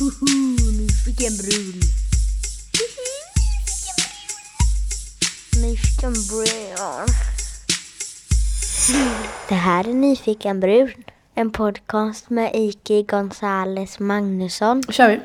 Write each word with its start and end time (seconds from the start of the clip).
Nyfiken 0.00 1.36
brun. 1.36 1.80
Nyfiken 5.62 6.12
brun. 6.28 7.06
Det 9.48 9.54
här 9.54 9.88
är 9.88 9.94
Nyfiken 9.94 10.60
brun. 10.60 10.90
En 11.34 11.50
podcast 11.50 12.30
med 12.30 12.50
Iki 12.54 13.02
Gonzales 13.02 13.98
Magnusson. 13.98 14.82
kör 14.88 15.08
vi. 15.08 15.20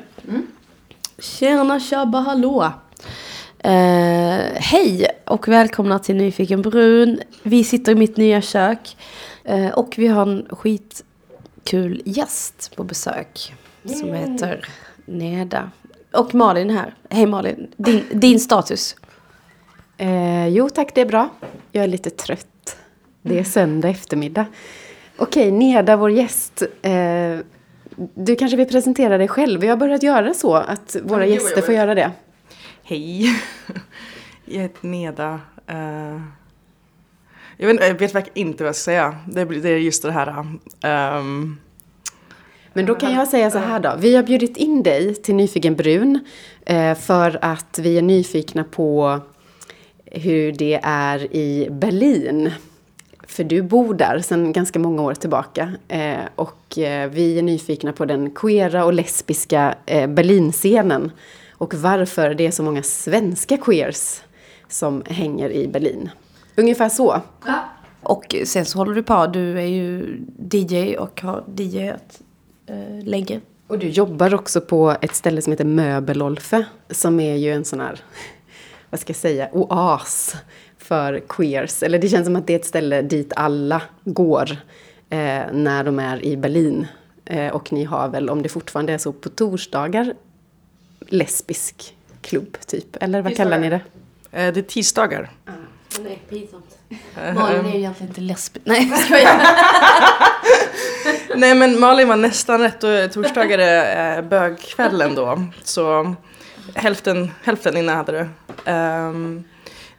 Tjena 1.18 1.80
tjabba 1.80 2.20
hallå. 2.20 2.72
Eh, 3.58 3.72
hej 4.54 5.06
och 5.26 5.48
välkomna 5.48 5.98
till 5.98 6.16
Nyfiken 6.16 6.62
Brun. 6.62 7.20
Vi 7.42 7.64
sitter 7.64 7.92
i 7.92 7.94
mitt 7.94 8.16
nya 8.16 8.42
kök. 8.42 8.96
Eh, 9.44 9.68
och 9.68 9.94
vi 9.98 10.06
har 10.06 10.22
en 10.22 10.46
skitkul 10.50 12.02
gäst 12.04 12.72
på 12.76 12.84
besök. 12.84 13.52
Som 13.86 14.14
heter 14.14 14.68
Neda. 15.04 15.70
Och 16.12 16.34
Malin 16.34 16.70
här. 16.70 16.94
Hej 17.10 17.26
Malin, 17.26 17.72
din, 17.76 18.04
din 18.10 18.40
status. 18.40 18.96
Eh, 19.96 20.48
jo 20.48 20.68
tack, 20.68 20.94
det 20.94 21.00
är 21.00 21.06
bra. 21.06 21.28
Jag 21.72 21.84
är 21.84 21.88
lite 21.88 22.10
trött. 22.10 22.76
Det 23.22 23.38
är 23.38 23.44
söndag 23.44 23.88
eftermiddag. 23.88 24.46
Okej, 25.16 25.50
Neda, 25.50 25.96
vår 25.96 26.10
gäst. 26.10 26.62
Eh, 26.82 27.38
du 28.14 28.36
kanske 28.36 28.56
vill 28.56 28.68
presentera 28.68 29.18
dig 29.18 29.28
själv? 29.28 29.60
Vi 29.60 29.66
har 29.68 29.76
börjat 29.76 30.02
göra 30.02 30.34
så 30.34 30.54
att 30.54 30.96
våra 31.02 31.26
jo, 31.26 31.32
gäster 31.34 31.56
jo, 31.56 31.62
får 31.62 31.74
göra 31.74 31.94
det. 31.94 32.12
Hej. 32.82 33.26
Jag 34.44 34.62
heter 34.62 34.86
Neda. 34.86 35.40
Eh, 35.66 36.20
jag, 37.56 37.66
vet, 37.66 37.80
jag 37.80 37.98
vet 37.98 38.14
verkligen 38.14 38.48
inte 38.48 38.64
vad 38.64 38.68
jag 38.68 38.76
ska 38.76 38.84
säga. 38.84 39.16
Det, 39.28 39.44
det 39.44 39.68
är 39.68 39.78
just 39.78 40.02
det 40.02 40.12
här. 40.12 40.46
ehm, 40.82 41.58
Men 42.76 42.86
då 42.86 42.94
kan 42.94 43.12
jag 43.12 43.28
säga 43.28 43.50
så 43.50 43.58
här 43.58 43.80
då. 43.80 43.94
Vi 43.98 44.16
har 44.16 44.22
bjudit 44.22 44.56
in 44.56 44.82
dig 44.82 45.14
till 45.14 45.34
Nyfiken 45.34 45.74
Brun 45.74 46.20
eh, 46.66 46.94
för 46.94 47.38
att 47.42 47.78
vi 47.78 47.98
är 47.98 48.02
nyfikna 48.02 48.64
på 48.64 49.20
hur 50.04 50.52
det 50.52 50.80
är 50.82 51.34
i 51.34 51.68
Berlin. 51.70 52.52
För 53.26 53.44
du 53.44 53.62
bor 53.62 53.94
där 53.94 54.18
sedan 54.18 54.52
ganska 54.52 54.78
många 54.78 55.02
år 55.02 55.14
tillbaka. 55.14 55.72
Eh, 55.88 56.18
och 56.34 56.78
eh, 56.78 57.10
vi 57.10 57.38
är 57.38 57.42
nyfikna 57.42 57.92
på 57.92 58.04
den 58.04 58.30
queera 58.30 58.84
och 58.84 58.92
lesbiska 58.92 59.74
Berlinscenen. 60.08 61.10
Och 61.52 61.74
varför 61.74 62.34
det 62.34 62.46
är 62.46 62.50
så 62.50 62.62
många 62.62 62.82
svenska 62.82 63.56
queers 63.56 64.20
som 64.68 65.02
hänger 65.06 65.50
i 65.50 65.68
Berlin. 65.68 66.10
Ungefär 66.56 66.88
så. 66.88 67.20
Och 68.02 68.36
sen 68.44 68.64
så 68.64 68.78
håller 68.78 68.94
du 68.94 69.02
på, 69.02 69.26
du 69.26 69.58
är 69.58 69.66
ju 69.66 70.20
DJ 70.52 70.96
och 70.96 71.20
har 71.20 71.44
DJat 71.56 72.22
eh, 72.66 73.04
länge. 73.04 73.40
Och 73.66 73.78
du 73.78 73.88
jobbar 73.88 74.34
också 74.34 74.60
på 74.60 74.96
ett 75.00 75.14
ställe 75.14 75.42
som 75.42 75.50
heter 75.50 75.64
Möbelolfe. 75.64 76.64
Som 76.90 77.20
är 77.20 77.36
ju 77.36 77.52
en 77.52 77.64
sån 77.64 77.80
här, 77.80 78.00
vad 78.90 79.00
ska 79.00 79.10
jag 79.10 79.16
säga, 79.16 79.48
oas 79.52 80.36
för 80.78 81.20
queers. 81.28 81.82
Eller 81.82 81.98
det 81.98 82.08
känns 82.08 82.26
som 82.26 82.36
att 82.36 82.46
det 82.46 82.52
är 82.52 82.58
ett 82.58 82.64
ställe 82.66 83.02
dit 83.02 83.32
alla 83.36 83.82
går 84.04 84.50
eh, 85.10 85.42
när 85.52 85.84
de 85.84 85.98
är 85.98 86.24
i 86.24 86.36
Berlin. 86.36 86.86
Eh, 87.24 87.52
och 87.52 87.72
ni 87.72 87.84
har 87.84 88.08
väl, 88.08 88.30
om 88.30 88.42
det 88.42 88.48
fortfarande 88.48 88.92
är 88.92 88.98
så, 88.98 89.12
på 89.12 89.28
torsdagar 89.28 90.14
lesbisk 91.08 91.96
klubb 92.20 92.56
typ. 92.66 92.96
Eller 93.02 93.22
vad 93.22 93.36
kallar 93.36 93.58
ni 93.58 93.70
det? 93.70 93.80
eh, 94.32 94.52
det 94.52 94.60
är 94.60 94.62
tisdagar. 94.62 95.30
Nej, 96.00 96.22
pinsamt. 96.28 96.78
Malin 97.34 97.66
är 97.66 97.72
ju 97.72 97.78
egentligen 97.78 98.10
inte 98.10 98.20
lesbisk. 98.20 98.66
Nej, 98.66 98.88
skojar. 98.88 99.40
Nej 101.34 101.54
men 101.54 101.80
Malin 101.80 102.08
var 102.08 102.16
nästan 102.16 102.60
rätt 102.60 102.84
och 102.84 103.12
torsdagar 103.12 103.58
är 103.58 104.16
eh, 104.16 104.22
bögkvällen 104.24 105.14
då. 105.14 105.42
Så 105.62 106.14
hälften, 106.74 107.30
hälften 107.42 107.76
innan 107.76 107.96
hade 107.96 108.12
det. 108.12 108.28
Um, 108.72 109.44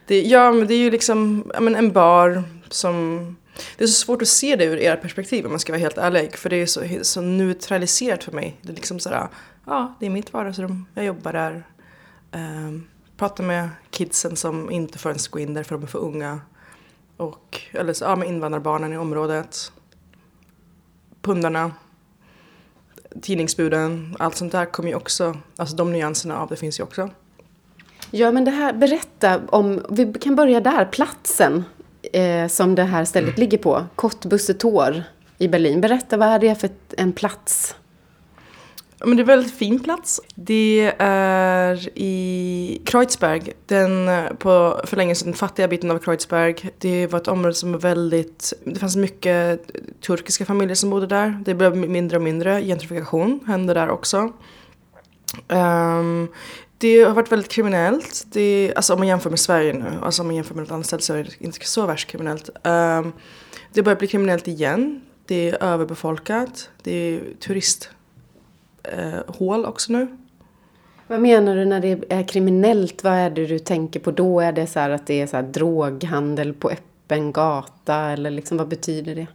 det. 0.06 0.20
Ja 0.20 0.52
men 0.52 0.66
det 0.66 0.74
är 0.74 0.78
ju 0.78 0.90
liksom 0.90 1.52
men 1.60 1.74
en 1.74 1.92
bar 1.92 2.42
som 2.68 3.36
det 3.76 3.84
är 3.84 3.88
så 3.88 4.04
svårt 4.04 4.22
att 4.22 4.28
se 4.28 4.56
det 4.56 4.64
ur 4.64 4.78
era 4.78 4.96
perspektiv 4.96 5.44
om 5.44 5.50
man 5.50 5.60
ska 5.60 5.72
vara 5.72 5.80
helt 5.80 5.98
ärlig. 5.98 6.36
För 6.36 6.50
det 6.50 6.56
är 6.56 6.66
så, 6.66 6.82
så 7.02 7.20
neutraliserat 7.20 8.24
för 8.24 8.32
mig. 8.32 8.56
Det 8.62 8.72
är 8.72 8.74
liksom 8.74 9.00
sådär, 9.00 9.28
ja 9.66 9.94
det 10.00 10.06
är 10.06 10.10
mitt 10.10 10.32
vardagsrum, 10.32 10.86
jag 10.94 11.04
jobbar 11.04 11.32
där. 11.32 11.66
Um, 12.32 12.88
pratar 13.16 13.44
med 13.44 13.68
kidsen 13.90 14.36
som 14.36 14.70
inte 14.70 14.98
får 14.98 15.10
ens 15.10 15.28
gå 15.28 15.38
in 15.38 15.54
där 15.54 15.62
för 15.62 15.74
de 15.74 15.82
är 15.82 15.86
för 15.86 15.98
unga. 15.98 16.40
Och, 17.16 17.60
eller 17.72 17.92
så, 17.92 18.04
ja, 18.04 18.16
med 18.16 18.28
invandrarbarnen 18.28 18.92
i 18.92 18.96
området 18.96 19.72
pundarna, 21.28 21.72
tidningsbuden, 23.22 24.16
allt 24.18 24.36
sånt 24.36 24.52
där 24.52 24.64
kommer 24.64 24.88
ju 24.88 24.94
också, 24.94 25.36
alltså 25.56 25.76
de 25.76 25.92
nyanserna 25.92 26.40
av 26.40 26.48
det 26.48 26.56
finns 26.56 26.80
ju 26.80 26.84
också. 26.84 27.10
Ja, 28.10 28.30
men 28.30 28.44
det 28.44 28.50
här, 28.50 28.72
berätta 28.72 29.40
om, 29.48 29.84
vi 29.90 30.12
kan 30.12 30.36
börja 30.36 30.60
där, 30.60 30.84
platsen 30.84 31.64
eh, 32.12 32.48
som 32.48 32.74
det 32.74 32.82
här 32.82 33.04
stället 33.04 33.38
ligger 33.38 33.58
på. 33.58 33.86
Kottbussetor 33.94 35.02
i 35.38 35.48
Berlin. 35.48 35.80
Berätta, 35.80 36.16
vad 36.16 36.28
är 36.28 36.38
det 36.38 36.60
för 36.60 36.70
en 36.96 37.12
plats? 37.12 37.74
Men 39.04 39.16
det 39.16 39.20
är 39.20 39.24
en 39.24 39.26
väldigt 39.26 39.54
fin 39.54 39.80
plats. 39.80 40.20
Det 40.34 40.94
är 40.98 41.88
i 41.98 42.82
Kreuzberg, 42.84 43.52
den 43.66 44.10
på 44.38 44.80
för 44.84 44.96
länge 44.96 45.14
sedan 45.14 45.34
fattiga 45.34 45.68
biten 45.68 45.90
av 45.90 45.98
Kreuzberg. 45.98 46.70
Det 46.78 47.06
var 47.06 47.20
ett 47.20 47.28
område 47.28 47.54
som 47.54 47.72
var 47.72 47.78
väldigt, 47.78 48.52
det 48.64 48.80
fanns 48.80 48.96
mycket 48.96 49.60
turkiska 50.00 50.44
familjer 50.44 50.74
som 50.74 50.90
bodde 50.90 51.06
där. 51.06 51.40
Det 51.44 51.54
blev 51.54 51.76
mindre 51.76 52.16
och 52.16 52.22
mindre, 52.22 52.62
gentrifikation 52.62 53.40
hände 53.46 53.74
där 53.74 53.90
också. 53.90 54.32
Um, 55.48 56.28
det 56.78 57.02
har 57.02 57.14
varit 57.14 57.32
väldigt 57.32 57.50
kriminellt. 57.50 58.26
Det, 58.32 58.72
alltså 58.76 58.92
om 58.92 58.98
man 58.98 59.08
jämför 59.08 59.30
med 59.30 59.40
Sverige 59.40 59.72
nu, 59.72 59.98
alltså 60.02 60.22
om 60.22 60.28
man 60.28 60.36
jämför 60.36 60.54
med 60.54 60.64
något 60.64 60.72
annat 60.72 60.86
ställe 60.86 61.02
så 61.02 61.14
är 61.14 61.24
det 61.24 61.44
inte 61.44 61.66
så 61.66 61.86
värst 61.86 62.08
kriminellt. 62.08 62.50
Um, 62.64 63.12
det 63.72 63.82
börjar 63.82 63.98
bli 63.98 64.08
kriminellt 64.08 64.48
igen. 64.48 65.00
Det 65.26 65.48
är 65.48 65.62
överbefolkat. 65.62 66.70
Det 66.82 66.92
är 66.92 67.20
turist 67.40 67.90
eh, 68.82 69.20
hål 69.26 69.64
också 69.64 69.92
nu. 69.92 70.06
Vad 71.06 71.20
menar 71.20 71.56
du 71.56 71.64
när 71.64 71.80
det 71.80 72.04
är 72.08 72.28
kriminellt? 72.28 73.04
Vad 73.04 73.12
är 73.12 73.30
det 73.30 73.46
du 73.46 73.58
tänker 73.58 74.00
på 74.00 74.10
då? 74.10 74.40
Är 74.40 74.52
det 74.52 74.66
så 74.66 74.80
att 74.80 75.06
det 75.06 75.20
är 75.20 75.26
så 75.26 75.36
här 75.36 75.42
droghandel 75.42 76.54
på 76.54 76.70
öppen 76.70 77.32
gata? 77.32 77.94
Eller 77.94 78.30
liksom, 78.30 78.56
vad 78.58 78.68
betyder 78.68 79.14
det? 79.14 79.26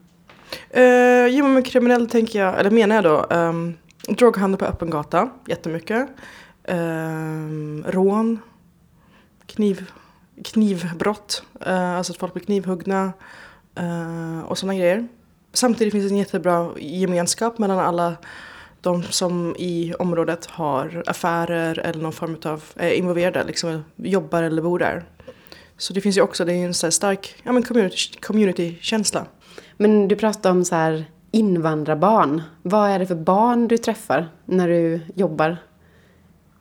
Eh, 0.69 1.27
jo 1.27 1.47
men 1.47 1.63
kriminell 1.63 2.09
tänker 2.09 2.39
jag, 2.39 2.59
eller 2.59 2.71
menar 2.71 2.95
jag 2.95 3.03
då, 3.03 3.35
um, 3.35 3.77
droghandel 4.07 4.59
på 4.59 4.65
öppen 4.65 4.89
gata, 4.89 5.29
jättemycket. 5.47 6.07
Um, 6.67 7.83
rån, 7.87 8.39
kniv, 9.45 9.91
knivbrott, 10.43 11.43
eh, 11.65 11.97
alltså 11.97 12.13
att 12.13 12.19
folk 12.19 12.33
blir 12.33 12.43
knivhuggna 12.43 13.13
eh, 13.75 14.39
och 14.47 14.57
sådana 14.57 14.79
grejer. 14.79 15.07
Samtidigt 15.53 15.93
finns 15.93 16.05
det 16.05 16.13
en 16.13 16.17
jättebra 16.17 16.69
gemenskap 16.77 17.57
mellan 17.57 17.79
alla 17.79 18.15
de 18.83 19.03
som 19.03 19.55
i 19.59 19.93
området 19.99 20.45
har 20.45 21.03
affärer 21.07 21.79
eller 21.79 22.03
någon 22.03 22.13
form 22.13 22.37
av 22.45 22.63
är 22.75 22.91
involverade, 22.91 23.43
liksom 23.43 23.83
jobbar 23.95 24.43
eller 24.43 24.61
bor 24.61 24.79
där. 24.79 25.03
Så 25.77 25.93
det 25.93 26.01
finns 26.01 26.17
ju 26.17 26.21
också, 26.21 26.45
det 26.45 26.53
är 26.53 26.65
en 26.65 26.73
så 26.73 26.91
stark 26.91 27.35
ja, 27.43 27.51
men 27.51 27.63
community, 27.63 28.19
community-känsla. 28.21 29.25
Men 29.77 30.07
du 30.07 30.15
pratar 30.15 30.51
om 30.51 30.65
så 30.65 30.75
här 30.75 31.05
invandrarbarn. 31.31 32.41
Vad 32.61 32.89
är 32.89 32.99
det 32.99 33.05
för 33.05 33.15
barn 33.15 33.67
du 33.67 33.77
träffar 33.77 34.29
när 34.45 34.67
du 34.67 34.99
jobbar 35.15 35.57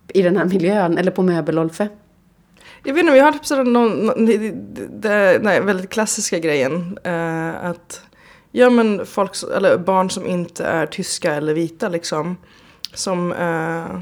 i 0.09 0.22
den 0.22 0.37
här 0.37 0.44
miljön? 0.44 0.99
Eller 0.99 1.11
på 1.11 1.22
Möbelolfe? 1.22 1.88
Jag 2.84 2.94
vet 2.94 3.00
inte, 3.00 3.12
vi 3.12 3.21
har 3.21 3.32
typ 3.32 3.47
sådär 3.47 3.65
någon, 3.65 4.06
någon 4.06 4.27
den 5.00 5.66
väldigt 5.66 5.91
klassiska 5.91 6.38
grejen. 6.38 6.99
Eh, 7.05 7.65
att, 7.65 8.03
ja 8.52 8.70
men 8.70 9.06
folk, 9.06 9.36
eller 9.54 9.78
barn 9.78 10.10
som 10.10 10.26
inte 10.26 10.64
är 10.64 10.86
tyska 10.86 11.34
eller 11.34 11.54
vita 11.54 11.88
liksom. 11.88 12.36
Som 12.94 13.32
eh, 13.32 14.00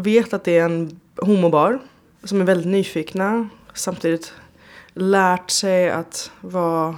vet 0.00 0.32
att 0.32 0.44
det 0.44 0.58
är 0.58 0.64
en 0.64 1.00
homobar. 1.16 1.78
Som 2.24 2.40
är 2.40 2.44
väldigt 2.44 2.66
nyfikna. 2.66 3.48
Samtidigt 3.74 4.32
lärt 4.94 5.50
sig 5.50 5.90
att 5.90 6.30
vara 6.40 6.96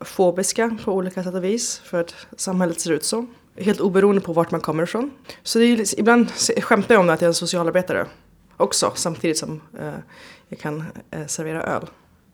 fobiska 0.00 0.78
på 0.84 0.92
olika 0.92 1.24
sätt 1.24 1.34
och 1.34 1.44
vis. 1.44 1.78
För 1.78 2.00
att 2.00 2.14
samhället 2.36 2.80
ser 2.80 2.92
ut 2.92 3.04
så. 3.04 3.26
Helt 3.56 3.80
oberoende 3.80 4.20
på 4.20 4.32
vart 4.32 4.50
man 4.50 4.60
kommer 4.60 4.82
ifrån. 4.82 5.10
Så 5.42 5.58
det 5.58 5.64
är, 5.64 6.00
ibland 6.00 6.30
skämtar 6.62 6.94
jag 6.94 7.00
om 7.00 7.06
det 7.06 7.12
att 7.12 7.20
jag 7.20 7.26
är 7.26 7.30
en 7.30 7.34
socialarbetare 7.34 8.06
också 8.56 8.92
samtidigt 8.94 9.38
som 9.38 9.60
eh, 9.78 9.94
jag 10.48 10.58
kan 10.58 10.84
eh, 11.10 11.26
servera 11.26 11.62
öl. 11.62 11.86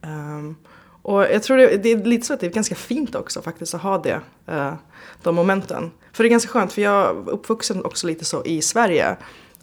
Um, 0.03 0.57
och 1.03 1.23
jag 1.23 1.43
tror 1.43 1.57
det, 1.57 1.77
det 1.77 1.89
är 1.89 2.05
lite 2.05 2.27
så 2.27 2.35
att 2.35 2.41
det 2.41 2.47
är 2.47 2.51
ganska 2.51 2.75
fint 2.75 3.15
också 3.15 3.43
faktiskt 3.43 3.75
att 3.75 3.83
ha 3.83 3.99
det, 3.99 4.21
eh, 4.47 4.75
de 5.23 5.35
momenten. 5.35 5.91
För 6.13 6.25
det 6.25 6.29
är 6.29 6.31
ganska 6.31 6.49
skönt 6.49 6.73
för 6.73 6.83
jag 6.83 7.05
är 7.05 7.31
uppvuxen 7.31 7.85
också 7.85 8.07
lite 8.07 8.25
så 8.25 8.45
i 8.45 8.63
Sverige. 8.63 9.17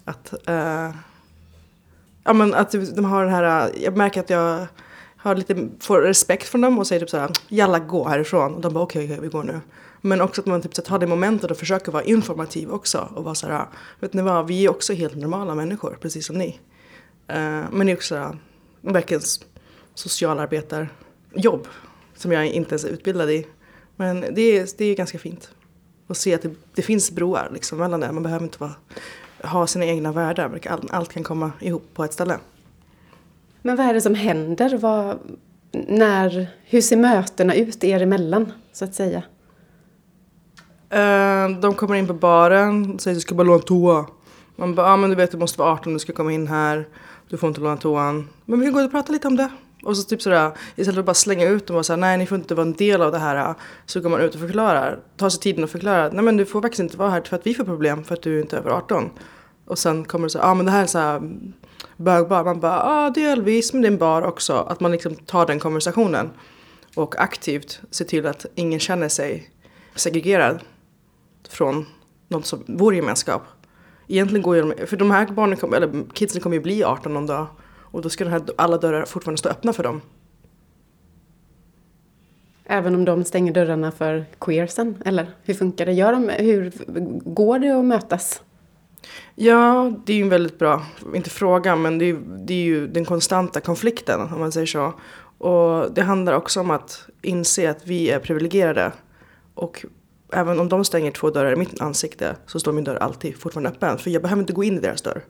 Att, 0.04 0.48
eh, 0.48 0.90
ja, 2.24 2.32
men 2.32 2.54
att 2.54 2.72
de 2.72 3.04
har 3.04 3.24
den 3.24 3.34
här, 3.34 3.68
eh, 3.68 3.82
jag 3.82 3.96
märker 3.96 4.20
att 4.20 4.30
jag 4.30 4.66
har 5.16 5.34
lite, 5.34 5.68
får 5.80 6.00
respekt 6.00 6.48
från 6.48 6.60
dem 6.60 6.78
och 6.78 6.86
säger 6.86 7.00
typ 7.00 7.10
såhär 7.10 7.30
jalla 7.48 7.78
gå 7.78 8.08
härifrån 8.08 8.54
och 8.54 8.60
de 8.60 8.74
bara 8.74 8.84
okej 8.84 9.04
okej, 9.04 9.18
vi 9.20 9.28
går 9.28 9.42
nu. 9.42 9.60
Men 10.00 10.20
också 10.20 10.40
att 10.40 10.46
man 10.46 10.62
typ 10.62 10.74
så 10.74 10.82
tar 10.82 10.98
det 10.98 11.06
momentet 11.06 11.50
och 11.50 11.56
försöker 11.56 11.92
vara 11.92 12.02
informativ 12.02 12.70
också. 12.70 13.08
Och 13.14 13.24
vara 13.24 13.34
såhär, 13.34 13.66
vet 14.00 14.12
ni 14.12 14.22
vad, 14.22 14.46
vi 14.46 14.64
är 14.64 14.70
också 14.70 14.92
helt 14.92 15.16
normala 15.16 15.54
människor, 15.54 15.98
precis 16.00 16.26
som 16.26 16.38
ni. 16.38 16.60
Eh, 17.26 17.64
men 17.70 17.86
det 17.86 17.92
är 17.92 17.96
också 17.96 18.14
såhär, 18.14 18.36
verkligen 18.80 19.22
socialarbetarjobb. 21.34 21.68
Som 22.16 22.32
jag 22.32 22.46
inte 22.46 22.70
ens 22.70 22.84
är 22.84 22.88
utbildad 22.88 23.30
i. 23.30 23.46
Men 23.96 24.20
det 24.20 24.58
är, 24.58 24.68
det 24.78 24.84
är 24.84 24.94
ganska 24.94 25.18
fint. 25.18 25.50
Att 26.08 26.16
se 26.16 26.34
att 26.34 26.42
det, 26.42 26.54
det 26.74 26.82
finns 26.82 27.10
broar 27.10 27.50
liksom 27.52 27.78
mellan 27.78 28.00
det. 28.00 28.12
Man 28.12 28.22
behöver 28.22 28.44
inte 28.44 28.58
vara, 28.58 28.74
ha 29.44 29.66
sina 29.66 29.84
egna 29.84 30.12
världar. 30.12 30.60
Allt, 30.66 30.90
allt 30.90 31.12
kan 31.12 31.24
komma 31.24 31.52
ihop 31.60 31.84
på 31.94 32.04
ett 32.04 32.12
ställe. 32.12 32.38
Men 33.62 33.76
vad 33.76 33.86
är 33.86 33.94
det 33.94 34.00
som 34.00 34.14
händer? 34.14 34.78
Vad, 34.78 35.18
när, 35.72 36.46
hur 36.64 36.80
ser 36.80 36.96
mötena 36.96 37.54
ut 37.54 37.84
er 37.84 38.02
emellan, 38.02 38.52
så 38.72 38.84
att 38.84 38.94
säga? 38.94 39.22
Eh, 40.90 41.48
de 41.60 41.74
kommer 41.74 41.94
in 41.94 42.06
på 42.06 42.14
baren 42.14 42.94
och 42.94 43.00
säger 43.00 43.14
att 43.14 43.16
du 43.16 43.20
ska 43.20 43.34
bara 43.34 43.44
låna 43.44 43.62
toa. 43.62 44.06
Man 44.56 44.74
bara, 44.74 44.86
ah, 44.86 44.96
men 44.96 45.10
du 45.10 45.16
vet 45.16 45.30
du 45.30 45.38
måste 45.38 45.58
vara 45.58 45.72
18 45.72 45.90
om 45.90 45.92
du 45.92 45.98
ska 45.98 46.12
komma 46.12 46.32
in 46.32 46.46
här. 46.46 46.88
Du 47.28 47.36
får 47.36 47.48
inte 47.48 47.60
låna 47.60 47.76
toan. 47.76 48.28
Men 48.44 48.60
vi 48.60 48.66
kan 48.66 48.74
gå 48.74 48.80
och 48.80 48.90
prata 48.90 49.12
lite 49.12 49.28
om 49.28 49.36
det. 49.36 49.50
Och 49.82 49.96
så 49.96 50.02
typ 50.02 50.22
sådär, 50.22 50.52
istället 50.76 50.94
för 50.94 51.00
att 51.00 51.06
bara 51.06 51.14
slänga 51.14 51.48
ut 51.48 51.66
dem 51.66 51.76
och 51.76 51.86
säga 51.86 51.96
nej 51.96 52.18
ni 52.18 52.26
får 52.26 52.38
inte 52.38 52.54
vara 52.54 52.66
en 52.66 52.72
del 52.72 53.02
av 53.02 53.12
det 53.12 53.18
här. 53.18 53.54
Så 53.86 54.00
går 54.00 54.10
man 54.10 54.20
ut 54.20 54.34
och 54.34 54.40
förklarar, 54.40 54.98
tar 55.16 55.28
sig 55.28 55.40
tiden 55.40 55.64
och 55.64 55.70
förklarar. 55.70 56.10
Nej 56.12 56.24
men 56.24 56.36
du 56.36 56.46
får 56.46 56.62
faktiskt 56.62 56.80
inte 56.80 56.96
vara 56.96 57.10
här 57.10 57.22
för 57.22 57.36
att 57.36 57.46
vi 57.46 57.54
får 57.54 57.64
problem 57.64 58.04
för 58.04 58.14
att 58.14 58.22
du 58.22 58.40
inte 58.40 58.56
är 58.56 58.60
över 58.60 58.70
18. 58.70 59.10
Och 59.66 59.78
sen 59.78 60.04
kommer 60.04 60.26
det 60.26 60.30
så 60.30 60.38
ja 60.38 60.44
ah, 60.44 60.54
men 60.54 60.66
det 60.66 60.72
här 60.72 60.82
är 60.82 60.86
såhär 60.86 61.22
bögbar. 61.96 62.44
Man 62.44 62.60
bara, 62.60 62.72
ja 62.72 63.06
ah, 63.06 63.10
delvis 63.10 63.72
men 63.72 63.82
det 63.82 63.88
är 63.88 63.92
en 63.92 63.98
bar 63.98 64.22
också. 64.22 64.52
Att 64.52 64.80
man 64.80 64.92
liksom 64.92 65.14
tar 65.14 65.46
den 65.46 65.58
konversationen. 65.58 66.30
Och 66.94 67.20
aktivt 67.20 67.80
ser 67.90 68.04
till 68.04 68.26
att 68.26 68.46
ingen 68.54 68.80
känner 68.80 69.08
sig 69.08 69.50
segregerad 69.94 70.60
från 71.48 71.86
något 72.28 72.46
som 72.46 72.64
vår 72.66 72.94
gemenskap. 72.94 73.42
Egentligen 74.08 74.42
går 74.42 74.56
ju 74.56 74.86
för 74.86 74.96
de 74.96 75.10
här 75.10 75.26
barnen, 75.26 75.56
kom, 75.56 75.74
eller 75.74 76.12
kidsen 76.14 76.40
kommer 76.40 76.56
ju 76.56 76.62
bli 76.62 76.84
18 76.84 77.14
någon 77.14 77.26
dag. 77.26 77.46
Och 77.90 78.02
då 78.02 78.08
ska 78.08 78.28
här, 78.28 78.42
alla 78.56 78.78
dörrar 78.78 79.04
fortfarande 79.04 79.38
stå 79.38 79.48
öppna 79.48 79.72
för 79.72 79.82
dem. 79.82 80.00
Även 82.64 82.94
om 82.94 83.04
de 83.04 83.24
stänger 83.24 83.52
dörrarna 83.52 83.92
för 83.92 84.24
queersen? 84.40 85.02
Eller 85.04 85.26
hur 85.42 85.54
funkar 85.54 85.86
det? 85.86 85.92
Gör 85.92 86.12
de, 86.12 86.28
hur 86.28 86.72
går 87.34 87.58
det 87.58 87.70
att 87.70 87.84
mötas? 87.84 88.42
Ja, 89.34 89.92
det 90.06 90.12
är 90.12 90.16
ju 90.16 90.22
en 90.22 90.28
väldigt 90.28 90.58
bra, 90.58 90.82
inte 91.14 91.30
fråga, 91.30 91.76
men 91.76 91.98
det 91.98 92.04
är, 92.04 92.18
det 92.38 92.54
är 92.54 92.62
ju 92.64 92.86
den 92.86 93.04
konstanta 93.04 93.60
konflikten 93.60 94.20
om 94.20 94.40
man 94.40 94.52
säger 94.52 94.66
så. 94.66 94.94
Och 95.38 95.92
det 95.92 96.02
handlar 96.02 96.32
också 96.32 96.60
om 96.60 96.70
att 96.70 97.08
inse 97.22 97.70
att 97.70 97.86
vi 97.86 98.10
är 98.10 98.18
privilegierade. 98.18 98.92
Och 99.54 99.84
även 100.32 100.60
om 100.60 100.68
de 100.68 100.84
stänger 100.84 101.10
två 101.10 101.30
dörrar 101.30 101.52
i 101.52 101.56
mitt 101.56 101.80
ansikte 101.80 102.36
så 102.46 102.60
står 102.60 102.72
min 102.72 102.84
dörr 102.84 102.96
alltid 102.96 103.36
fortfarande 103.36 103.70
öppen. 103.70 103.98
För 103.98 104.10
jag 104.10 104.22
behöver 104.22 104.40
inte 104.40 104.52
gå 104.52 104.64
in 104.64 104.76
i 104.76 104.80
deras 104.80 105.02
dörr. 105.02 105.22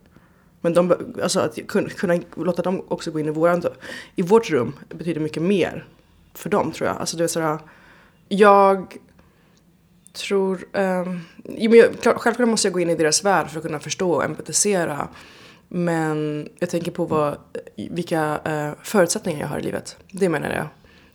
Men 0.61 0.75
de, 0.75 1.15
alltså 1.23 1.41
att 1.41 1.67
kunna, 1.69 1.89
kunna 1.89 2.19
låta 2.37 2.62
dem 2.62 2.85
också 2.89 3.11
gå 3.11 3.21
in 3.21 3.27
i, 3.27 3.31
våran, 3.31 3.62
i 4.17 4.23
vårt 4.23 4.51
rum 4.51 4.73
betyder 4.89 5.21
mycket 5.21 5.43
mer 5.43 5.87
för 6.35 6.51
dem 6.51 6.73
tror 6.73 6.89
jag. 6.89 6.97
Alltså 6.97 7.17
det 7.17 7.25
är 7.25 7.29
sådär, 7.29 7.59
jag 8.29 8.97
tror, 10.12 10.65
um, 10.73 11.21
självklart 12.03 12.49
måste 12.49 12.69
jag 12.69 12.73
gå 12.73 12.81
in 12.81 12.91
i 12.91 12.95
deras 12.95 13.25
värld 13.25 13.49
för 13.51 13.59
att 13.59 13.67
kunna 13.67 13.81
förstå 13.81 14.12
och 14.12 14.25
empatisera. 14.25 15.09
Men 15.69 16.49
jag 16.59 16.71
tänker 16.71 16.91
på 16.91 17.05
vad, 17.05 17.37
vilka 17.77 18.41
uh, 18.49 18.75
förutsättningar 18.83 19.41
jag 19.41 19.49
har 19.49 19.59
i 19.59 19.62
livet. 19.62 19.97
Det 20.12 20.29
menar 20.29 20.51
jag. 20.51 20.67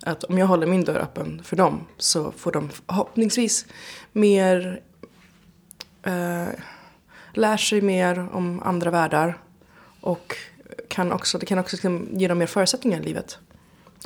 Att 0.04 0.24
om 0.24 0.38
jag 0.38 0.48
håller 0.48 0.68
min 0.68 0.84
dörr 0.84 1.00
öppen 1.00 1.42
för 1.44 1.56
dem 1.56 1.88
så 1.98 2.32
får 2.32 2.52
de 2.52 2.70
förhoppningsvis 2.70 3.66
mer 4.12 4.82
uh, 6.08 6.48
lär 7.38 7.58
sig 7.58 7.82
mer 7.82 8.28
om 8.32 8.62
andra 8.64 8.92
världar. 8.92 9.38
Och 10.02 10.36
kan 10.88 11.12
också, 11.12 11.38
det 11.38 11.46
kan 11.46 11.60
också 11.60 11.76
liksom 11.76 12.08
ge 12.12 12.28
dem 12.28 12.38
mer 12.38 12.46
förutsättningar 12.46 13.00
i 13.00 13.04
livet. 13.04 13.38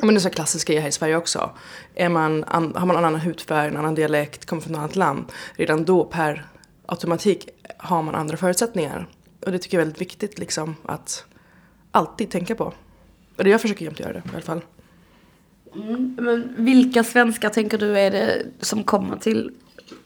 Men 0.01 0.13
det 0.13 0.17
är 0.17 0.19
så 0.19 0.29
klassisk 0.29 0.67
grej 0.67 0.79
här 0.79 0.87
i 0.87 0.91
Sverige 0.91 1.15
också. 1.15 1.51
Är 1.95 2.09
man, 2.09 2.43
har 2.47 2.85
man 2.85 2.89
en 2.89 3.05
annan 3.05 3.21
hudfärg, 3.21 3.67
en 3.67 3.77
annan 3.77 3.95
dialekt, 3.95 4.45
kommer 4.45 4.61
från 4.61 4.73
ett 4.73 4.79
annat 4.79 4.95
land. 4.95 5.25
Redan 5.55 5.85
då 5.85 6.05
per 6.05 6.45
automatik 6.85 7.49
har 7.77 8.01
man 8.01 8.15
andra 8.15 8.37
förutsättningar. 8.37 9.07
Och 9.45 9.51
det 9.51 9.59
tycker 9.59 9.77
jag 9.77 9.81
är 9.81 9.85
väldigt 9.85 10.01
viktigt 10.01 10.39
liksom 10.39 10.75
att 10.85 11.25
alltid 11.91 12.31
tänka 12.31 12.55
på. 12.55 12.73
Och 13.37 13.43
det 13.43 13.49
jag 13.49 13.61
försöker 13.61 13.85
jämt 13.85 13.99
göra 13.99 14.13
det 14.13 14.19
i 14.19 14.31
alla 14.33 14.41
fall. 14.41 14.61
Mm, 15.75 16.17
men 16.21 16.55
vilka 16.57 17.03
svenskar 17.03 17.49
tänker 17.49 17.77
du 17.77 17.99
är 17.99 18.11
det 18.11 18.45
som 18.59 18.83
kommer 18.83 19.17
till 19.17 19.51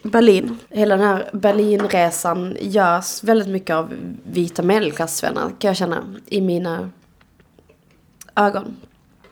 Berlin. 0.04 0.58
Hela 0.70 0.98
den 0.98 1.08
här 1.08 1.30
Berlinresan 1.34 2.58
görs 2.62 3.24
väldigt 3.24 3.48
mycket 3.48 3.76
av 3.76 3.94
vita 4.24 4.64
medelklassvänner 4.64 5.42
kan 5.60 5.68
jag 5.68 5.78
känna 5.78 6.16
i 6.26 6.42
mina 6.42 6.90
ögon. 8.36 8.76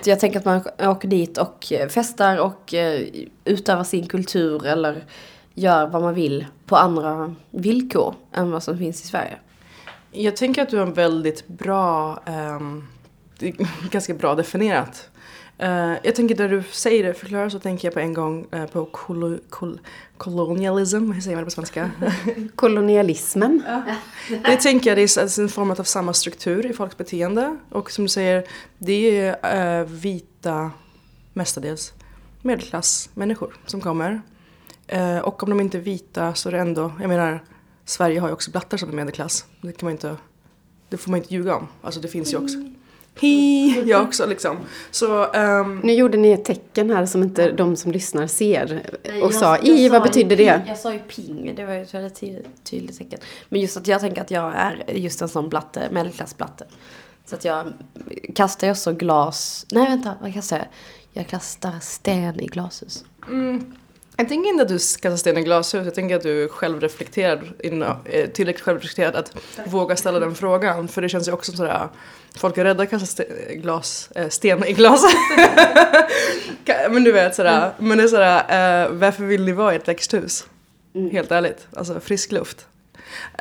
Jag 0.03 0.19
tänker 0.19 0.39
att 0.39 0.45
man 0.45 0.89
åker 0.91 1.07
dit 1.07 1.37
och 1.37 1.73
festar 1.89 2.37
och 2.37 2.73
eh, 2.73 3.01
utövar 3.45 3.83
sin 3.83 4.07
kultur 4.07 4.65
eller 4.65 5.05
gör 5.53 5.87
vad 5.87 6.01
man 6.01 6.13
vill 6.13 6.45
på 6.65 6.75
andra 6.75 7.35
villkor 7.51 8.15
än 8.33 8.51
vad 8.51 8.63
som 8.63 8.77
finns 8.77 9.03
i 9.03 9.07
Sverige. 9.07 9.37
Jag 10.11 10.35
tänker 10.35 10.61
att 10.61 10.69
du 10.69 10.77
har 10.77 10.87
en 10.87 10.93
väldigt 10.93 11.47
bra, 11.47 12.19
um, 12.59 12.87
ganska 13.91 14.13
bra 14.13 14.35
definierat 14.35 15.09
Uh, 15.63 15.95
jag 16.03 16.15
tänker 16.15 16.35
när 16.35 16.49
du 16.49 16.63
säger 16.71 17.03
det, 17.03 17.13
förklarar 17.13 17.49
så 17.49 17.59
tänker 17.59 17.87
jag 17.87 17.93
på 17.93 17.99
en 17.99 18.13
gång 18.13 18.47
uh, 18.55 18.65
på 18.65 18.85
kol 18.85 19.39
kol 19.49 19.79
kolonialism, 20.17 21.11
hur 21.11 21.21
säger 21.21 21.35
man 21.35 21.41
det 21.41 21.45
på 21.45 21.51
svenska? 21.51 21.91
Kolonialismen. 22.55 23.63
det 24.29 24.57
tänker 24.57 24.89
jag 24.89 24.97
det 24.97 25.17
är 25.17 25.39
en 25.39 25.49
form 25.49 25.71
av 25.71 25.83
samma 25.83 26.13
struktur 26.13 26.65
i 26.65 26.73
folks 26.73 26.97
beteende. 26.97 27.57
Och 27.69 27.91
som 27.91 28.03
du 28.03 28.09
säger, 28.09 28.47
det 28.77 29.19
är 29.19 29.81
uh, 29.81 29.87
vita, 29.87 30.71
mestadels, 31.33 31.93
medelklassmänniskor 32.41 33.55
som 33.65 33.81
kommer. 33.81 34.21
och 35.23 35.43
om 35.43 35.49
de 35.49 35.59
inte 35.59 35.77
är 35.77 35.81
vita 35.81 36.33
så 36.33 36.49
är 36.49 36.53
det 36.53 36.59
ändå, 36.59 36.91
jag 36.99 37.07
menar, 37.07 37.43
Sverige 37.85 38.19
har 38.19 38.27
ju 38.27 38.33
också 38.33 38.51
blattar 38.51 38.77
som 38.77 38.89
är 38.89 38.93
medelklass. 38.93 39.45
Det 39.61 39.71
kan 39.71 39.87
man 39.87 39.91
inte, 39.91 40.15
det 40.89 40.97
får 40.97 41.11
man 41.11 41.17
inte 41.17 41.33
ljuga 41.33 41.55
om. 41.55 41.67
Alltså 41.81 41.99
det 41.99 42.07
finns 42.07 42.33
ju 42.33 42.37
också. 42.37 42.57
Mm 42.57 42.75
hi, 43.21 43.83
jag 43.89 44.03
också 44.03 44.25
liksom. 44.25 44.57
Så, 44.91 45.25
um, 45.25 45.79
nu 45.83 45.93
gjorde 45.93 46.17
ni 46.17 46.31
ett 46.31 46.45
tecken 46.45 46.89
här 46.89 47.05
som 47.05 47.23
inte 47.23 47.51
de 47.51 47.75
som 47.75 47.91
lyssnar 47.91 48.27
ser 48.27 48.81
och 49.03 49.11
jag, 49.19 49.33
sa 49.33 49.57
i, 49.57 49.89
vad 49.89 50.03
betyder 50.03 50.37
det? 50.37 50.61
Jag 50.67 50.77
sa 50.77 50.93
ju 50.93 50.99
ping, 50.99 51.53
det 51.55 51.65
var 51.65 51.73
ju 51.73 51.81
ett 51.81 51.93
väldigt 51.93 52.15
tydligt, 52.15 52.63
tydligt 52.63 52.97
tecken. 52.97 53.19
Men 53.49 53.61
just 53.61 53.77
att 53.77 53.87
jag 53.87 54.01
tänker 54.01 54.21
att 54.21 54.31
jag 54.31 54.53
är 54.55 54.83
just 54.93 55.21
en 55.21 55.29
sån 55.29 55.49
blatte, 55.49 55.87
medelklassblatte. 55.91 56.65
Så 57.25 57.35
att 57.35 57.45
jag 57.45 57.73
kastar 58.35 58.67
ju 58.67 58.71
också 58.71 58.93
glas, 58.93 59.65
nej 59.71 59.87
vänta, 59.87 60.15
vad 60.21 60.33
kastar 60.33 60.57
jag? 60.57 60.67
Jag 61.13 61.27
kastar 61.27 61.79
sten 61.81 62.39
i 62.39 62.45
glashus. 62.45 63.05
Mm. 63.27 63.75
Jag 64.17 64.29
tänker 64.29 64.49
inte 64.49 64.63
att 64.63 64.69
du 64.69 64.79
ska 64.79 65.09
ta 65.09 65.17
sten 65.17 65.37
i 65.37 65.41
glashus, 65.41 65.85
jag 65.85 65.95
tänker 65.95 66.15
att 66.15 66.23
du 66.23 66.43
är 66.43 66.47
självreflekterad, 66.47 67.39
eh, 68.05 68.29
tillräckligt 68.29 68.61
självreflekterad 68.61 69.15
att 69.15 69.35
våga 69.65 69.95
ställa 69.95 70.19
den 70.19 70.35
frågan. 70.35 70.87
För 70.87 71.01
det 71.01 71.09
känns 71.09 71.27
ju 71.27 71.31
också 71.31 71.51
sådär, 71.51 71.87
folk 72.35 72.57
är 72.57 72.63
rädda 72.63 72.83
att 72.83 72.89
kasta 72.89 73.23
glas, 73.53 74.09
äh, 74.15 74.29
sten 74.29 74.65
i 74.65 74.73
glas. 74.73 75.03
men 76.89 77.03
du 77.03 77.11
vet 77.11 77.35
sådär, 77.35 77.71
men 77.77 77.97
det 77.97 78.03
är 78.03 78.07
sådär, 78.07 78.83
äh, 78.83 78.91
varför 78.91 79.23
vill 79.23 79.45
ni 79.45 79.51
vara 79.51 79.73
i 79.73 79.75
ett 79.75 79.87
växthus? 79.87 80.45
Mm. 80.95 81.11
Helt 81.11 81.31
ärligt, 81.31 81.67
alltså 81.75 81.99
frisk 81.99 82.31
luft. 82.31 82.65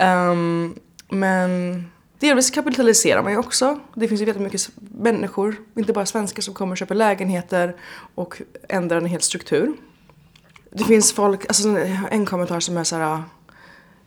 Um, 0.00 0.78
men 1.08 1.84
delvis 2.18 2.50
kapitaliserar 2.50 3.22
man 3.22 3.32
ju 3.32 3.38
också. 3.38 3.80
Det 3.94 4.08
finns 4.08 4.20
ju 4.20 4.24
jättemycket 4.24 4.70
människor, 4.98 5.56
inte 5.76 5.92
bara 5.92 6.06
svenskar, 6.06 6.42
som 6.42 6.54
kommer 6.54 6.72
och 6.72 6.78
köper 6.78 6.94
lägenheter 6.94 7.76
och 8.14 8.42
ändrar 8.68 8.96
en 8.96 9.06
hel 9.06 9.20
struktur 9.20 9.72
det 10.70 10.84
finns 10.84 11.12
folk, 11.12 11.46
alltså 11.48 11.68
en 12.10 12.26
kommentar 12.26 12.60
som 12.60 12.76
är 12.76 12.84
så 12.84 12.96
här, 12.96 13.02
ja 13.02 13.22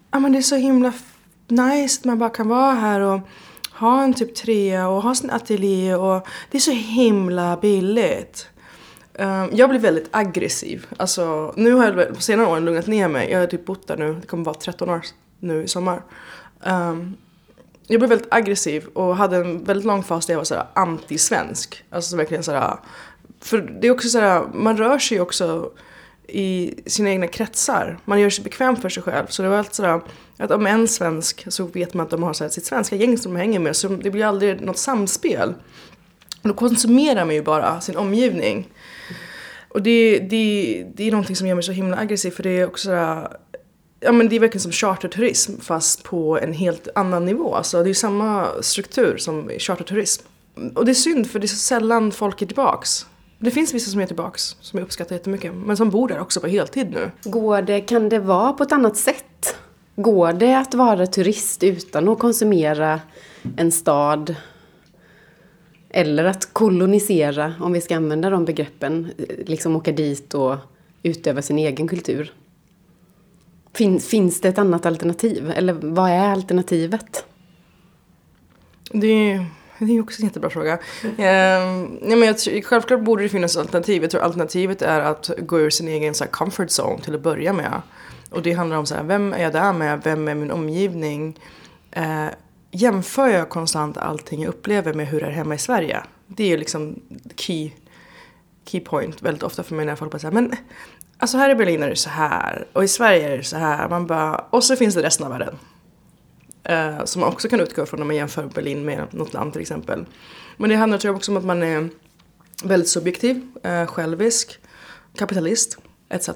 ah, 0.10 0.20
men 0.20 0.32
det 0.32 0.38
är 0.38 0.42
så 0.42 0.56
himla 0.56 0.94
nice 1.48 2.00
att 2.00 2.06
man 2.06 2.20
bara 2.20 2.30
kan 2.30 2.48
vara 2.48 2.74
här 2.74 3.00
och 3.00 3.20
ha 3.72 4.04
en 4.04 4.14
typ 4.14 4.36
trea 4.36 4.88
och 4.88 5.02
ha 5.02 5.16
sin 5.16 5.30
ateljé 5.30 5.96
och 5.96 6.28
det 6.52 6.58
är 6.58 6.62
så 6.62 6.72
himla 6.72 7.58
billigt. 7.58 8.48
Um, 9.20 9.50
jag 9.52 9.70
blir 9.70 9.80
väldigt 9.80 10.08
aggressiv. 10.12 10.86
Alltså, 10.98 11.54
nu 11.58 11.74
har 11.74 11.86
jag 11.86 12.16
på 12.16 12.22
senare 12.22 12.48
år 12.48 12.60
lugnat 12.60 12.88
ner 12.88 13.08
mig. 13.08 13.32
Jag 13.32 13.40
har 13.40 13.48
typ 13.48 13.66
bott 13.66 13.88
där 13.88 13.98
nu, 13.98 14.14
det 14.22 14.28
kommer 14.28 14.46
vara 14.46 14.56
13 14.56 14.90
år 14.90 15.02
nu 15.40 15.64
i 15.64 15.68
sommar. 15.68 16.02
Um, 16.64 17.18
jag 17.88 18.00
blev 18.00 18.10
väldigt 18.10 18.34
aggressiv 18.34 18.86
och 18.94 19.16
hade 19.16 19.38
en 19.38 19.64
väldigt 19.64 19.86
lång 19.86 20.04
fas 20.04 20.26
där 20.26 20.34
jag 20.34 20.40
var 20.40 20.46
såhär 20.46 20.68
anti-svensk. 20.74 21.84
Alltså 21.90 22.18
verkligen 22.18 22.44
såhär, 22.44 22.78
för 23.40 23.58
det 23.82 23.88
är 23.88 23.92
också 23.92 24.10
såhär, 24.10 24.44
man 24.54 24.78
rör 24.78 25.00
sig 25.00 25.22
också 25.22 25.72
i 26.28 26.74
sina 26.86 27.10
egna 27.10 27.28
kretsar. 27.28 28.00
Man 28.06 28.20
gör 28.20 28.30
sig 28.30 28.44
bekväm 28.44 28.76
för 28.76 28.90
sig 28.90 29.04
själv. 29.04 29.26
Så 29.30 29.42
det 29.42 29.50
var 29.50 29.58
alltid 29.58 29.74
sådär 29.74 30.02
att 30.38 30.52
om 30.52 30.68
en 30.68 30.88
svensk 30.88 31.46
så 31.48 31.66
vet 31.66 31.94
man 31.94 32.04
att 32.04 32.10
de 32.10 32.24
har 32.24 32.34
sitt 32.34 32.66
svenska 32.66 32.96
gäng 32.96 33.18
som 33.18 33.34
de 33.34 33.40
hänger 33.40 33.60
med. 33.60 33.76
Så 33.76 33.88
det 33.88 34.12
blir 34.12 34.26
aldrig 34.26 34.62
något 34.62 34.78
samspel. 34.78 35.54
Då 36.42 36.54
konsumerar 36.54 37.26
man 37.26 37.36
ju 37.36 37.44
bara 37.44 37.82
sin 37.82 37.98
omgivning. 37.98 38.70
Och 39.68 39.82
det, 39.82 40.20
det, 40.20 40.86
det 40.96 41.08
är 41.08 41.12
någonting 41.12 41.36
som 41.36 41.48
gör 41.48 41.56
mig 41.56 41.64
så 41.64 41.72
himla 41.72 41.98
aggressiv 41.98 42.32
för 42.32 42.44
det 42.44 42.50
är 42.50 42.68
också 42.68 42.84
sådär, 42.84 43.38
ja 44.00 44.12
men 44.12 44.30
det 44.30 44.36
är 44.36 44.40
verkligen 44.40 44.62
som 44.62 44.72
charterturism 44.72 45.60
fast 45.62 46.04
på 46.04 46.40
en 46.40 46.54
helt 46.54 46.88
annan 46.96 47.26
nivå. 47.26 47.56
Alltså 47.56 47.84
det 47.84 47.90
är 47.90 47.94
samma 47.94 48.48
struktur 48.62 49.18
som 49.18 49.52
charterturism. 49.60 50.26
Och 50.76 50.86
det 50.86 50.92
är 50.92 50.96
synd 50.96 51.32
för 51.32 51.40
det 51.40 51.46
är 51.46 51.48
så 51.48 51.56
sällan 51.56 52.12
folk 52.12 52.42
är 52.42 52.46
tillbaks. 52.46 53.06
Det 53.44 53.52
finns 53.52 53.74
vissa 53.74 53.92
som 53.92 54.00
är 54.00 54.06
tillbaks, 54.06 54.56
som 54.62 54.80
jag 54.80 54.86
uppskattar 54.86 55.16
jättemycket, 55.16 55.54
men 55.54 55.78
som 55.78 55.90
bor 55.90 56.08
där 56.08 56.20
också 56.20 56.40
på 56.40 56.48
heltid 56.48 56.92
nu. 56.92 57.12
Går 57.24 57.62
det, 57.62 57.82
kan 57.82 58.10
det 58.10 58.20
vara 58.20 58.54
på 58.54 58.64
ett 58.64 58.72
annat 58.72 58.98
sätt? 58.98 59.56
Går 59.96 60.34
det 60.34 60.58
att 60.58 60.74
vara 60.74 61.08
turist 61.08 61.64
utan 61.64 62.10
att 62.10 62.20
konsumera 62.20 63.00
en 63.58 63.72
stad? 63.72 64.36
Eller 65.90 66.26
att 66.26 66.54
kolonisera, 66.54 67.54
om 67.60 67.74
vi 67.74 67.82
ska 67.82 67.96
använda 67.96 68.30
de 68.30 68.46
begreppen, 68.46 69.12
liksom 69.46 69.76
åka 69.76 69.92
dit 69.92 70.34
och 70.34 70.56
utöva 71.04 71.42
sin 71.42 71.58
egen 71.60 71.88
kultur. 71.88 72.34
Fin, 73.74 74.00
finns 74.00 74.42
det 74.42 74.50
ett 74.50 74.58
annat 74.58 74.86
alternativ? 74.86 75.52
Eller 75.56 75.74
vad 75.74 76.10
är 76.10 76.30
alternativet? 76.30 77.26
Det 78.92 79.08
är, 79.08 79.46
det 79.88 79.98
är 79.98 80.02
också 80.02 80.22
en 80.22 80.28
jättebra 80.28 80.50
fråga. 80.50 80.80
Ehm, 81.18 81.84
nej, 82.02 82.18
men 82.18 82.22
jag, 82.22 82.38
tror- 82.38 82.62
självklart 82.62 83.02
borde 83.02 83.24
det 83.24 83.30
finnas 83.30 83.58
alternativ. 83.58 84.02
Jag 84.02 84.12
tror 84.12 84.22
alternativet 84.22 84.82
är 84.82 85.00
att 85.00 85.30
gå 85.38 85.60
ur 85.60 85.70
sin 85.70 85.88
egen 85.88 86.14
så 86.14 86.24
här, 86.24 86.32
comfort 86.32 86.68
zone 86.80 87.02
till 87.02 87.16
att 87.16 87.22
börja 87.22 87.54
med. 87.54 87.82
Och 88.30 88.42
det 88.42 88.52
handlar 88.54 88.78
om 88.78 88.86
så 88.86 88.96
här, 88.96 89.04
vem 89.04 89.34
är 89.34 89.44
jag 89.44 89.54
där 89.54 89.74
med? 89.74 90.02
Vem 90.04 90.28
är 90.28 90.36
min 90.36 90.52
omgivning? 90.52 91.40
Eh, 91.92 92.26
jämför 92.72 93.28
jag 93.28 93.50
konstant 93.50 93.98
allting 93.98 94.42
jag 94.42 94.50
upplever 94.50 94.94
med 94.94 95.08
hur 95.08 95.20
det 95.20 95.26
är 95.26 95.32
hemma 95.32 95.56
i 95.56 95.58
Sverige? 95.58 96.04
Det 96.28 96.54
är 96.54 96.58
liksom 96.58 97.00
key, 97.36 97.72
key 98.66 98.80
point 98.82 99.22
väldigt 99.22 99.44
ofta 99.44 99.64
för 99.64 99.76
mig 99.76 99.86
när 99.86 99.96
folk 99.96 100.12
bara 100.12 100.20
säger 100.20 100.34
men 100.34 100.56
alltså 101.18 101.38
här 101.38 101.50
i 101.50 101.56
Berlin 101.56 101.84
är 101.84 101.90
det 101.90 101.96
så 101.96 102.10
här 102.10 102.68
och 102.74 102.84
i 102.84 102.88
Sverige 102.88 103.34
är 103.34 103.38
det 103.38 103.44
så 103.44 103.58
här. 103.58 103.90
Man 103.90 104.08
bara, 104.08 104.36
och 104.50 104.64
så 104.64 104.76
finns 104.76 104.96
det 104.96 105.04
resten 105.04 105.26
av 105.26 105.32
världen. 105.32 105.56
Eh, 106.64 107.06
som 107.06 107.20
man 107.20 107.30
också 107.30 107.50
kan 107.50 107.60
utgå 107.60 107.86
från 107.86 108.00
när 108.00 108.08
man 108.08 108.16
jämför 108.16 108.46
Berlin 108.46 108.86
med 108.86 109.08
något 109.12 109.34
land 109.34 109.54
till 109.54 109.62
exempel. 109.62 110.06
Men 110.58 110.70
det 110.70 110.76
handlar 110.76 110.98
tror 110.98 111.10
jag 111.10 111.16
också 111.16 111.32
om 111.32 111.38
att 111.38 111.46
man 111.46 111.64
är 111.64 111.90
väldigt 112.64 112.90
subjektiv, 112.90 113.42
eh, 113.64 113.86
självisk, 113.86 114.60
kapitalist 115.16 115.78
etc. 116.10 116.30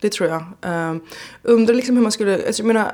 Det 0.00 0.12
tror 0.12 0.28
jag. 0.28 0.42
Eh, 0.62 0.96
undrar 1.42 1.74
liksom 1.74 1.96
hur 1.96 2.02
man 2.02 2.12
skulle, 2.12 2.46
alltså, 2.46 2.62
jag 2.62 2.66
menar, 2.66 2.92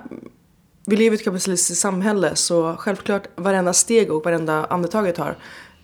vi 0.86 0.96
lever 0.96 1.16
i 1.16 1.18
ett 1.18 1.24
kapitalistiskt 1.24 1.82
samhälle 1.82 2.36
så 2.36 2.76
självklart 2.76 3.28
varenda 3.36 3.72
steg 3.72 4.12
och 4.12 4.24
varenda 4.24 4.64
andetag 4.64 5.08
jag 5.08 5.14
tar 5.14 5.36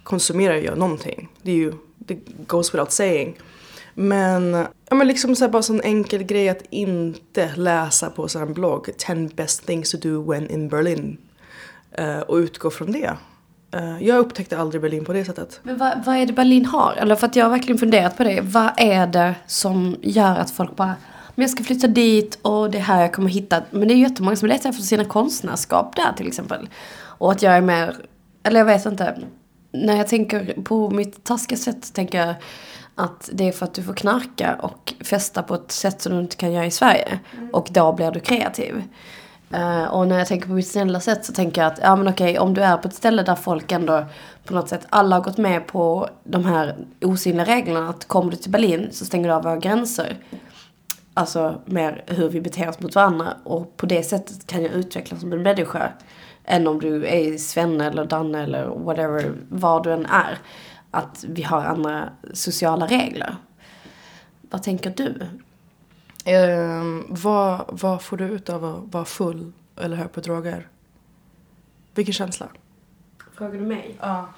konsumerar 0.02 0.54
jag 0.54 0.78
någonting. 0.78 1.28
Det 1.42 1.50
är 1.50 1.56
ju, 1.56 1.72
det 1.98 2.18
goes 2.46 2.74
without 2.74 2.92
saying. 2.92 3.38
Men, 3.94 4.66
ja 4.88 4.96
men 4.96 5.08
liksom 5.08 5.36
så 5.36 5.44
här 5.44 5.50
bara 5.50 5.62
sån 5.62 5.80
enkel 5.80 6.22
grej 6.22 6.48
att 6.48 6.62
inte 6.70 7.50
läsa 7.56 8.10
på 8.10 8.28
så 8.28 8.38
en 8.38 8.54
blogg 8.54 8.90
10 8.98 9.28
best 9.34 9.66
things 9.66 9.90
to 9.90 9.96
do 9.96 10.22
when 10.22 10.50
in 10.50 10.68
Berlin. 10.68 11.18
Uh, 12.00 12.18
och 12.18 12.36
utgå 12.36 12.70
från 12.70 12.92
det. 12.92 13.16
Uh, 13.76 14.02
jag 14.02 14.18
upptäckte 14.18 14.58
aldrig 14.58 14.82
Berlin 14.82 15.04
på 15.04 15.12
det 15.12 15.24
sättet. 15.24 15.60
Men 15.62 15.78
vad, 15.78 16.04
vad 16.04 16.16
är 16.16 16.26
det 16.26 16.32
Berlin 16.32 16.66
har? 16.66 16.92
Eller 16.92 17.16
för 17.16 17.26
att 17.26 17.36
jag 17.36 17.44
har 17.44 17.50
verkligen 17.50 17.78
funderat 17.78 18.16
på 18.16 18.24
det. 18.24 18.40
Vad 18.40 18.70
är 18.76 19.06
det 19.06 19.34
som 19.46 19.96
gör 20.02 20.36
att 20.36 20.50
folk 20.50 20.76
bara 20.76 20.94
men 21.34 21.42
jag 21.42 21.50
ska 21.50 21.64
flytta 21.64 21.86
dit 21.86 22.38
och 22.42 22.70
det 22.70 22.78
är 22.78 22.82
här 22.82 23.00
jag 23.00 23.12
kommer 23.12 23.30
hitta. 23.30 23.62
Men 23.70 23.88
det 23.88 23.94
är 23.94 23.96
ju 23.96 24.02
jättemånga 24.02 24.36
som 24.36 24.48
letar 24.48 24.70
efter 24.70 24.82
sina 24.82 25.04
konstnärskap 25.04 25.96
där 25.96 26.12
till 26.16 26.26
exempel. 26.26 26.68
Och 26.96 27.32
att 27.32 27.42
jag 27.42 27.56
är 27.56 27.60
mer, 27.60 27.96
eller 28.42 28.60
jag 28.60 28.64
vet 28.64 28.86
inte. 28.86 29.18
När 29.72 29.96
jag 29.96 30.08
tänker 30.08 30.62
på 30.62 30.90
mitt 30.90 31.24
taskiga 31.24 31.58
sätt 31.58 31.94
tänker 31.94 32.26
jag 32.26 32.34
att 32.94 33.30
det 33.32 33.48
är 33.48 33.52
för 33.52 33.64
att 33.64 33.74
du 33.74 33.82
får 33.82 33.94
knarka 33.94 34.54
och 34.54 34.94
festa 35.04 35.42
på 35.42 35.54
ett 35.54 35.72
sätt 35.72 36.00
som 36.00 36.12
du 36.12 36.20
inte 36.20 36.36
kan 36.36 36.52
göra 36.52 36.66
i 36.66 36.70
Sverige. 36.70 37.18
Och 37.52 37.68
då 37.70 37.92
blir 37.92 38.10
du 38.10 38.20
kreativ. 38.20 38.82
Eh, 39.50 39.84
och 39.84 40.08
när 40.08 40.18
jag 40.18 40.26
tänker 40.26 40.46
på 40.46 40.52
mitt 40.52 40.68
snälla 40.68 41.00
sätt 41.00 41.24
så 41.24 41.32
tänker 41.32 41.62
jag 41.62 41.72
att, 41.72 41.78
ja 41.82 41.96
men 41.96 42.08
okej, 42.08 42.38
om 42.38 42.54
du 42.54 42.62
är 42.62 42.76
på 42.76 42.88
ett 42.88 42.94
ställe 42.94 43.22
där 43.22 43.34
folk 43.34 43.72
ändå 43.72 44.04
på 44.44 44.54
något 44.54 44.68
sätt, 44.68 44.86
alla 44.88 45.16
har 45.16 45.22
gått 45.22 45.38
med 45.38 45.66
på 45.66 46.08
de 46.24 46.44
här 46.44 46.76
osynliga 47.00 47.44
reglerna 47.46 47.88
att 47.88 48.04
kommer 48.04 48.30
du 48.30 48.36
till 48.36 48.50
Berlin 48.50 48.88
så 48.92 49.04
stänger 49.04 49.28
du 49.28 49.34
av 49.34 49.42
våra 49.42 49.56
gränser. 49.56 50.16
Alltså 51.14 51.60
mer 51.64 52.04
hur 52.06 52.28
vi 52.28 52.40
beter 52.40 52.68
oss 52.68 52.80
mot 52.80 52.94
varandra 52.94 53.34
och 53.44 53.76
på 53.76 53.86
det 53.86 54.02
sättet 54.02 54.46
kan 54.46 54.62
jag 54.62 54.72
utvecklas 54.72 55.20
som 55.20 55.32
en 55.32 55.42
människa. 55.42 55.92
Än 56.44 56.66
om 56.66 56.80
du 56.80 57.06
är 57.06 57.38
Svenne 57.38 57.86
eller 57.86 58.04
Danne 58.04 58.42
eller 58.42 58.66
whatever, 58.66 59.32
var 59.48 59.82
du 59.82 59.92
än 59.92 60.06
är. 60.06 60.38
Att 60.94 61.24
vi 61.28 61.42
har 61.42 61.64
andra 61.64 62.08
sociala 62.32 62.86
regler. 62.86 63.36
Vad 64.40 64.62
tänker 64.62 64.90
du? 64.90 65.26
Ehm, 66.24 67.04
vad, 67.08 67.64
vad 67.68 68.02
får 68.02 68.16
du 68.16 68.24
ut 68.24 68.50
av 68.50 68.64
att 68.64 68.94
vara 68.94 69.04
full 69.04 69.52
eller 69.76 69.96
hög 69.96 70.12
på 70.12 70.20
droger? 70.20 70.68
Vilken 71.94 72.14
känsla? 72.14 72.48
Frågar 73.34 73.52
du 73.52 73.60
mig? 73.60 73.96
Ja. 74.00 74.28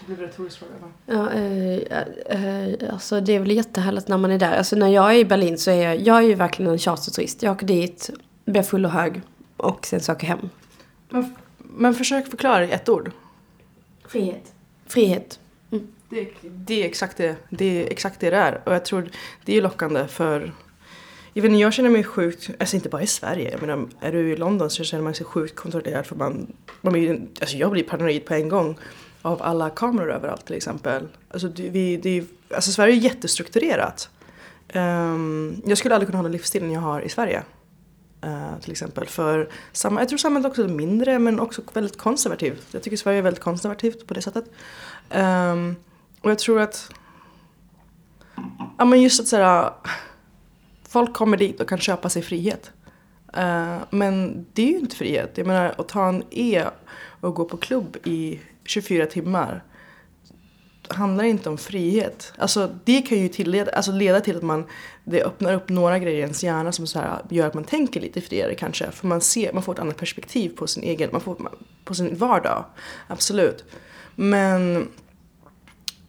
Det 0.00 0.06
blir 0.06 0.24
en 0.24 0.30
retorisk 0.30 0.58
fråga? 0.58 0.72
Ja, 1.06 1.30
eh, 1.30 1.78
eh, 2.44 2.92
alltså 2.92 3.20
det 3.20 3.32
är 3.32 3.40
väl 3.40 3.50
jättehärligt 3.50 4.08
när 4.08 4.18
man 4.18 4.30
är 4.30 4.38
där. 4.38 4.56
Alltså 4.56 4.76
när 4.76 4.88
jag 4.88 5.10
är 5.10 5.18
i 5.18 5.24
Berlin 5.24 5.58
så 5.58 5.70
är 5.70 5.84
jag, 5.84 6.00
jag 6.00 6.16
är 6.16 6.22
ju 6.22 6.34
verkligen 6.34 6.72
en 6.72 6.78
charterturist. 6.78 7.42
Jag 7.42 7.52
åker 7.52 7.66
dit, 7.66 8.10
blir 8.44 8.62
full 8.62 8.84
och 8.84 8.90
hög 8.90 9.22
och 9.56 9.86
sen 9.86 10.00
så 10.00 10.12
åker 10.12 10.26
jag 10.26 10.36
hem. 10.36 10.50
Men, 11.08 11.34
men 11.58 11.94
försök 11.94 12.30
förklara 12.30 12.64
i 12.64 12.70
ett 12.70 12.88
ord. 12.88 13.10
Frihet. 14.08 14.52
Frihet. 14.86 15.38
Det, 16.14 16.28
det, 16.42 16.82
är 16.82 16.86
exakt 16.86 17.16
det, 17.16 17.36
det 17.50 17.64
är 17.82 17.92
exakt 17.92 18.20
det 18.20 18.30
det 18.30 18.36
är. 18.36 18.60
Och 18.66 18.74
jag 18.74 18.84
tror 18.84 19.08
det 19.44 19.56
är 19.56 19.62
lockande 19.62 20.06
för... 20.08 20.52
Jag, 21.32 21.42
vet 21.42 21.50
inte, 21.50 21.60
jag 21.60 21.72
känner 21.72 21.90
mig 21.90 22.04
sjukt, 22.04 22.50
alltså 22.58 22.76
inte 22.76 22.88
bara 22.88 23.02
i 23.02 23.06
Sverige, 23.06 23.50
jag 23.50 23.60
menar, 23.60 23.88
är 24.00 24.12
du 24.12 24.32
i 24.32 24.36
London 24.36 24.70
så 24.70 24.84
känner 24.84 25.04
man 25.04 25.14
sig 25.14 25.26
sjukt 25.26 25.56
kontrollerad 25.56 26.06
för 26.06 26.16
man, 26.16 26.52
man 26.80 26.92
blir, 26.92 27.20
alltså 27.40 27.56
jag 27.56 27.70
blir 27.70 27.82
paranoid 27.84 28.24
på 28.24 28.34
en 28.34 28.48
gång 28.48 28.78
av 29.22 29.42
alla 29.42 29.70
kameror 29.70 30.12
överallt 30.12 30.46
till 30.46 30.56
exempel. 30.56 31.08
Alltså, 31.30 31.48
det, 31.48 31.68
vi, 31.68 31.96
det, 31.96 32.18
är- 32.18 32.24
alltså 32.54 32.72
Sverige 32.72 32.94
är 32.94 32.98
jättestrukturerat. 32.98 34.10
Um, 34.74 35.62
jag 35.66 35.78
skulle 35.78 35.94
aldrig 35.94 36.08
kunna 36.08 36.18
ha 36.18 36.22
den 36.22 36.32
livsstilen 36.32 36.70
jag 36.70 36.80
har 36.80 37.00
i 37.00 37.08
Sverige. 37.08 37.42
Uh, 38.26 38.58
till 38.60 38.72
exempel. 38.72 39.06
För 39.06 39.48
samma, 39.72 40.00
jag 40.00 40.08
tror 40.08 40.18
samhället 40.18 40.50
också 40.50 40.64
är 40.64 40.68
mindre 40.68 41.18
men 41.18 41.40
också 41.40 41.62
väldigt 41.72 41.98
konservativt. 41.98 42.66
Jag 42.70 42.82
tycker 42.82 42.96
Sverige 42.96 43.18
är 43.18 43.22
väldigt 43.22 43.42
konservativt 43.42 44.06
på 44.06 44.14
det 44.14 44.22
sättet. 44.22 44.44
Um, 45.14 45.76
och 46.24 46.30
jag 46.30 46.38
tror 46.38 46.60
att 46.60 46.90
Ja 48.78 48.84
men 48.84 49.02
just 49.02 49.20
att 49.20 49.26
såhär 49.26 49.70
Folk 50.88 51.14
kommer 51.14 51.36
dit 51.36 51.60
och 51.60 51.68
kan 51.68 51.78
köpa 51.78 52.08
sig 52.08 52.22
frihet. 52.22 52.70
Uh, 53.36 53.78
men 53.90 54.46
det 54.52 54.62
är 54.62 54.66
ju 54.66 54.78
inte 54.78 54.96
frihet. 54.96 55.32
Jag 55.34 55.46
menar 55.46 55.74
att 55.78 55.88
ta 55.88 56.08
en 56.08 56.22
E 56.30 56.64
och 57.20 57.34
gå 57.34 57.44
på 57.44 57.56
klubb 57.56 57.96
i 58.04 58.40
24 58.64 59.06
timmar 59.06 59.62
handlar 60.88 61.24
inte 61.24 61.48
om 61.48 61.58
frihet. 61.58 62.32
Alltså 62.38 62.70
det 62.84 63.02
kan 63.02 63.18
ju 63.18 63.28
tilleda, 63.28 63.72
alltså 63.72 63.92
leda 63.92 64.20
till 64.20 64.36
att 64.36 64.42
man 64.42 64.64
det 65.04 65.22
öppnar 65.22 65.54
upp 65.54 65.68
några 65.68 65.98
grejer 65.98 66.18
i 66.18 66.20
ens 66.20 66.44
hjärna 66.44 66.72
som 66.72 66.86
så 66.86 66.98
här 66.98 67.22
gör 67.30 67.46
att 67.46 67.54
man 67.54 67.64
tänker 67.64 68.00
lite 68.00 68.20
friare 68.20 68.54
kanske. 68.54 68.90
För 68.90 69.06
man 69.06 69.20
ser, 69.20 69.52
man 69.52 69.62
får 69.62 69.72
ett 69.72 69.78
annat 69.78 69.96
perspektiv 69.96 70.56
på 70.56 70.66
sin 70.66 70.82
egen, 70.82 71.08
man 71.12 71.20
får 71.20 71.50
på 71.84 71.94
sin 71.94 72.16
vardag. 72.16 72.64
Absolut. 73.06 73.64
Men 74.14 74.88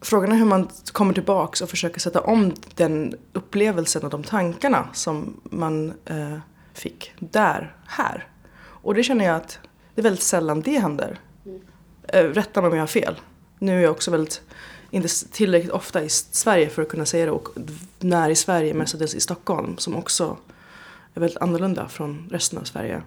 Frågan 0.05 0.31
är 0.31 0.35
hur 0.35 0.45
man 0.45 0.69
kommer 0.91 1.13
tillbaks 1.13 1.61
och 1.61 1.69
försöker 1.69 1.99
sätta 1.99 2.21
om 2.21 2.53
den 2.75 3.15
upplevelsen 3.33 4.03
och 4.03 4.09
de 4.09 4.23
tankarna 4.23 4.87
som 4.93 5.41
man 5.43 5.93
eh, 6.05 6.37
fick 6.73 7.13
där, 7.19 7.75
här. 7.87 8.27
Och 8.57 8.93
det 8.93 9.03
känner 9.03 9.25
jag 9.25 9.35
att 9.35 9.59
det 9.95 10.01
är 10.01 10.03
väldigt 10.03 10.23
sällan 10.23 10.61
det 10.61 10.79
händer. 10.79 11.19
Eh, 12.07 12.23
rätta 12.23 12.61
mig 12.61 12.69
om 12.69 12.75
jag 12.75 12.81
har 12.81 12.87
fel. 12.87 13.15
Nu 13.59 13.77
är 13.77 13.81
jag 13.83 13.91
också 13.91 14.11
väldigt, 14.11 14.41
inte 14.91 15.09
tillräckligt 15.31 15.71
ofta 15.71 16.03
i 16.03 16.09
Sverige 16.09 16.69
för 16.69 16.81
att 16.81 16.89
kunna 16.89 17.05
säga 17.05 17.25
det 17.25 17.31
och 17.31 17.49
när 17.99 18.29
i 18.29 18.35
Sverige, 18.35 18.73
mestadels 18.73 19.15
i 19.15 19.19
Stockholm 19.19 19.77
som 19.77 19.95
också 19.95 20.37
är 21.13 21.19
väldigt 21.19 21.41
annorlunda 21.41 21.87
från 21.87 22.29
resten 22.31 22.59
av 22.59 22.63
Sverige. 22.63 23.01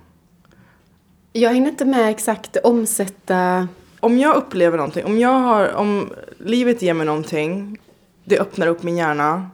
Jag 1.33 1.55
hinner 1.55 1.69
inte 1.71 1.85
med 1.85 2.11
exakt 2.11 2.57
omsätta... 2.57 3.69
om 4.01 4.19
jag 4.19 4.37
upplever 4.37 4.77
någonting, 4.77 5.05
om 5.05 5.19
jag 5.19 5.39
har, 5.39 5.75
om 5.75 6.13
livet 6.39 6.83
ger 6.83 6.95
mig 6.95 7.07
någonting, 7.07 7.79
det 8.25 8.39
öppnar 8.39 8.67
upp 8.67 8.83
min 8.83 8.97
hjärna, 8.97 9.51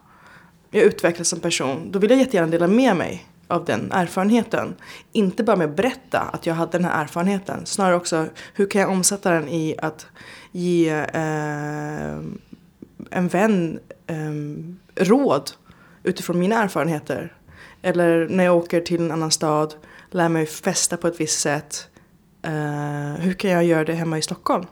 jag 0.70 0.82
utvecklas 0.82 1.28
som 1.28 1.40
person, 1.40 1.90
då 1.90 1.98
vill 1.98 2.10
jag 2.10 2.18
jättegärna 2.18 2.50
dela 2.50 2.66
med 2.66 2.96
mig 2.96 3.26
av 3.48 3.64
den 3.64 3.92
erfarenheten. 3.92 4.74
Inte 5.12 5.44
bara 5.44 5.56
med 5.56 5.70
att 5.70 5.76
berätta 5.76 6.20
att 6.20 6.46
jag 6.46 6.54
hade 6.54 6.72
den 6.72 6.84
här 6.84 7.02
erfarenheten, 7.02 7.66
snarare 7.66 7.96
också 7.96 8.26
hur 8.54 8.66
kan 8.66 8.80
jag 8.80 8.90
omsätta 8.90 9.30
den 9.30 9.48
i 9.48 9.74
att 9.78 10.06
ge 10.52 10.90
eh, 10.90 12.18
en 13.10 13.28
vän 13.28 13.78
eh, 14.06 15.04
råd 15.04 15.50
utifrån 16.02 16.38
mina 16.38 16.62
erfarenheter. 16.62 17.32
Eller 17.82 18.28
när 18.28 18.44
jag 18.44 18.56
åker 18.56 18.80
till 18.80 19.00
en 19.00 19.12
annan 19.12 19.30
stad, 19.30 19.74
lär 20.10 20.28
mig 20.28 20.46
festa 20.46 20.96
på 20.96 21.08
ett 21.08 21.20
visst 21.20 21.40
sätt. 21.40 21.88
Eh, 22.42 23.14
hur 23.18 23.32
kan 23.32 23.50
jag 23.50 23.64
göra 23.64 23.84
det 23.84 23.94
hemma 23.94 24.18
i 24.18 24.22
Stockholm? 24.22 24.66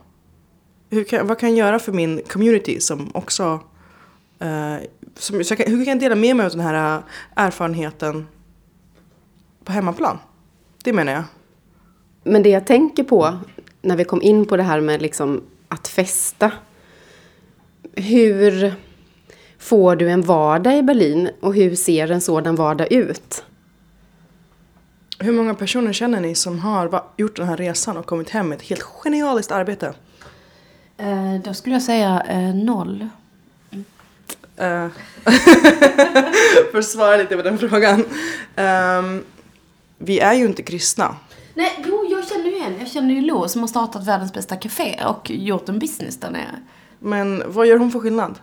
Hur 0.93 1.03
kan, 1.03 1.27
vad 1.27 1.39
kan 1.39 1.49
jag 1.49 1.67
göra 1.67 1.79
för 1.79 1.91
min 1.91 2.21
community 2.27 2.79
som 2.79 3.11
också 3.13 3.59
Eh, 4.43 4.77
som, 5.15 5.43
så 5.43 5.55
kan, 5.55 5.71
hur 5.71 5.85
kan 5.85 5.91
jag 5.91 5.99
dela 5.99 6.15
med 6.15 6.35
mig 6.35 6.45
av 6.45 6.51
den 6.51 6.59
här 6.59 6.97
eh, 6.97 7.03
erfarenheten 7.35 8.27
på 9.63 9.71
hemmaplan? 9.71 10.19
Det 10.83 10.93
menar 10.93 11.13
jag. 11.13 11.23
Men 12.23 12.43
det 12.43 12.49
jag 12.49 12.67
tänker 12.67 13.03
på 13.03 13.37
när 13.81 13.95
vi 13.95 14.03
kom 14.03 14.21
in 14.21 14.45
på 14.45 14.57
det 14.57 14.63
här 14.63 14.81
med 14.81 15.01
liksom 15.01 15.43
att 15.67 15.87
festa. 15.87 16.51
Hur 17.95 18.73
får 19.59 19.95
du 19.95 20.09
en 20.09 20.21
vardag 20.21 20.77
i 20.77 20.83
Berlin 20.83 21.29
och 21.41 21.55
hur 21.55 21.75
ser 21.75 22.11
en 22.11 22.21
sådan 22.21 22.55
vardag 22.55 22.91
ut? 22.91 23.45
Hur 25.19 25.33
många 25.33 25.53
personer 25.55 25.93
känner 25.93 26.19
ni 26.19 26.35
som 26.35 26.59
har 26.59 27.03
gjort 27.17 27.35
den 27.35 27.47
här 27.47 27.57
resan 27.57 27.97
och 27.97 28.05
kommit 28.05 28.29
hem 28.29 28.49
med 28.49 28.55
ett 28.55 28.61
helt 28.61 28.83
genialiskt 28.83 29.51
arbete? 29.51 29.93
Eh, 30.97 31.33
då 31.43 31.53
skulle 31.53 31.75
jag 31.75 31.83
säga 31.83 32.23
eh, 32.27 32.55
noll. 32.55 33.07
Eh, 34.57 34.87
för 36.71 36.77
att 36.77 36.85
svara 36.85 37.17
lite 37.17 37.35
på 37.35 37.41
den 37.41 37.57
frågan. 37.57 38.05
Ehm, 38.55 39.23
vi 39.97 40.19
är 40.19 40.33
ju 40.33 40.45
inte 40.45 40.63
kristna. 40.63 41.15
Nej, 41.53 41.83
jo, 41.87 42.07
jag 42.11 42.27
känner 42.27 42.45
ju 42.45 42.57
en. 42.57 42.79
Jag 42.79 42.87
känner 42.87 43.13
ju 43.13 43.21
Lo 43.21 43.47
som 43.47 43.61
har 43.61 43.67
startat 43.67 44.07
världens 44.07 44.33
bästa 44.33 44.55
café 44.55 44.99
och 45.05 45.31
gjort 45.31 45.69
en 45.69 45.79
business 45.79 46.19
där 46.19 46.31
nere. 46.31 46.59
Men 46.99 47.43
vad 47.45 47.67
gör 47.67 47.77
hon 47.77 47.91
för 47.91 47.99
skillnad? 47.99 48.39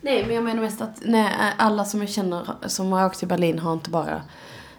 Nej, 0.00 0.24
men 0.26 0.34
jag 0.34 0.44
menar 0.44 0.62
mest 0.62 0.80
att 0.80 0.98
nej, 1.02 1.34
alla 1.56 1.84
som 1.84 2.00
jag 2.00 2.08
känner 2.08 2.46
som 2.66 2.92
har 2.92 3.06
åkt 3.06 3.18
till 3.18 3.28
Berlin 3.28 3.58
har 3.58 3.72
inte 3.72 3.90
bara... 3.90 4.22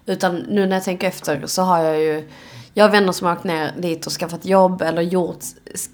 Utan 0.05 0.35
nu 0.35 0.65
när 0.65 0.75
jag 0.75 0.83
tänker 0.83 1.07
efter 1.07 1.47
så 1.47 1.61
har 1.61 1.83
jag 1.83 1.99
ju... 1.99 2.29
Jag 2.73 2.85
har 2.85 2.91
vänner 2.91 3.11
som 3.11 3.27
har 3.27 3.35
åkt 3.35 3.43
ner 3.43 3.71
dit 3.77 4.05
och 4.05 4.11
skaffat 4.11 4.45
jobb 4.45 4.81
eller 4.81 5.01
gjort, 5.01 5.39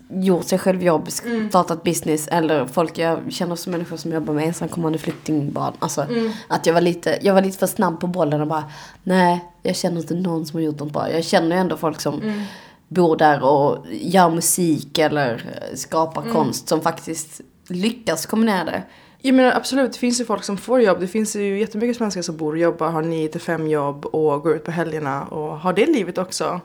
gjort 0.10 0.46
sig 0.46 0.60
själv 0.60 0.84
jobb, 0.84 1.08
startat 1.50 1.84
business. 1.84 2.28
Eller 2.28 2.66
folk 2.66 2.98
jag 2.98 3.20
känner 3.30 3.56
som 3.56 3.72
människor 3.72 3.98
som 3.98 4.12
jobbar 4.12 4.34
med 4.34 4.48
ensamkommande 4.48 4.98
flyktingbarn. 4.98 5.74
Alltså 5.80 6.06
att 6.48 6.66
jag 6.66 6.74
var, 6.74 6.82
lite, 6.82 7.20
jag 7.22 7.34
var 7.34 7.42
lite 7.42 7.58
för 7.58 7.68
snabb 7.68 8.00
på 8.00 8.08
bollen 8.08 8.42
och 8.42 8.48
bara 8.48 8.64
nej, 9.04 9.46
jag 9.64 9.76
känner 9.76 10.02
inte 10.02 10.14
någon 10.14 10.46
som 10.46 10.58
har 10.58 10.64
gjort 10.64 10.80
något 10.80 10.94
bra. 10.94 11.12
Jag 11.12 11.24
känner 11.24 11.56
ju 11.56 11.62
ändå 11.62 11.78
folk 11.78 12.02
som 12.02 12.46
bor 12.88 13.18
där 13.18 13.44
och 13.44 13.86
gör 13.92 14.30
musik 14.30 14.98
eller 14.98 15.46
skapar 15.76 16.22
konst 16.34 16.68
som 16.70 16.82
faktiskt 16.82 17.42
lyckas 17.68 18.26
kombinera 18.26 18.64
det. 18.64 18.84
Jag 19.22 19.36
menar 19.36 19.52
absolut, 19.52 19.94
det 19.94 20.00
finns 20.00 20.22
ju 20.22 20.26
folk 20.26 20.44
som 20.44 20.58
får 20.58 20.82
jobb. 20.82 21.00
Det 21.00 21.08
finns 21.08 21.36
ju 21.36 21.60
jättemycket 21.60 21.98
svenskar 21.98 22.22
som 22.22 22.38
bor 22.38 22.52
och 22.52 22.58
jobbar, 22.58 22.90
har 22.90 23.02
9 23.02 23.28
till 23.28 23.42
5 23.42 23.68
jobb 23.68 24.06
och 24.06 24.42
går 24.42 24.56
ut 24.56 24.64
på 24.64 24.72
helgerna 24.72 25.24
och 25.24 25.60
har 25.60 25.74
det 25.74 25.86
livet 25.86 26.18
också. 26.18 26.62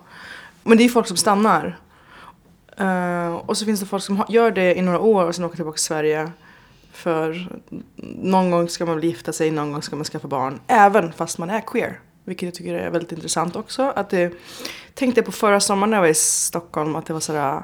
Men 0.63 0.77
det 0.77 0.83
är 0.83 0.85
ju 0.85 0.91
folk 0.91 1.07
som 1.07 1.17
stannar. 1.17 1.79
Uh, 2.81 3.35
och 3.35 3.57
så 3.57 3.65
finns 3.65 3.81
det 3.81 3.87
folk 3.87 4.03
som 4.03 4.25
gör 4.29 4.51
det 4.51 4.75
i 4.75 4.83
några 4.83 5.01
år 5.01 5.25
och 5.25 5.35
sen 5.35 5.45
åker 5.45 5.57
tillbaka 5.57 5.77
till 5.77 5.85
Sverige. 5.85 6.31
För 6.93 7.49
någon 8.23 8.51
gång 8.51 8.69
ska 8.69 8.87
man 8.87 8.95
väl 8.95 9.05
gifta 9.05 9.33
sig, 9.33 9.51
någon 9.51 9.73
gång 9.73 9.83
ska 9.83 9.97
man 9.97 10.05
skaffa 10.05 10.29
barn. 10.29 10.61
Även 10.67 11.13
fast 11.13 11.39
man 11.39 11.51
är 11.51 11.61
queer. 11.61 12.01
Vilket 12.25 12.47
jag 12.47 12.55
tycker 12.55 12.75
är 12.75 12.91
väldigt 12.91 13.13
intressant 13.13 13.57
också. 13.57 13.83
Att 13.83 14.11
det, 14.11 14.33
tänkte 14.95 15.19
jag 15.19 15.27
på 15.27 15.33
förra 15.33 15.61
sommaren 15.61 15.91
när 15.91 15.97
jag 15.97 16.03
var 16.03 16.09
i 16.09 16.15
Stockholm 16.15 16.97
att 16.97 17.07
det 17.07 17.13
var 17.13 17.21
sådär 17.21 17.63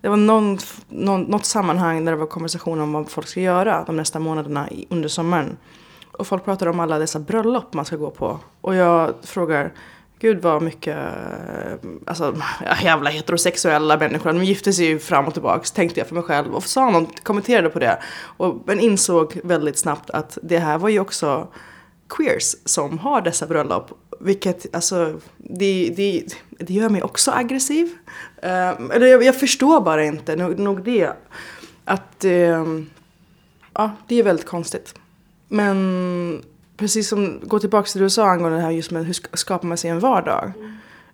det 0.00 0.08
var 0.08 0.16
någon, 0.16 0.58
någon, 0.88 1.22
något 1.22 1.44
sammanhang 1.44 2.04
där 2.04 2.12
det 2.12 2.18
var 2.18 2.26
konversation 2.26 2.80
om 2.80 2.92
vad 2.92 3.10
folk 3.10 3.28
ska 3.28 3.40
göra 3.40 3.84
de 3.86 3.96
nästa 3.96 4.18
månaderna 4.18 4.68
under 4.88 5.08
sommaren. 5.08 5.56
Och 6.12 6.26
folk 6.26 6.44
pratar 6.44 6.66
om 6.66 6.80
alla 6.80 6.98
dessa 6.98 7.18
bröllop 7.18 7.74
man 7.74 7.84
ska 7.84 7.96
gå 7.96 8.10
på. 8.10 8.38
Och 8.60 8.74
jag 8.74 9.14
frågar, 9.22 9.72
gud 10.18 10.42
vad 10.42 10.62
mycket, 10.62 10.98
alltså 12.06 12.36
jävla 12.82 13.10
heterosexuella 13.10 13.96
människor, 13.96 14.32
de 14.32 14.44
gifter 14.44 14.72
sig 14.72 14.86
ju 14.86 14.98
fram 14.98 15.26
och 15.26 15.32
tillbaks, 15.32 15.70
tänkte 15.70 16.00
jag 16.00 16.06
för 16.06 16.14
mig 16.14 16.24
själv. 16.24 16.54
Och 16.54 16.64
sa 16.64 16.90
någon, 16.90 17.06
kommenterade 17.22 17.70
på 17.70 17.78
det. 17.78 17.98
Och, 18.22 18.62
men 18.66 18.80
insåg 18.80 19.40
väldigt 19.44 19.78
snabbt 19.78 20.10
att 20.10 20.38
det 20.42 20.58
här 20.58 20.78
var 20.78 20.88
ju 20.88 21.00
också 21.00 21.48
queers 22.08 22.56
som 22.64 22.98
har 22.98 23.20
dessa 23.20 23.46
bröllop. 23.46 23.90
Vilket, 24.22 24.74
alltså, 24.74 25.20
det, 25.36 25.92
det, 25.96 26.24
det 26.50 26.74
gör 26.74 26.88
mig 26.88 27.02
också 27.02 27.30
aggressiv. 27.30 27.88
Eh, 28.42 28.68
eller 28.70 29.06
jag, 29.06 29.22
jag 29.22 29.40
förstår 29.40 29.80
bara 29.80 30.04
inte, 30.04 30.36
nog, 30.36 30.58
nog 30.58 30.82
det. 30.82 31.12
Att, 31.84 32.24
eh, 32.24 32.64
ja, 33.74 33.90
det 34.06 34.14
är 34.14 34.22
väldigt 34.22 34.46
konstigt. 34.46 34.94
Men 35.48 36.42
precis 36.76 37.08
som, 37.08 37.40
gå 37.42 37.58
tillbaka 37.58 37.86
till 37.86 37.98
det 37.98 38.04
du 38.04 38.10
sa 38.10 38.30
angående 38.30 38.58
det 38.58 38.62
här 38.62 38.70
just 38.70 38.90
med 38.90 39.06
hur 39.06 39.36
skapar 39.36 39.68
man 39.68 39.78
sig 39.78 39.90
en 39.90 40.00
vardag. 40.00 40.52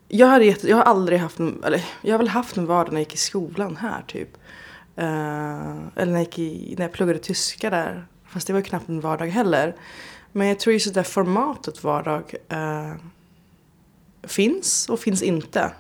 Jag, 0.09 0.27
hade 0.27 0.45
jag 0.45 0.77
har 0.77 0.85
aldrig 0.85 1.19
haft 1.19 1.39
en, 1.39 1.65
eller 1.65 1.85
jag 2.03 2.15
har 2.15 2.19
väl 2.19 2.29
haft 2.29 2.57
en 2.57 2.67
vardag 2.67 2.93
när 2.93 3.01
jag 3.01 3.07
gick 3.07 3.15
i 3.15 3.17
skolan 3.17 3.77
här 3.77 4.05
typ. 4.07 4.37
Uh, 4.99 5.77
eller 5.97 6.13
när 6.13 6.13
jag, 6.13 6.21
gick 6.21 6.39
i, 6.39 6.75
när 6.79 6.85
jag 6.85 6.93
pluggade 6.93 7.19
tyska 7.19 7.71
där. 7.71 8.07
Fast 8.29 8.47
det 8.47 8.53
var 8.53 8.61
ju 8.61 8.65
knappt 8.65 8.89
en 8.89 9.01
vardag 9.01 9.27
heller. 9.27 9.75
Men 10.37 10.47
jag 10.49 10.59
tror 10.59 10.73
just 10.73 10.87
det 10.87 11.01
där 11.01 11.03
formatet 11.03 11.85
vardag 11.85 12.35
eh, 12.49 12.93
finns 14.23 14.89
och 14.89 15.01
finns 15.01 15.23
inte. 15.23 15.73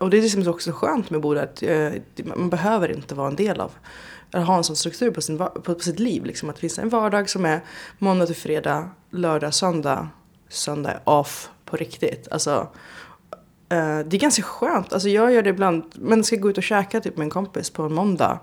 Och 0.00 0.10
det 0.10 0.18
är 0.18 0.22
det 0.22 0.28
som 0.28 0.48
också 0.48 0.72
skönt 0.72 1.10
med 1.10 1.20
Boda. 1.20 1.42
Att, 1.42 1.62
eh, 1.62 1.92
man 2.24 2.50
behöver 2.50 2.92
inte 2.92 3.14
vara 3.14 3.28
en 3.28 3.36
del 3.36 3.60
av 3.60 3.72
eller 4.32 4.44
ha 4.44 4.56
en 4.56 4.64
sån 4.64 4.76
struktur 4.76 5.10
på, 5.10 5.20
sin, 5.20 5.38
på, 5.38 5.48
på 5.48 5.74
sitt 5.74 5.98
liv. 5.98 6.24
Liksom. 6.24 6.48
Att 6.48 6.56
det 6.56 6.60
finns 6.60 6.78
en 6.78 6.88
vardag 6.88 7.30
som 7.30 7.44
är 7.44 7.60
måndag 7.98 8.26
till 8.26 8.36
fredag, 8.36 8.90
lördag, 9.10 9.54
söndag. 9.54 10.08
Söndag 10.48 10.90
är 10.90 11.00
off 11.04 11.50
på 11.64 11.76
riktigt. 11.76 12.28
Alltså, 12.30 12.68
eh, 13.68 13.98
det 13.98 14.16
är 14.16 14.18
ganska 14.18 14.42
skönt. 14.42 14.92
Alltså, 14.92 15.08
jag 15.08 15.32
gör 15.32 15.42
det 15.42 15.50
ibland. 15.50 15.84
Men 15.94 16.24
ska 16.24 16.36
gå 16.36 16.50
ut 16.50 16.58
och 16.58 16.64
käka 16.64 17.00
typ, 17.00 17.16
med 17.16 17.24
en 17.24 17.30
kompis 17.30 17.70
på 17.70 17.82
en 17.82 17.94
måndag. 17.94 18.40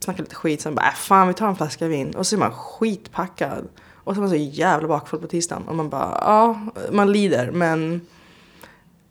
Snacka 0.00 0.22
lite 0.22 0.34
skit. 0.34 0.60
Sen 0.60 0.74
bara, 0.74 0.86
äh, 0.86 0.94
fan 0.94 1.28
vi 1.28 1.34
tar 1.34 1.48
en 1.48 1.56
flaska 1.56 1.88
vin. 1.88 2.14
Och 2.14 2.26
så 2.26 2.36
är 2.36 2.40
man 2.40 2.52
skitpackad. 2.52 3.68
Och 4.08 4.14
så 4.14 4.20
är 4.20 4.22
man 4.22 4.30
så 4.30 4.36
jävla 4.36 4.88
bakfull 4.88 5.20
på 5.20 5.26
tisdagen. 5.26 5.68
Och 5.68 5.74
man 5.74 5.88
bara, 5.88 6.18
ja, 6.20 6.60
man 6.90 7.12
lider. 7.12 7.50
Men 7.50 8.00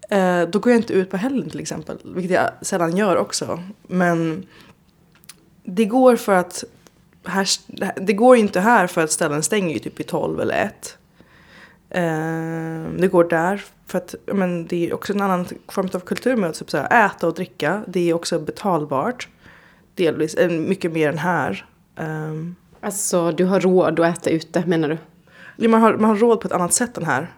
eh, 0.10 0.41
då 0.41 0.60
går 0.60 0.71
jag 0.71 0.79
inte 0.79 0.93
ut 0.93 1.10
på 1.10 1.17
helgen 1.17 1.49
till 1.49 1.60
exempel. 1.60 1.97
Vilket 2.03 2.31
jag 2.31 2.49
sällan 2.62 2.97
gör 2.97 3.17
också. 3.17 3.63
Men 3.88 4.45
det 5.63 5.86
går 5.86 6.15
för 6.15 6.33
att 6.33 6.63
här, 7.23 7.47
det 8.01 8.13
går 8.13 8.38
inte 8.38 8.60
här 8.60 8.88
för 8.88 9.03
att 9.03 9.12
ställen 9.12 9.43
stänger 9.43 9.73
ju 9.73 9.79
typ 9.79 9.99
i 9.99 10.03
12 10.03 10.41
eller 10.41 10.65
1. 10.65 10.97
Eh, 11.89 12.99
det 12.99 13.07
går 13.07 13.23
där 13.23 13.63
för 13.86 13.97
att 13.97 14.15
men 14.25 14.67
det 14.67 14.89
är 14.89 14.93
också 14.93 15.13
en 15.13 15.21
annan 15.21 15.45
form 15.67 15.89
av 15.93 15.99
kultur 15.99 16.36
med 16.36 16.49
att 16.49 16.60
typ 16.60 16.69
så 16.69 16.77
här, 16.77 17.05
äta 17.05 17.27
och 17.27 17.33
dricka. 17.33 17.83
Det 17.88 18.10
är 18.10 18.13
också 18.13 18.39
betalbart. 18.39 19.27
Delvis, 19.95 20.33
eh, 20.33 20.49
mycket 20.49 20.91
mer 20.91 21.10
än 21.10 21.17
här. 21.17 21.65
Um, 21.95 22.55
Alltså, 22.88 23.32
du 23.32 23.45
har 23.45 23.60
råd 23.60 24.00
att 24.00 24.17
äta 24.17 24.30
ute, 24.30 24.63
menar 24.65 24.89
du? 24.89 24.97
Ja, 25.56 25.69
man, 25.69 25.82
har, 25.82 25.97
man 25.97 26.10
har 26.10 26.17
råd 26.17 26.41
på 26.41 26.47
ett 26.47 26.54
annat 26.54 26.73
sätt 26.73 26.97
än 26.97 27.06
här. 27.06 27.34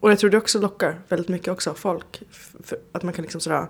Och 0.00 0.10
jag 0.10 0.18
tror 0.18 0.30
det 0.30 0.36
också 0.36 0.58
lockar 0.58 1.00
väldigt 1.08 1.28
mycket 1.28 1.48
också 1.48 1.74
folk. 1.74 2.22
För 2.64 2.78
att 2.92 3.02
man 3.02 3.12
kan 3.12 3.22
liksom 3.22 3.40
sådär 3.40 3.66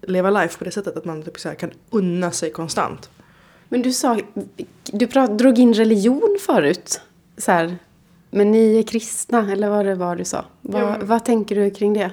leva 0.00 0.30
life 0.30 0.58
på 0.58 0.64
det 0.64 0.70
sättet 0.70 0.96
att 0.96 1.04
man 1.04 1.22
typ 1.22 1.40
såhär 1.40 1.54
kan 1.54 1.70
unna 1.90 2.30
sig 2.30 2.52
konstant. 2.52 3.10
Men 3.68 3.82
du 3.82 3.92
sa, 3.92 4.18
du 4.92 5.06
prat, 5.06 5.38
drog 5.38 5.58
in 5.58 5.74
religion 5.74 6.38
förut. 6.46 7.00
Så 7.36 7.52
här, 7.52 7.78
men 8.30 8.52
ni 8.52 8.78
är 8.78 8.82
kristna, 8.82 9.52
eller 9.52 9.68
vad 9.70 9.86
det 9.86 9.94
var 9.94 10.16
du 10.16 10.24
sa. 10.24 10.44
Vad, 10.60 10.82
Ja, 10.82 10.96
vad 11.02 11.24
tänker 11.24 11.56
du 11.56 11.70
kring 11.70 11.94
det? 11.94 12.10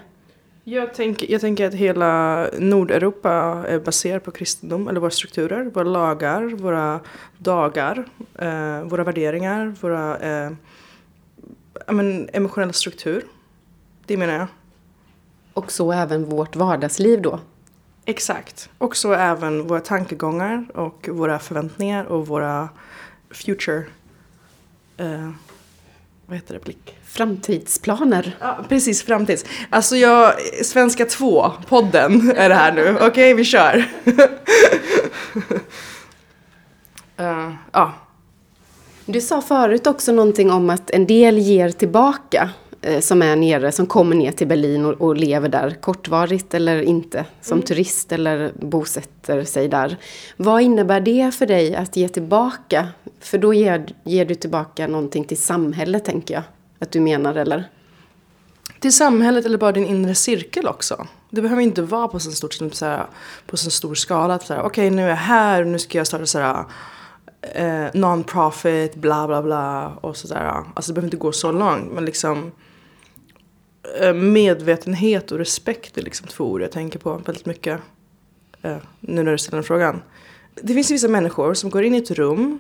Jag 0.70 0.94
tänker, 0.94 1.32
jag 1.32 1.42
tänker 1.42 1.68
att 1.68 1.74
hela 1.74 2.50
Nordeuropa 2.60 3.32
är 3.68 3.80
baserat 3.80 4.24
på 4.24 4.32
kristendom, 4.32 4.88
eller 4.88 5.00
våra 5.00 5.12
strukturer, 5.12 5.64
våra 5.64 5.84
lagar, 5.84 6.44
våra 6.44 7.00
dagar, 7.38 8.06
eh, 8.40 8.82
våra 8.82 9.04
värderingar, 9.04 9.76
våra 9.82 10.18
eh, 10.18 10.52
men, 11.88 12.30
emotionella 12.34 12.74
struktur. 12.74 13.24
Det 14.06 14.18
menar 14.18 14.34
jag. 14.34 14.48
Och 15.54 15.72
så 15.72 15.92
även 15.92 16.26
vårt 16.26 16.56
vardagsliv 16.56 17.22
då. 17.22 17.40
Exakt. 18.06 18.70
Och 18.78 18.96
så 18.96 19.14
även 19.14 19.68
våra 19.68 19.80
tankegångar 19.80 20.66
och 20.74 21.10
våra 21.12 21.40
förväntningar 21.40 22.06
och 22.06 22.28
våra 22.28 22.70
future... 23.32 23.84
Eh, 24.98 25.30
vad 26.28 26.38
heter 26.38 26.54
det? 26.54 26.60
Blick? 26.60 26.98
Framtidsplaner. 27.06 28.36
Ja, 28.40 28.66
precis. 28.70 29.04
Framtids. 29.04 29.46
Alltså 29.70 29.96
jag... 29.96 30.34
Svenska 30.66 31.06
2-podden 31.06 32.34
är 32.36 32.50
det 32.50 32.56
här 32.56 32.72
nu. 32.72 32.98
Okej, 33.02 33.34
vi 33.34 33.44
kör. 33.46 33.86
Eh, 37.20 37.52
ja. 37.72 37.94
Du 39.06 39.22
sa 39.22 39.42
förut 39.42 39.88
också 39.88 40.12
någonting 40.12 40.52
om 40.52 40.70
att 40.70 40.90
en 40.90 41.08
del 41.08 41.38
ger 41.38 41.70
tillbaka 41.70 42.50
som 43.00 43.22
är 43.22 43.36
nere, 43.36 43.72
som 43.72 43.86
kommer 43.86 44.16
ner 44.16 44.32
till 44.32 44.48
Berlin 44.48 44.86
och, 44.86 45.02
och 45.02 45.16
lever 45.16 45.50
där 45.50 45.78
kortvarigt 45.82 46.54
eller 46.54 46.82
inte, 46.82 47.26
som 47.42 47.62
turist 47.62 48.12
eller 48.12 48.52
bosätter 48.56 49.44
sig 49.44 49.68
där. 49.68 49.98
Vad 50.38 50.62
innebär 50.62 51.00
det 51.00 51.32
för 51.36 51.46
dig 51.46 51.76
att 51.76 51.98
ge 51.98 52.08
tillbaka? 52.08 52.88
För 53.20 53.38
då 53.38 53.54
ger, 53.54 53.86
ger 54.04 54.26
du 54.26 54.36
tillbaka 54.36 54.88
någonting 54.88 55.24
till 55.24 55.42
samhället, 55.42 56.06
tänker 56.06 56.34
jag. 56.34 56.44
Att 56.80 56.92
du 56.92 57.00
menar, 57.00 57.36
eller? 57.36 57.70
Till 58.80 58.94
samhället 58.94 59.46
eller 59.46 59.58
bara 59.58 59.72
din 59.72 59.86
inre 59.86 60.16
cirkel 60.16 60.68
också. 60.68 61.08
Det 61.30 61.42
behöver 61.42 61.62
inte 61.62 61.82
vara 61.82 62.08
på 62.08 62.20
så, 62.20 62.86
här, 62.86 63.06
på 63.46 63.58
så 63.58 63.70
stor 63.70 63.96
skala. 63.96 64.40
Okej, 64.50 64.90
nu 64.90 65.04
är 65.04 65.10
jag 65.10 65.16
här 65.16 65.64
nu 65.64 65.80
ska 65.80 65.98
jag 65.98 66.08
starta 66.08 66.26
så 66.26 66.40
här, 66.40 66.64
eh, 67.42 67.92
non-profit, 67.94 68.96
bla 68.96 69.28
bla 69.28 69.42
bla 69.42 69.88
och 70.02 70.18
sådär. 70.18 70.64
Alltså 70.74 70.92
det 70.92 70.94
behöver 70.94 71.08
inte 71.08 71.18
gå 71.18 71.32
så 71.32 71.52
långt 71.52 71.92
men 71.92 72.06
liksom 72.06 72.38
eh, 72.38 72.67
medvetenhet 74.14 75.32
och 75.32 75.38
respekt 75.38 75.98
är 75.98 76.02
liksom 76.02 76.28
två 76.28 76.44
ord 76.44 76.62
jag 76.62 76.72
tänker 76.72 77.00
på 77.00 77.18
väldigt 77.18 77.46
mycket. 77.46 77.82
Eh, 78.62 78.78
nu 79.00 79.24
när 79.24 79.32
du 79.32 79.38
ställer 79.38 79.58
den 79.58 79.64
frågan. 79.64 80.02
Det 80.56 80.74
finns 80.74 80.92
vissa 80.92 81.08
människor 81.08 81.54
som 81.54 81.70
går 81.70 81.84
in 81.84 81.96
i 81.96 81.98
ett 81.98 82.12
rum 82.12 82.60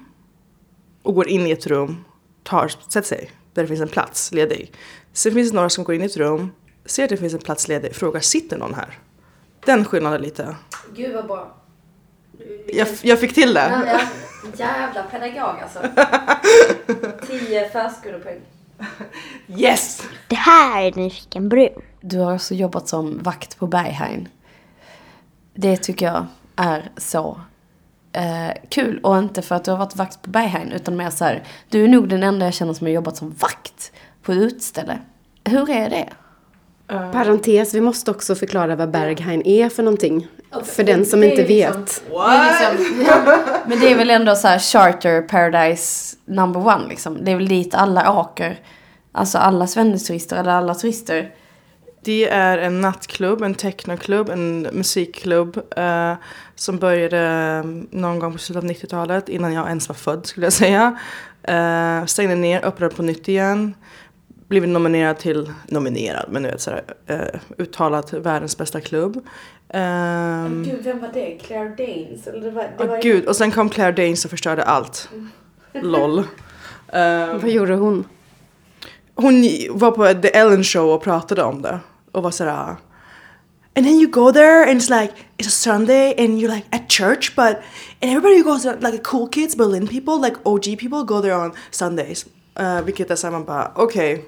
och 1.01 1.15
går 1.15 1.27
in 1.27 1.47
i 1.47 1.51
ett 1.51 1.67
rum, 1.67 2.05
tar, 2.43 2.67
sätter 2.67 3.07
sig 3.07 3.31
där 3.53 3.61
det 3.61 3.67
finns 3.67 3.81
en 3.81 3.87
plats 3.87 4.31
ledig. 4.31 4.71
Sen 5.13 5.33
finns 5.33 5.49
det 5.49 5.55
några 5.55 5.69
som 5.69 5.83
går 5.83 5.95
in 5.95 6.01
i 6.01 6.05
ett 6.05 6.17
rum, 6.17 6.51
ser 6.85 7.03
att 7.03 7.09
det 7.09 7.17
finns 7.17 7.33
en 7.33 7.39
plats 7.39 7.67
ledig, 7.67 7.95
frågar 7.95 8.19
sitter 8.19 8.57
någon 8.57 8.73
här? 8.73 8.99
Den 9.65 9.85
skillnaden 9.85 10.21
lite. 10.21 10.55
Gud 10.95 11.13
vad 11.15 11.27
bra. 11.27 11.55
Jag, 12.67 12.87
jag 13.01 13.19
fick 13.19 13.33
till 13.33 13.53
det. 13.53 13.83
Ja, 13.85 13.99
jävla 14.57 15.03
pedagog 15.03 15.55
alltså. 15.61 15.79
Tio 17.27 17.69
förskolepoäng. 17.69 18.41
Yes! 19.47 20.01
Det 20.27 20.35
här 20.35 20.81
är 20.81 20.91
Nyfiken 20.91 21.49
brun. 21.49 21.81
Du 22.01 22.19
har 22.19 22.35
också 22.35 22.55
jobbat 22.55 22.87
som 22.87 23.23
vakt 23.23 23.57
på 23.57 23.67
Berghain. 23.67 24.29
Det 25.53 25.77
tycker 25.77 26.05
jag 26.05 26.25
är 26.55 26.91
så 26.97 27.41
eh, 28.13 28.51
kul. 28.69 28.99
Och 29.03 29.17
inte 29.17 29.41
för 29.41 29.55
att 29.55 29.63
du 29.63 29.71
har 29.71 29.77
varit 29.77 29.95
vakt 29.95 30.21
på 30.21 30.29
Berghain 30.29 30.71
utan 30.71 30.95
mer 30.95 31.09
så 31.09 31.25
här, 31.25 31.43
du 31.69 31.83
är 31.83 31.87
nog 31.87 32.09
den 32.09 32.23
enda 32.23 32.45
jag 32.45 32.53
känner 32.53 32.73
som 32.73 32.87
har 32.87 32.91
jobbat 32.91 33.17
som 33.17 33.29
vakt 33.29 33.91
på 34.21 34.33
utställe. 34.33 34.99
Hur 35.45 35.69
är 35.69 35.89
det? 35.89 36.09
Parentes, 36.87 37.73
vi 37.73 37.81
måste 37.81 38.11
också 38.11 38.35
förklara 38.35 38.75
vad 38.75 38.91
Berghain 38.91 39.41
är 39.45 39.69
för 39.69 39.83
någonting. 39.83 40.27
För 40.63 40.83
den 40.83 41.05
som 41.05 41.23
inte 41.23 41.43
liksom- 41.43 41.81
vet. 41.81 42.03
Det 42.09 42.77
liksom, 42.77 43.05
ja, 43.07 43.37
men 43.67 43.79
det 43.79 43.91
är 43.91 43.97
väl 43.97 44.09
ändå 44.09 44.35
så 44.35 44.47
här 44.47 44.59
charter 44.59 45.21
paradise 45.21 46.17
number 46.25 46.67
one 46.67 46.87
liksom. 46.89 47.25
Det 47.25 47.31
är 47.31 47.35
väl 47.35 47.47
dit 47.47 47.75
alla 47.75 48.19
åker. 48.19 48.59
Alltså 49.11 49.37
alla 49.37 49.67
svennesturister 49.67 50.37
eller 50.37 50.51
alla 50.51 50.75
turister. 50.75 51.31
Det 52.03 52.29
är 52.29 52.57
en 52.57 52.81
nattklubb, 52.81 53.41
en 53.41 53.53
technoklubb, 53.55 54.29
en 54.29 54.61
musikklubb 54.61 55.57
eh, 55.77 56.13
som 56.55 56.77
började 56.77 57.19
eh, 57.19 57.69
någon 57.99 58.19
gång 58.19 58.31
på 58.31 58.37
slutet 58.37 58.63
av 58.63 58.69
90-talet 58.69 59.29
innan 59.29 59.53
jag 59.53 59.67
ens 59.67 59.89
var 59.89 59.95
född 59.95 60.25
skulle 60.25 60.45
jag 60.45 60.53
säga. 60.53 60.99
Eh, 61.43 62.05
stängde 62.05 62.35
ner, 62.35 62.65
öppnade 62.65 62.95
på 62.95 63.01
nytt 63.03 63.27
igen. 63.27 63.73
Blivit 64.47 64.69
nominerad 64.69 65.17
till, 65.17 65.51
nominerad 65.67 66.25
men 66.29 66.43
du 66.43 66.49
vet 66.49 66.61
sådär, 66.61 66.83
eh, 67.07 67.39
uttalat 67.57 68.13
världens 68.13 68.57
bästa 68.57 68.81
klubb. 68.81 69.27
Um, 69.73 70.63
Gud, 70.63 70.83
vem 70.83 70.99
var 70.99 71.09
det? 71.13 71.37
Claire 71.43 71.69
Danes? 71.69 72.27
Eller 72.27 72.41
det 72.41 72.51
var, 72.51 72.69
Åh 72.79 72.99
gud, 73.01 73.25
och 73.25 73.35
sen 73.35 73.51
kom 73.51 73.69
Claire 73.69 73.91
Danes 73.91 74.25
och 74.25 74.31
förstörde 74.31 74.63
allt. 74.63 75.09
LOL. 75.73 76.19
Eh, 76.87 77.33
Vad 77.33 77.49
gjorde 77.49 77.75
hon? 77.75 78.05
hon 79.15 79.43
var 79.69 79.91
på 79.91 80.21
The 80.21 80.27
Ellen 80.37 80.63
show 80.63 80.89
och 80.89 81.01
pratade 81.03 81.43
om 81.43 81.61
det. 81.61 81.79
Och 82.11 82.23
var 82.23 82.31
sådär. 82.31 82.75
And 83.75 83.85
then 83.85 83.95
you 83.95 84.07
go 84.11 84.31
there 84.31 84.71
and 84.71 84.81
it's 84.81 85.01
like, 85.01 85.13
it's 85.37 85.47
a 85.47 85.51
Sunday 85.51 86.15
and 86.17 86.39
you're 86.41 86.55
like 86.55 86.67
at 86.71 86.89
church 86.91 87.35
but, 87.35 87.55
and 88.01 88.11
everybody 88.11 88.41
goes 88.41 88.63
there, 88.63 88.75
like 88.79 88.91
the 88.97 89.03
cool 89.03 89.27
kids, 89.29 89.55
Berlin 89.55 89.87
people, 89.87 90.17
like 90.27 90.35
OG 90.43 90.63
people 90.63 91.03
go 91.03 91.21
there 91.21 91.35
on 91.35 91.51
Sundays. 91.71 92.25
Uh, 92.59 92.81
vilket 92.81 93.11
är 93.11 93.15
såhär 93.15 93.31
man 93.31 93.45
bara, 93.45 93.71
okej. 93.75 94.25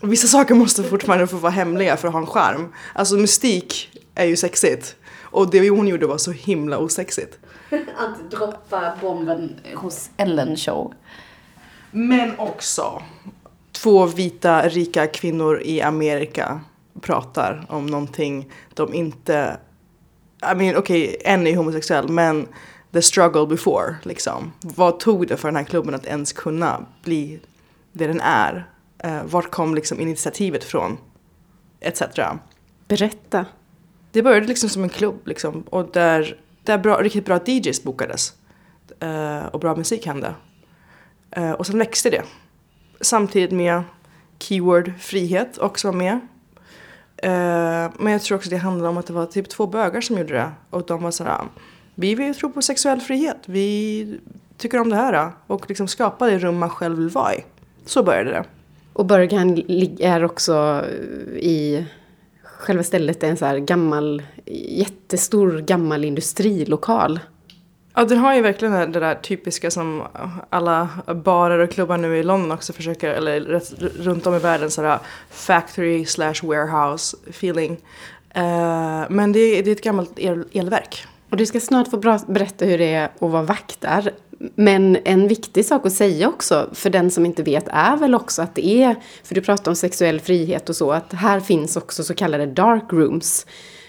Vissa 0.00 0.26
saker 0.26 0.54
måste 0.54 0.82
fortfarande 0.82 1.26
få 1.26 1.36
vara 1.36 1.52
hemliga 1.52 1.96
för 1.96 2.08
att 2.08 2.14
ha 2.14 2.20
en 2.20 2.26
charm. 2.26 2.72
Alltså 2.94 3.14
mystik 3.16 3.90
är 4.14 4.24
ju 4.24 4.36
sexigt. 4.36 4.96
Och 5.22 5.50
det 5.50 5.70
hon 5.70 5.88
gjorde 5.88 6.06
var 6.06 6.18
så 6.18 6.32
himla 6.32 6.78
osexigt. 6.78 7.38
Att 7.96 8.30
droppa 8.30 8.92
bomben 9.00 9.60
hos 9.74 10.10
Ellen 10.16 10.56
show. 10.56 10.94
Men 11.90 12.38
också 12.38 13.02
två 13.72 14.06
vita 14.06 14.68
rika 14.68 15.06
kvinnor 15.06 15.60
i 15.64 15.82
Amerika 15.82 16.60
pratar 17.00 17.66
om 17.68 17.86
någonting 17.86 18.50
de 18.74 18.94
inte... 18.94 19.56
I 20.52 20.54
mean, 20.54 20.76
okej, 20.76 21.08
okay, 21.08 21.16
en 21.24 21.46
är 21.46 21.56
homosexuell 21.56 22.08
men 22.08 22.48
the 22.92 23.02
struggle 23.02 23.46
before 23.46 23.96
liksom. 24.02 24.52
Vad 24.60 25.00
tog 25.00 25.28
det 25.28 25.36
för 25.36 25.48
den 25.48 25.56
här 25.56 25.64
klubben 25.64 25.94
att 25.94 26.06
ens 26.06 26.32
kunna 26.32 26.86
bli 27.04 27.40
det 27.92 28.06
den 28.06 28.20
är? 28.20 28.68
Uh, 29.04 29.24
vart 29.24 29.50
kom 29.50 29.74
liksom 29.74 30.00
initiativet 30.00 30.64
från? 30.64 30.98
Etc. 31.80 32.02
Berätta. 32.88 33.46
Det 34.14 34.22
började 34.22 34.46
liksom 34.46 34.68
som 34.68 34.82
en 34.82 34.88
klubb 34.88 35.26
liksom 35.26 35.62
och 35.62 35.90
där, 35.92 36.40
där 36.62 36.78
bra, 36.78 37.02
riktigt 37.02 37.24
bra 37.24 37.40
DJs 37.46 37.82
bokades. 37.82 38.32
Uh, 39.02 39.46
och 39.46 39.60
bra 39.60 39.76
musik 39.76 40.06
hände. 40.06 40.34
Uh, 41.38 41.52
och 41.52 41.66
sen 41.66 41.78
växte 41.78 42.10
det. 42.10 42.22
Samtidigt 43.00 43.50
med 43.50 43.82
keyword 44.38 44.92
frihet 44.98 45.58
också 45.58 45.88
var 45.88 45.94
med. 45.94 46.14
Uh, 46.14 47.92
men 47.98 48.12
jag 48.12 48.22
tror 48.22 48.38
också 48.38 48.50
det 48.50 48.56
handlade 48.56 48.88
om 48.88 48.96
att 48.96 49.06
det 49.06 49.12
var 49.12 49.26
typ 49.26 49.48
två 49.48 49.66
bögar 49.66 50.00
som 50.00 50.18
gjorde 50.18 50.34
det. 50.34 50.50
Och 50.70 50.86
de 50.86 51.02
var 51.02 51.10
sådär, 51.10 51.40
vi 51.94 52.14
vill 52.14 52.34
tro 52.34 52.52
på 52.52 52.62
sexuell 52.62 53.00
frihet. 53.00 53.38
Vi 53.46 54.18
tycker 54.58 54.80
om 54.80 54.90
det 54.90 54.96
här. 54.96 55.32
Och 55.46 55.68
liksom 55.68 55.88
skapa 55.88 56.26
det 56.26 56.38
rum 56.38 56.58
man 56.58 56.70
själv 56.70 56.98
vill 56.98 57.08
vara 57.08 57.34
i. 57.34 57.44
Så 57.84 58.02
började 58.02 58.30
det. 58.30 58.44
Och 58.92 59.06
Berghain 59.06 59.64
är 59.98 60.24
också 60.24 60.84
i 61.36 61.86
själva 62.64 62.82
stället 62.82 63.22
en 63.22 63.36
så 63.36 63.44
här 63.44 63.58
gammal, 63.58 64.22
jättestor 64.46 65.58
gammal 65.60 66.04
industrilokal. 66.04 67.20
Ja, 67.94 68.04
den 68.04 68.18
har 68.18 68.34
ju 68.34 68.42
verkligen 68.42 68.92
det 68.92 69.00
där 69.00 69.14
typiska 69.14 69.70
som 69.70 70.02
alla 70.50 70.88
barer 71.24 71.58
och 71.58 71.70
klubbar 71.70 71.96
nu 71.96 72.16
i 72.16 72.22
London 72.22 72.52
också 72.52 72.72
försöker, 72.72 73.10
eller 73.10 73.60
runt 74.02 74.26
om 74.26 74.34
i 74.34 74.38
världen, 74.38 74.70
sådär 74.70 74.98
factory 75.30 76.04
slash 76.04 76.34
warehouse 76.42 77.16
feeling. 77.28 77.72
Uh, 78.36 79.04
men 79.08 79.32
det 79.32 79.40
är, 79.40 79.62
det 79.62 79.70
är 79.70 79.72
ett 79.72 79.84
gammalt 79.84 80.18
el, 80.18 80.44
elverk. 80.52 81.06
Och 81.30 81.36
du 81.36 81.46
ska 81.46 81.60
snart 81.60 81.90
få 81.90 81.96
berätta 82.26 82.64
hur 82.64 82.78
det 82.78 82.94
är 82.94 83.04
att 83.04 83.20
vara 83.20 83.42
vakt 83.42 83.80
där. 83.80 84.12
Men 84.54 84.98
en 85.04 85.28
viktig 85.28 85.64
sak 85.64 85.86
att 85.86 85.92
säga 85.92 86.28
också, 86.28 86.68
för 86.72 86.90
den 86.90 87.10
som 87.10 87.26
inte 87.26 87.42
vet, 87.42 87.68
är 87.68 87.96
väl 87.96 88.14
också 88.14 88.42
att 88.42 88.54
det 88.54 88.66
är, 88.66 88.96
för 89.22 89.34
du 89.34 89.40
pratar 89.40 89.70
om 89.70 89.76
sexuell 89.76 90.20
frihet 90.20 90.68
och 90.68 90.76
så, 90.76 90.92
att 90.92 91.12
här 91.12 91.40
finns 91.40 91.76
också 91.76 92.04
så 92.04 92.14
kallade 92.14 92.46
dark 92.46 92.92
rooms. 92.92 93.46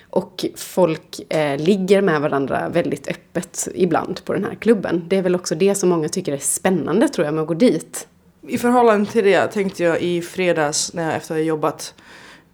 Och 0.10 0.46
folk 0.56 1.34
eh, 1.34 1.58
ligger 1.60 2.02
med 2.02 2.22
varandra 2.22 2.70
väldigt 2.70 3.08
öppet 3.08 3.68
ibland 3.76 4.26
på 4.26 4.34
den 4.34 4.44
här 4.44 4.56
klubben. 4.56 5.04
Det 5.08 5.18
är 5.18 5.22
väl 5.22 5.36
också 5.36 5.56
det 5.56 5.76
som 5.76 5.90
många 5.90 6.10
tycker 6.10 6.34
är 6.34 6.38
spännande 6.38 7.08
tror 7.08 7.26
jag 7.26 7.34
med 7.34 7.42
att 7.42 7.48
gå 7.48 7.54
dit. 7.54 8.08
I 8.48 8.58
förhållande 8.58 9.12
till 9.12 9.24
det 9.24 9.48
tänkte 9.48 9.84
jag 9.84 10.02
i 10.02 10.22
fredags 10.22 10.94
när 10.94 11.04
jag 11.04 11.16
efter 11.16 11.34
att 11.34 11.40
ha 11.40 11.46
jobbat 11.46 11.94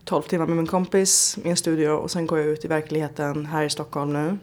12 0.06 0.22
timmar 0.22 0.46
med 0.46 0.58
min 0.58 0.68
kompis 0.68 1.38
i 1.44 1.50
en 1.50 1.58
studio 1.58 1.90
och 1.90 2.12
sen 2.12 2.28
går 2.28 2.40
jag 2.40 2.48
ut 2.48 2.66
i 2.66 2.68
verkligheten 2.68 3.46
här 3.46 3.64
i 3.64 3.70
Stockholm 3.70 4.14
nu. 4.14 4.38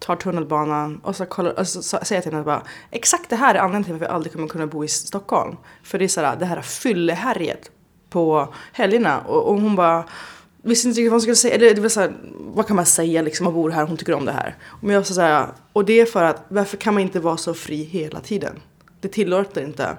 Tar 0.00 0.16
tunnelbanan 0.16 1.00
och 1.04 1.16
så, 1.16 1.26
kollar, 1.26 1.58
och 1.58 1.68
så 1.68 1.82
säger 1.82 2.16
jag 2.16 2.22
till 2.22 2.32
henne 2.32 2.44
bara 2.44 2.62
exakt 2.90 3.30
det 3.30 3.36
här 3.36 3.54
är 3.54 3.58
anledningen 3.58 3.84
till 3.84 3.92
varför 3.92 4.06
jag 4.06 4.14
aldrig 4.14 4.32
kommer 4.32 4.48
kunna 4.48 4.66
bo 4.66 4.84
i 4.84 4.88
Stockholm. 4.88 5.56
För 5.82 5.98
det 5.98 6.04
är 6.04 6.08
sådär, 6.08 6.36
det 6.38 6.46
här 6.46 6.62
fyllehärjet 6.62 7.70
på 8.10 8.54
helgerna 8.72 9.20
och, 9.20 9.48
och 9.48 9.60
hon 9.60 9.76
bara 9.76 10.04
visste 10.62 10.88
inte 10.88 11.00
riktigt 11.00 11.10
vad 11.10 11.14
hon 11.14 11.20
skulle 11.20 11.36
säga. 11.36 11.54
Eller 11.54 11.74
det 11.74 11.80
var 11.80 11.88
så 11.88 12.00
här, 12.00 12.12
vad 12.38 12.66
kan 12.66 12.76
man 12.76 12.86
säga 12.86 13.22
liksom, 13.22 13.44
man 13.44 13.54
bor 13.54 13.70
här, 13.70 13.86
hon 13.86 13.96
tycker 13.96 14.14
om 14.14 14.24
det 14.24 14.32
här. 14.32 14.56
Men 14.80 14.94
jag 14.94 15.06
sa 15.06 15.14
så 15.14 15.20
här, 15.20 15.46
och 15.72 15.84
det 15.84 16.00
är 16.00 16.06
för 16.06 16.24
att 16.24 16.44
varför 16.48 16.76
kan 16.76 16.94
man 16.94 17.02
inte 17.02 17.20
vara 17.20 17.36
så 17.36 17.54
fri 17.54 17.82
hela 17.84 18.20
tiden? 18.20 18.60
Det 19.00 19.08
tillåter 19.08 19.64
inte. 19.64 19.96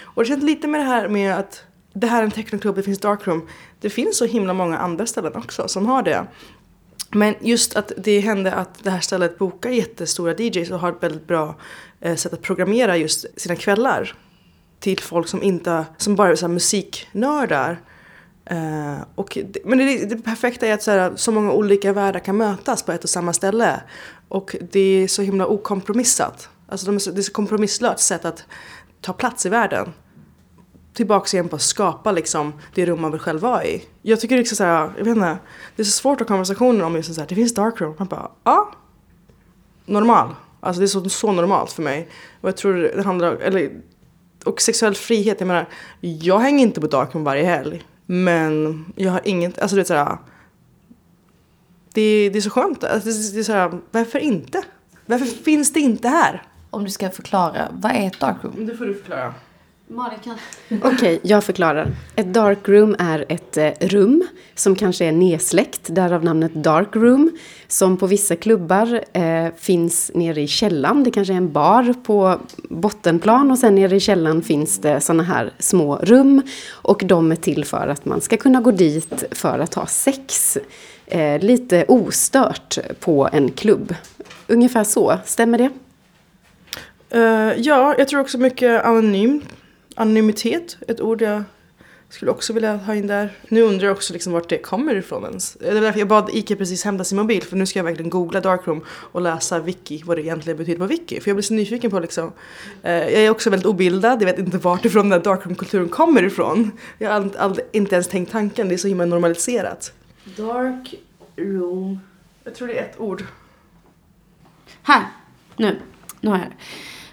Och 0.00 0.22
det 0.22 0.28
känns 0.28 0.44
lite 0.44 0.68
med 0.68 0.80
det 0.80 0.84
här 0.84 1.08
med 1.08 1.34
att 1.34 1.64
det 1.92 2.06
här 2.06 2.20
är 2.20 2.24
en 2.24 2.30
technoklubb, 2.30 2.76
det 2.76 2.82
finns 2.82 2.98
darkroom. 2.98 3.48
Det 3.80 3.90
finns 3.90 4.18
så 4.18 4.24
himla 4.24 4.52
många 4.52 4.78
andra 4.78 5.06
ställen 5.06 5.36
också 5.36 5.68
som 5.68 5.86
har 5.86 6.02
det. 6.02 6.26
Men 7.14 7.34
just 7.40 7.76
att 7.76 7.92
det 7.96 8.20
hände 8.20 8.52
att 8.52 8.84
det 8.84 8.90
här 8.90 9.00
stället 9.00 9.38
bokar 9.38 9.70
jättestora 9.70 10.34
DJs 10.34 10.70
och 10.70 10.78
har 10.80 10.92
ett 10.92 11.02
väldigt 11.02 11.26
bra 11.26 11.56
eh, 12.00 12.16
sätt 12.16 12.32
att 12.32 12.42
programmera 12.42 12.96
just 12.96 13.40
sina 13.40 13.56
kvällar. 13.56 14.14
Till 14.80 14.98
folk 14.98 15.28
som 15.28 15.42
inte, 15.42 15.84
som 15.96 16.16
bara 16.16 16.30
är 16.30 16.36
så 16.36 16.46
här 16.46 16.52
musiknördar. 16.52 17.80
Uh, 18.52 18.96
och 19.14 19.38
det, 19.44 19.64
men 19.64 19.78
det, 19.78 20.04
det 20.04 20.16
perfekta 20.16 20.66
är 20.66 20.74
att 20.74 20.82
så, 20.82 20.90
här, 20.90 21.12
så 21.16 21.32
många 21.32 21.52
olika 21.52 21.92
världar 21.92 22.20
kan 22.20 22.36
mötas 22.36 22.82
på 22.82 22.92
ett 22.92 23.04
och 23.04 23.10
samma 23.10 23.32
ställe. 23.32 23.80
Och 24.28 24.56
det 24.72 24.80
är 24.80 25.08
så 25.08 25.22
himla 25.22 25.46
okompromissat. 25.46 26.48
Alltså 26.68 26.86
de 26.86 26.94
är 26.94 26.98
så, 26.98 27.10
det 27.10 27.20
är 27.20 27.22
så 27.22 27.32
kompromisslöst 27.32 28.00
sätt 28.00 28.24
att 28.24 28.44
ta 29.00 29.12
plats 29.12 29.46
i 29.46 29.48
världen. 29.48 29.92
Tillbaks 30.94 31.34
igen 31.34 31.48
på 31.48 31.56
att 31.56 31.62
skapa 31.62 32.12
liksom 32.12 32.52
det 32.74 32.86
rum 32.86 33.00
man 33.00 33.10
vill 33.10 33.20
själv 33.20 33.40
vara 33.40 33.64
i. 33.64 33.84
Jag 34.02 34.20
tycker 34.20 34.36
liksom 34.36 34.56
så 34.56 34.64
här, 34.64 34.92
jag 34.98 35.04
vet 35.04 35.16
inte, 35.16 35.38
det 35.76 35.82
är 35.82 35.84
så 35.84 35.90
svårt 35.90 36.20
att 36.20 36.28
ha 36.28 36.34
konversationer 36.34 36.84
om 36.84 36.96
just 36.96 37.14
så 37.14 37.20
här, 37.20 37.28
det 37.28 37.34
finns 37.34 37.54
darkroom. 37.54 37.94
Man 37.98 38.08
bara, 38.08 38.30
ja. 38.44 38.72
Normal. 39.86 40.34
Alltså 40.60 40.80
det 40.80 40.84
är 40.84 40.88
så, 40.88 41.08
så 41.08 41.32
normalt 41.32 41.72
för 41.72 41.82
mig. 41.82 42.08
Och 42.40 42.48
jag 42.48 42.56
tror 42.56 42.74
det 42.96 43.02
handlar, 43.02 43.36
eller, 43.36 43.70
och 44.44 44.60
sexuell 44.60 44.94
frihet, 44.94 45.40
jag 45.40 45.46
menar, 45.46 45.68
jag 46.00 46.38
hänger 46.38 46.62
inte 46.62 46.80
på 46.80 46.86
darkroom 46.86 47.24
varje 47.24 47.44
helg. 47.44 47.82
Men 48.06 48.84
jag 48.96 49.12
har 49.12 49.20
inget, 49.24 49.58
alltså 49.58 49.76
du 49.76 49.80
vet 49.80 49.88
såhär. 49.88 50.18
Det, 51.92 52.30
det 52.32 52.38
är 52.38 52.40
så 52.40 52.50
skönt, 52.50 52.84
alltså, 52.84 53.08
det, 53.08 53.32
det 53.32 53.38
är 53.38 53.44
såhär, 53.44 53.80
varför 53.90 54.18
inte? 54.18 54.62
Varför 55.06 55.26
finns 55.26 55.72
det 55.72 55.80
inte 55.80 56.08
här? 56.08 56.42
om 56.74 56.84
du 56.84 56.90
ska 56.90 57.10
förklara, 57.10 57.68
vad 57.72 57.92
är 57.92 58.06
ett 58.06 58.20
darkroom? 58.20 58.66
Det 58.66 58.76
får 58.76 58.86
du 58.86 58.94
förklara. 58.94 59.34
Malin 59.88 60.18
kan. 60.24 60.38
Okej, 60.94 61.20
jag 61.22 61.44
förklarar. 61.44 61.88
Ett 62.16 62.34
darkroom 62.34 62.96
är 62.98 63.24
ett 63.28 63.56
eh, 63.56 63.70
rum 63.80 64.26
som 64.54 64.76
kanske 64.76 65.04
är 65.04 65.12
nedsläckt, 65.12 65.80
därav 65.84 66.24
namnet 66.24 66.54
darkroom. 66.54 67.38
Som 67.68 67.96
på 67.96 68.06
vissa 68.06 68.36
klubbar 68.36 69.04
eh, 69.12 69.46
finns 69.56 70.10
nere 70.14 70.40
i 70.40 70.46
källan. 70.46 71.04
Det 71.04 71.10
kanske 71.10 71.32
är 71.32 71.36
en 71.36 71.52
bar 71.52 71.94
på 72.02 72.40
bottenplan 72.70 73.50
och 73.50 73.58
sen 73.58 73.74
nere 73.74 73.96
i 73.96 74.00
källan 74.00 74.42
finns 74.42 74.78
det 74.78 75.00
såna 75.00 75.22
här 75.22 75.52
små 75.58 75.96
rum. 75.96 76.42
Och 76.70 77.02
de 77.04 77.32
är 77.32 77.36
till 77.36 77.64
för 77.64 77.88
att 77.88 78.04
man 78.04 78.20
ska 78.20 78.36
kunna 78.36 78.60
gå 78.60 78.70
dit 78.70 79.24
för 79.30 79.58
att 79.58 79.74
ha 79.74 79.86
sex. 79.86 80.58
Eh, 81.06 81.40
lite 81.40 81.84
ostört 81.88 82.78
på 83.00 83.28
en 83.32 83.50
klubb. 83.50 83.94
Ungefär 84.46 84.84
så, 84.84 85.18
stämmer 85.24 85.58
det? 85.58 85.70
Eh, 87.10 87.52
ja, 87.56 87.94
jag 87.98 88.08
tror 88.08 88.20
också 88.20 88.38
mycket 88.38 88.84
anonym. 88.84 89.42
Anonymitet, 89.94 90.76
ett 90.88 91.00
ord 91.00 91.22
jag 91.22 91.42
skulle 92.08 92.30
också 92.30 92.52
vilja 92.52 92.76
ha 92.76 92.94
in 92.94 93.06
där. 93.06 93.32
Nu 93.48 93.62
undrar 93.62 93.86
jag 93.86 93.96
också 93.96 94.12
liksom 94.12 94.32
vart 94.32 94.48
det 94.48 94.58
kommer 94.58 94.94
ifrån 94.96 95.24
ens. 95.24 95.54
Det 95.54 95.68
är 95.68 95.80
därför 95.80 95.98
jag 95.98 96.08
bad 96.08 96.30
Ike 96.32 96.56
precis 96.56 96.84
hämta 96.84 97.04
sin 97.04 97.18
mobil 97.18 97.42
för 97.42 97.56
nu 97.56 97.66
ska 97.66 97.78
jag 97.78 97.84
verkligen 97.84 98.10
googla 98.10 98.40
darkroom 98.40 98.84
och 98.88 99.20
läsa 99.20 99.58
wiki, 99.58 100.02
vad 100.04 100.16
det 100.16 100.22
egentligen 100.22 100.56
betyder 100.56 100.78
på 100.78 100.86
wiki. 100.86 101.20
För 101.20 101.30
jag 101.30 101.36
blir 101.36 101.42
så 101.42 101.54
nyfiken 101.54 101.90
på 101.90 101.98
liksom. 102.00 102.32
Eh, 102.82 102.92
jag 102.92 103.12
är 103.12 103.30
också 103.30 103.50
väldigt 103.50 103.66
obildad, 103.66 104.22
jag 104.22 104.26
vet 104.26 104.38
inte 104.38 104.58
vart 104.58 104.84
ifrån 104.84 105.02
den 105.08 105.12
här 105.12 105.24
darkroom-kulturen 105.24 105.88
kommer 105.88 106.22
ifrån. 106.22 106.70
Jag 106.98 107.10
har 107.10 107.20
ald- 107.20 107.36
ald- 107.38 107.60
inte 107.72 107.94
ens 107.94 108.08
tänkt 108.08 108.32
tanken, 108.32 108.68
det 108.68 108.74
är 108.74 108.78
så 108.78 108.88
himla 108.88 109.04
normaliserat. 109.04 109.92
Dark 110.36 110.94
room. 111.36 112.00
Jag 112.44 112.54
tror 112.54 112.68
det 112.68 112.78
är 112.78 112.82
ett 112.84 113.00
ord. 113.00 113.24
Här, 114.82 115.02
nu, 115.56 115.78
nu 116.20 116.30
har 116.30 116.38
jag 116.38 116.46
det. 116.46 116.54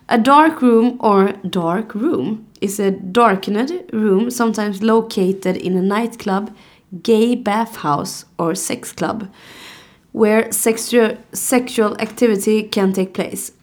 A 0.06 0.18
dark 0.18 0.62
room 0.62 1.02
or 1.02 1.34
dark 1.44 1.96
room 1.96 2.46
is 2.62 2.80
a 2.80 2.92
darkened 2.92 3.84
room 3.92 4.30
sometimes 4.30 4.82
located 4.82 5.58
in 5.58 5.76
a 5.76 5.82
nightclub, 5.82 6.56
gay 7.04 7.36
bathhouse 7.36 8.26
or 8.38 8.56
sex 8.56 8.92
club 8.92 9.28
where 10.12 10.52
sexual, 10.52 11.18
sexual 11.34 11.96
activity 12.00 12.64
can 12.64 12.94
take 12.94 13.14
place. 13.14 13.54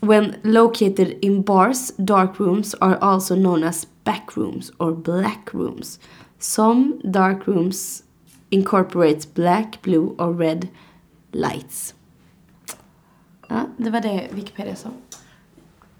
When 0.00 0.40
located 0.44 1.18
in 1.22 1.42
bars, 1.42 1.90
dark 2.02 2.38
rooms 2.38 2.74
are 2.80 2.98
also 3.02 3.34
known 3.34 3.64
as 3.64 3.84
back 4.04 4.36
rooms 4.36 4.70
or 4.78 4.92
black 4.92 5.52
rooms. 5.52 5.98
Some 6.38 7.00
dark 7.10 7.46
rooms 7.46 8.04
incorporate 8.50 9.26
black, 9.34 9.82
blue 9.82 10.14
or 10.18 10.32
red 10.32 10.68
lights. 11.32 11.94
Ja, 13.48 13.66
det 13.76 13.90
var 13.90 14.00
det 14.00 14.28
Wikipedia 14.34 14.76
sa. 14.76 14.88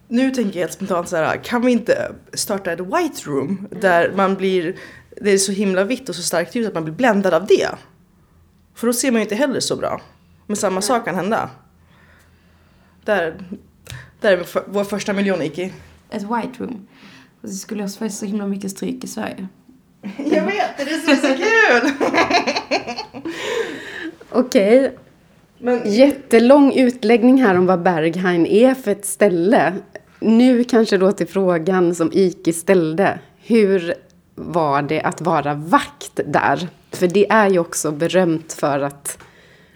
Nu 0.08 0.30
tänker 0.30 0.58
jag 0.60 0.66
helt 0.66 0.72
spontant 0.72 1.08
så 1.08 1.16
här, 1.16 1.36
kan 1.36 1.62
vi 1.62 1.72
inte 1.72 2.12
starta 2.32 2.72
ett 2.72 2.80
white 2.80 3.22
room 3.30 3.68
där 3.70 4.12
man 4.16 4.34
blir, 4.34 4.76
det 5.20 5.30
är 5.30 5.38
så 5.38 5.52
himla 5.52 5.84
vitt 5.84 6.08
och 6.08 6.14
så 6.14 6.22
starkt 6.22 6.54
ljus 6.54 6.66
att 6.68 6.74
man 6.74 6.84
blir 6.84 6.94
bländad 6.94 7.34
av 7.34 7.46
det. 7.46 7.68
För 8.74 8.86
då 8.86 8.92
ser 8.92 9.10
man 9.10 9.20
ju 9.20 9.22
inte 9.22 9.34
heller 9.34 9.60
så 9.60 9.76
bra. 9.76 10.00
Men 10.46 10.56
samma 10.56 10.80
sak 10.82 11.04
kan 11.04 11.14
hända. 11.14 11.50
Där, 13.04 13.44
där 14.20 14.32
är 14.32 14.46
vår- 14.66 14.84
första 14.84 15.12
miljon 15.12 15.42
Iki. 15.42 15.72
Ett 16.10 16.22
white 16.22 16.52
room. 16.58 16.88
Och 17.42 17.48
det 17.48 17.54
skulle 17.54 17.84
också 17.84 17.98
få 17.98 18.08
så 18.08 18.26
himla 18.26 18.46
mycket 18.46 18.70
stryk 18.70 19.04
i 19.04 19.06
Sverige. 19.06 19.48
Jag 20.16 20.44
vet, 20.44 20.76
det 20.76 20.82
är 20.82 20.86
det 20.86 21.00
som 21.00 21.12
är 21.12 21.16
så 21.16 21.42
kul! 21.42 22.08
Okej, 24.30 24.96
Men 25.58 25.92
Jättelång 25.92 26.72
utläggning 26.72 27.42
här 27.42 27.54
om 27.58 27.66
vad 27.66 27.82
Berghain 27.82 28.46
är 28.46 28.74
för 28.74 28.90
ett 28.90 29.06
ställe. 29.06 29.72
Nu 30.20 30.64
kanske 30.64 30.98
då 30.98 31.12
till 31.12 31.28
frågan 31.28 31.94
som 31.94 32.11
Iki 32.12 32.52
ställde. 32.52 33.18
Hur 33.38 33.94
var 34.35 34.83
det 34.83 35.02
att 35.02 35.20
vara 35.20 35.54
vakt 35.54 36.20
där? 36.26 36.68
För 36.90 37.07
det 37.07 37.31
är 37.31 37.50
ju 37.50 37.59
också 37.59 37.90
berömt 37.90 38.52
för 38.52 38.81
att 38.81 39.18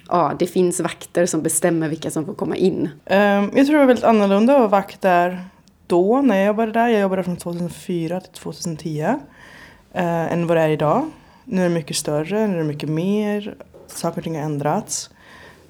ja, 0.09 0.33
det 0.39 0.47
finns 0.47 0.81
vakter 0.81 1.27
som 1.27 1.43
bestämmer 1.43 1.89
vilka 1.89 2.11
som 2.11 2.27
får 2.27 2.35
komma 2.35 2.57
in. 2.57 2.89
Ehm, 3.05 3.51
jag 3.55 3.67
tror 3.67 3.73
det 3.73 3.79
var 3.79 3.87
väldigt 3.87 4.05
annorlunda 4.05 4.53
att 4.53 4.59
vara 4.59 4.69
vakt 4.69 5.01
där 5.01 5.45
då 5.87 6.23
när 6.23 6.37
jag 6.37 6.47
jobbade 6.47 6.73
där. 6.73 6.89
Jag 6.89 7.01
jobbade 7.01 7.25
från 7.25 7.37
2004 7.37 8.21
till 8.21 8.33
2010. 8.33 9.01
Äh, 9.01 9.15
eh, 9.93 10.33
än 10.33 10.47
vad 10.47 10.57
det 10.57 10.63
är 10.63 10.69
idag. 10.69 11.11
Nu 11.45 11.61
är 11.61 11.69
det 11.69 11.75
mycket 11.75 11.97
större, 11.97 12.47
nu 12.47 12.55
är 12.55 12.59
det 12.59 12.65
mycket 12.65 12.89
mer. 12.89 13.55
Saker 13.87 14.19
och 14.19 14.25
ting 14.25 14.37
har 14.37 14.43
ändrats. 14.43 15.11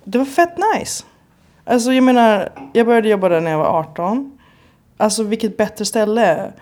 Det 0.04 0.18
var 0.18 0.24
fett 0.24 0.58
nice. 0.74 1.04
Alltså 1.64 1.92
jag 1.92 2.04
menar, 2.04 2.48
jag 2.72 2.86
började 2.86 3.08
jobba 3.08 3.28
där 3.28 3.40
när 3.40 3.50
jag 3.50 3.58
var 3.58 3.78
18. 3.78 4.31
Alltså 5.02 5.22
vilket 5.22 5.56
bättre 5.56 5.84
ställe 5.84 6.52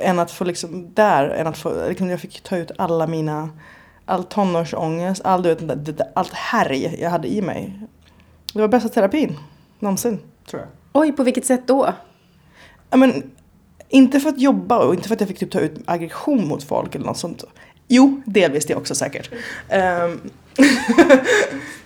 än 0.00 0.18
att 0.18 0.30
få 0.30 0.44
liksom 0.44 0.94
där, 0.94 1.28
än 1.28 1.46
att 1.46 1.58
få, 1.58 1.88
liksom, 1.88 2.10
jag 2.10 2.20
fick 2.20 2.40
ta 2.40 2.56
ut 2.56 2.70
alla 2.78 3.06
mina, 3.06 3.50
all 4.04 4.24
tonårsångest, 4.24 5.20
all, 5.24 5.42
du 5.42 5.54
vet, 5.54 6.00
allt 6.14 6.32
härj 6.32 6.96
jag 7.00 7.10
hade 7.10 7.28
i 7.28 7.42
mig. 7.42 7.80
Det 8.52 8.60
var 8.60 8.68
bästa 8.68 8.88
terapin 8.88 9.38
någonsin, 9.78 10.18
tror 10.50 10.62
jag. 10.62 10.68
Oj, 10.92 11.12
på 11.12 11.22
vilket 11.22 11.46
sätt 11.46 11.66
då? 11.66 11.92
Ja, 12.90 12.96
men, 12.96 13.30
inte 13.88 14.20
för 14.20 14.28
att 14.28 14.40
jobba 14.40 14.78
och 14.78 14.94
inte 14.94 15.08
för 15.08 15.14
att 15.14 15.20
jag 15.20 15.28
fick 15.28 15.38
typ 15.38 15.50
ta 15.50 15.60
ut 15.60 15.78
aggression 15.84 16.48
mot 16.48 16.64
folk 16.64 16.94
eller 16.94 17.06
något 17.06 17.18
sånt. 17.18 17.44
Jo, 17.88 18.22
delvis 18.26 18.66
det 18.66 18.74
också 18.74 18.94
säkert. 18.94 19.30
Ja, 19.68 20.10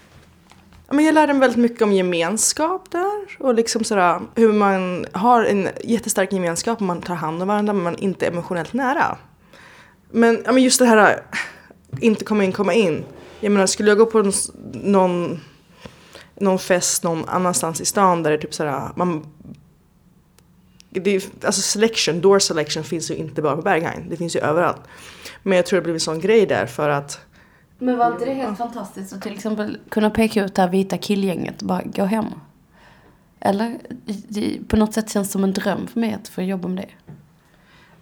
men 0.90 1.04
jag 1.04 1.14
lärde 1.14 1.32
mig 1.32 1.40
väldigt 1.40 1.58
mycket 1.58 1.82
om 1.82 1.92
gemenskap 1.92 2.90
där 2.90 3.36
och 3.38 3.54
liksom 3.54 3.84
sådär, 3.84 4.20
hur 4.34 4.52
man 4.52 5.06
har 5.12 5.44
en 5.44 5.68
jättestark 5.84 6.32
gemenskap 6.32 6.78
och 6.78 6.86
man 6.86 7.02
tar 7.02 7.14
hand 7.14 7.42
om 7.42 7.48
varandra 7.48 7.72
men 7.72 7.82
man 7.82 7.94
är 7.94 8.02
inte 8.02 8.26
emotionellt 8.26 8.72
nära. 8.72 9.18
Men, 10.10 10.42
ja, 10.44 10.52
men 10.52 10.62
just 10.62 10.78
det 10.78 10.86
här 10.86 11.22
inte 12.00 12.24
komma 12.24 12.44
in, 12.44 12.52
komma 12.52 12.74
in. 12.74 13.04
Jag 13.40 13.52
menar, 13.52 13.66
skulle 13.66 13.90
jag 13.90 13.98
gå 13.98 14.06
på 14.06 14.32
någon, 14.72 15.40
någon 16.34 16.58
fest 16.58 17.04
någon 17.04 17.28
annanstans 17.28 17.80
i 17.80 17.84
stan 17.84 18.22
där 18.22 18.30
det 18.30 18.36
är 18.36 18.40
typ 18.40 18.54
sådär, 18.54 18.90
man 18.96 19.26
det 20.90 21.16
är, 21.16 21.22
alltså 21.42 21.60
selection, 21.60 22.20
door 22.20 22.38
selection 22.38 22.84
finns 22.84 23.10
ju 23.10 23.14
inte 23.14 23.42
bara 23.42 23.56
på 23.56 23.62
Berghain. 23.62 24.06
Det 24.08 24.16
finns 24.16 24.36
ju 24.36 24.40
överallt. 24.40 24.80
Men 25.42 25.56
jag 25.56 25.66
tror 25.66 25.76
det 25.76 25.82
blev 25.82 25.96
en 25.96 26.00
sån 26.00 26.20
grej 26.20 26.46
där 26.46 26.66
för 26.66 26.88
att 26.88 27.20
men 27.82 27.98
var 27.98 28.12
inte 28.12 28.24
det 28.24 28.32
helt 28.34 28.58
fantastiskt 28.58 29.12
att 29.12 29.22
till 29.22 29.34
exempel 29.34 29.78
kunna 29.88 30.10
peka 30.10 30.44
ut 30.44 30.54
det 30.54 30.62
här 30.62 30.68
vita 30.68 30.98
killgänget 30.98 31.60
och 31.62 31.68
bara 31.68 31.82
gå 31.82 32.04
hem? 32.04 32.26
Eller? 33.40 33.78
Det, 34.28 34.58
på 34.68 34.76
något 34.76 34.94
sätt 34.94 35.10
känns 35.12 35.28
det 35.28 35.32
som 35.32 35.44
en 35.44 35.52
dröm 35.52 35.86
för 35.86 36.00
mig 36.00 36.12
att 36.22 36.28
få 36.28 36.42
jobba 36.42 36.68
med 36.68 36.84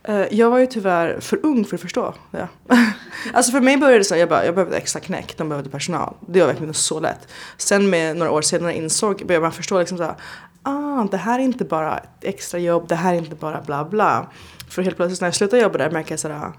det. 0.04 0.12
eh, 0.12 0.26
jag 0.38 0.50
var 0.50 0.58
ju 0.58 0.66
tyvärr 0.66 1.20
för 1.20 1.46
ung 1.46 1.64
för 1.64 1.74
att 1.76 1.80
förstå 1.80 2.14
det. 2.30 2.48
alltså 3.32 3.52
för 3.52 3.60
mig 3.60 3.76
började 3.76 3.98
det 3.98 4.04
så 4.04 4.16
jag 4.16 4.28
bara, 4.28 4.44
jag 4.44 4.54
behövde 4.54 4.76
extra 4.76 5.00
knäck, 5.00 5.36
de 5.36 5.48
behövde 5.48 5.70
personal. 5.70 6.14
Det 6.20 6.40
var 6.40 6.46
verkligen 6.46 6.74
så 6.74 7.00
lätt. 7.00 7.28
Sen 7.56 7.90
med 7.90 8.16
några 8.16 8.32
år 8.32 8.42
senare 8.42 8.76
insåg, 8.76 9.22
började 9.26 9.42
man 9.42 9.52
förstå 9.52 9.78
liksom 9.78 9.98
så 9.98 10.04
här, 10.04 10.14
ah, 10.62 11.04
det 11.10 11.16
här 11.16 11.38
är 11.38 11.42
inte 11.42 11.64
bara 11.64 11.98
ett 11.98 12.08
extra 12.24 12.60
jobb, 12.60 12.88
det 12.88 12.94
här 12.94 13.14
är 13.14 13.18
inte 13.18 13.36
bara 13.36 13.60
bla 13.60 13.84
bla. 13.84 14.26
För 14.68 14.82
helt 14.82 14.96
plötsligt 14.96 15.20
när 15.20 15.28
jag 15.28 15.34
slutade 15.34 15.62
jobba 15.62 15.78
där 15.78 15.90
märker 15.90 16.12
jag 16.12 16.20
sådär, 16.20 16.52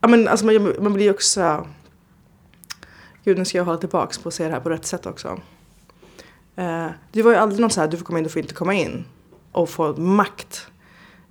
ja 0.00 0.08
men 0.08 0.28
alltså 0.28 0.46
man, 0.46 0.74
man 0.80 0.92
blir 0.92 1.04
ju 1.04 1.10
också 1.10 1.28
såhär, 1.28 1.60
gud 3.24 3.38
nu 3.38 3.44
ska 3.44 3.58
jag 3.58 3.64
hålla 3.64 3.78
tillbaks 3.78 4.18
på 4.18 4.28
att 4.28 4.34
se 4.34 4.44
det 4.44 4.50
här 4.50 4.60
på 4.60 4.70
rätt 4.70 4.86
sätt 4.86 5.06
också. 5.06 5.40
Eh, 6.56 6.86
det 7.12 7.22
var 7.22 7.30
ju 7.30 7.36
aldrig 7.36 7.60
någon 7.60 7.70
så 7.70 7.80
här, 7.80 7.88
du 7.88 7.96
får 7.96 8.04
komma 8.04 8.18
in, 8.18 8.24
du 8.24 8.30
får 8.30 8.42
inte 8.42 8.54
komma 8.54 8.74
in. 8.74 9.04
Och 9.52 9.70
få 9.70 9.96
makt. 9.96 10.66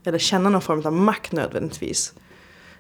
Eller 0.04 0.18
känna 0.18 0.50
någon 0.50 0.62
form 0.62 0.86
av 0.86 0.94
makt 0.94 1.32
nödvändigtvis. 1.32 2.14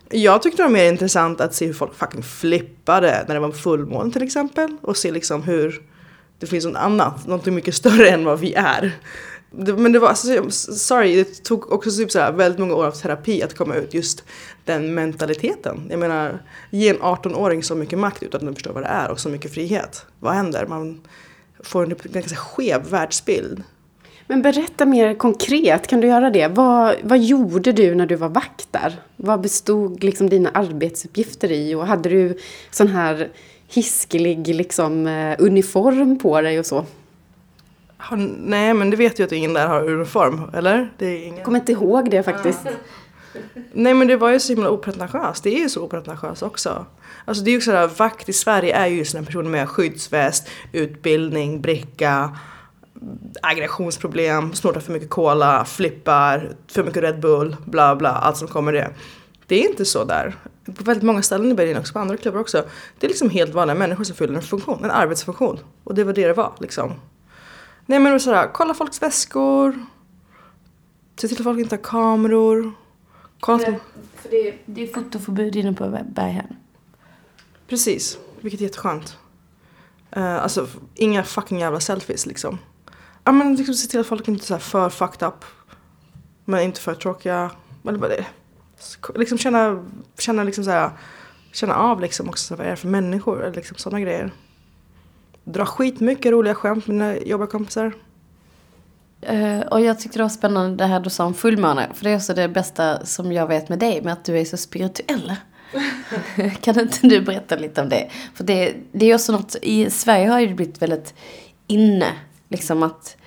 Jag 0.09 0.41
tyckte 0.41 0.57
det 0.57 0.63
var 0.63 0.73
mer 0.73 0.91
intressant 0.91 1.41
att 1.41 1.55
se 1.55 1.65
hur 1.65 1.73
folk 1.73 1.95
fucking 1.95 2.23
flippade 2.23 3.25
när 3.27 3.35
det 3.35 3.41
var 3.41 3.51
fullmåne 3.51 4.11
till 4.11 4.23
exempel. 4.23 4.77
Och 4.81 4.97
se 4.97 5.11
liksom 5.11 5.43
hur 5.43 5.81
det 6.39 6.47
finns 6.47 6.65
något 6.65 6.75
annat, 6.75 7.27
något 7.27 7.45
mycket 7.45 7.75
större 7.75 8.09
än 8.09 8.25
vad 8.25 8.39
vi 8.39 8.53
är. 8.53 8.99
Det, 9.51 9.73
men 9.73 9.91
det 9.91 9.99
var, 9.99 10.07
alltså, 10.07 10.51
sorry, 10.51 11.15
det 11.15 11.43
tog 11.43 11.71
också 11.71 11.89
typ 11.91 12.11
så 12.11 12.19
här 12.19 12.31
väldigt 12.31 12.59
många 12.59 12.75
år 12.75 12.85
av 12.85 12.91
terapi 12.91 13.43
att 13.43 13.57
komma 13.57 13.75
ut 13.75 13.93
just 13.93 14.23
den 14.65 14.93
mentaliteten. 14.93 15.87
Jag 15.89 15.99
menar, 15.99 16.43
ge 16.69 16.89
en 16.89 16.99
18-åring 16.99 17.63
så 17.63 17.75
mycket 17.75 17.99
makt 17.99 18.23
utan 18.23 18.39
att 18.39 18.45
den 18.45 18.55
förstår 18.55 18.73
vad 18.73 18.83
det 18.83 18.87
är 18.87 19.11
och 19.11 19.19
så 19.19 19.29
mycket 19.29 19.53
frihet. 19.53 20.05
Vad 20.19 20.33
händer? 20.33 20.65
Man 20.67 21.01
får 21.63 21.85
typ- 21.85 22.05
en 22.05 22.11
ganska 22.11 22.35
skev 22.35 22.89
världsbild. 22.89 23.63
Men 24.27 24.41
berätta 24.41 24.85
mer 24.85 25.13
konkret, 25.13 25.87
kan 25.87 26.01
du 26.01 26.07
göra 26.07 26.29
det? 26.29 26.47
Vad, 26.47 26.95
vad 27.03 27.19
gjorde 27.19 27.71
du 27.71 27.95
när 27.95 28.05
du 28.05 28.15
var 28.15 28.29
vakt 28.29 28.67
där? 28.71 29.01
Vad 29.15 29.41
bestod 29.41 30.03
liksom 30.03 30.29
dina 30.29 30.49
arbetsuppgifter 30.49 31.51
i? 31.51 31.75
Och 31.75 31.87
hade 31.87 32.09
du 32.09 32.37
sån 32.71 32.87
här 32.87 33.29
hiskelig 33.67 34.47
liksom, 34.47 35.07
eh, 35.07 35.35
uniform 35.39 36.19
på 36.19 36.41
dig 36.41 36.59
och 36.59 36.65
så? 36.65 36.85
Har, 38.01 38.17
nej, 38.39 38.73
men 38.73 38.89
det 38.89 38.97
vet 38.97 39.19
ju 39.19 39.23
att 39.23 39.31
ingen 39.31 39.53
där 39.53 39.67
har 39.67 39.89
uniform, 39.89 40.51
eller? 40.53 40.89
Det 40.97 41.05
är 41.05 41.23
ingen... 41.23 41.35
Jag 41.35 41.45
kommer 41.45 41.59
inte 41.59 41.71
ihåg 41.71 42.11
det 42.11 42.23
faktiskt. 42.23 42.59
Nej 43.73 43.93
men 43.93 44.07
det 44.07 44.17
var 44.17 44.29
ju 44.29 44.39
så 44.39 44.53
himla 44.53 44.69
opretentiöst. 44.69 45.43
Det 45.43 45.55
är 45.55 45.59
ju 45.59 45.69
så 45.69 45.83
opretentiöst 45.83 46.43
också. 46.43 46.85
Alltså 47.25 47.43
det 47.43 47.51
är 47.51 47.53
ju 47.53 47.61
sådär, 47.61 47.87
vakt 47.87 48.29
i 48.29 48.33
Sverige 48.33 48.75
är 48.75 48.87
ju 48.87 48.97
just 48.97 49.15
en 49.15 49.25
person 49.25 49.51
med 49.51 49.69
skyddsväst, 49.69 50.49
utbildning, 50.71 51.61
bricka, 51.61 52.37
aggressionsproblem, 53.41 54.53
snortar 54.53 54.79
för 54.79 54.93
mycket 54.93 55.09
cola, 55.09 55.65
flippar, 55.65 56.51
för 56.67 56.83
mycket 56.83 57.03
Red 57.03 57.19
Bull, 57.19 57.55
bla 57.65 57.95
bla, 57.95 58.09
allt 58.09 58.37
som 58.37 58.47
kommer 58.47 58.73
det. 58.73 58.89
Det 59.47 59.65
är 59.65 59.69
inte 59.69 59.85
så 59.85 60.03
där. 60.03 60.35
På 60.65 60.83
väldigt 60.83 61.03
många 61.03 61.21
ställen 61.21 61.51
i 61.51 61.53
Berlin 61.53 61.77
också, 61.77 61.93
på 61.93 61.99
andra 61.99 62.17
klubbar 62.17 62.39
också. 62.39 62.63
Det 62.99 63.07
är 63.07 63.09
liksom 63.09 63.29
helt 63.29 63.53
vanliga 63.53 63.75
människor 63.75 64.03
som 64.03 64.15
fyller 64.15 64.33
en 64.33 64.41
funktion, 64.41 64.83
en 64.83 64.91
arbetsfunktion. 64.91 65.59
Och 65.83 65.95
det 65.95 66.03
var 66.03 66.13
det 66.13 66.27
det 66.27 66.33
var 66.33 66.53
liksom. 66.59 66.93
Nej 67.89 67.99
men 67.99 68.19
sådär, 68.19 68.49
kolla 68.53 68.73
folks 68.73 69.01
väskor. 69.01 69.85
Se 71.21 71.27
till 71.27 71.37
att 71.37 71.43
folk 71.43 71.59
inte 71.59 71.75
har 71.75 71.83
kameror. 71.83 72.71
Kolla 73.39 73.67
att- 73.67 73.81
För 74.15 74.29
det, 74.29 74.57
det 74.65 74.83
är 74.83 74.93
fotoförbud 74.93 75.55
inne 75.55 75.73
på 75.73 75.99
Berghem. 76.05 76.45
Precis, 77.67 78.17
vilket 78.41 78.59
är 78.59 78.63
jätteskönt. 78.63 79.17
Uh, 80.17 80.35
alltså 80.43 80.67
inga 80.95 81.23
fucking 81.23 81.59
jävla 81.59 81.79
selfies 81.79 82.25
liksom. 82.25 82.57
Ja 83.23 83.31
men 83.31 83.55
liksom 83.55 83.75
se 83.75 83.87
till 83.87 83.99
att 83.99 84.07
folk 84.07 84.27
inte 84.27 84.53
är 84.55 84.59
för 84.59 84.89
fucked 84.89 85.27
up. 85.27 85.45
Men 86.45 86.59
inte 86.63 86.81
för 86.81 86.95
tråkiga. 86.95 87.51
Eller 87.87 87.99
bara 87.99 88.07
det. 88.09 88.25
Sk- 88.79 89.17
Liksom 89.19 89.37
känna, 89.37 89.85
känna 90.17 90.43
liksom 90.43 90.63
så 90.63 90.71
här, 90.71 90.89
känna 91.51 91.75
av 91.75 92.01
liksom 92.01 92.29
också 92.29 92.43
så 92.43 92.55
vad 92.55 92.65
är 92.67 92.71
det 92.71 92.75
för 92.77 92.87
människor 92.87 93.43
eller 93.43 93.55
liksom 93.55 93.77
sådana 93.77 93.99
grejer. 94.01 94.31
Dra 95.53 95.65
skitmycket 95.65 96.31
roliga 96.31 96.55
skämt 96.55 96.87
med 96.87 96.97
mina 96.97 97.17
jobbarkompisar. 97.17 97.93
Eh, 99.21 99.59
och 99.59 99.81
jag 99.81 99.99
tyckte 99.99 100.19
det 100.19 100.23
var 100.23 100.29
spännande 100.29 100.83
det 100.83 100.85
här 100.85 100.99
du 100.99 101.09
sa 101.09 101.25
om 101.25 101.33
fullmåne. 101.33 101.89
För 101.93 102.03
det 102.03 102.11
är 102.11 102.15
också 102.15 102.33
det 102.33 102.47
bästa 102.47 103.05
som 103.05 103.31
jag 103.31 103.47
vet 103.47 103.69
med 103.69 103.79
dig, 103.79 104.01
med 104.01 104.13
att 104.13 104.25
du 104.25 104.39
är 104.39 104.45
så 104.45 104.57
spirituell. 104.57 105.35
kan 106.61 106.79
inte 106.79 107.07
du 107.07 107.21
berätta 107.21 107.55
lite 107.55 107.81
om 107.81 107.89
det? 107.89 108.09
För 108.33 108.43
det, 108.43 108.75
det 108.91 109.05
är 109.05 109.15
också 109.15 109.31
något, 109.31 109.55
i 109.61 109.89
Sverige 109.89 110.27
har 110.27 110.41
det 110.41 110.53
blivit 110.53 110.81
väldigt 110.81 111.13
inne. 111.67 112.07
Liksom 112.49 112.83
att 112.83 113.17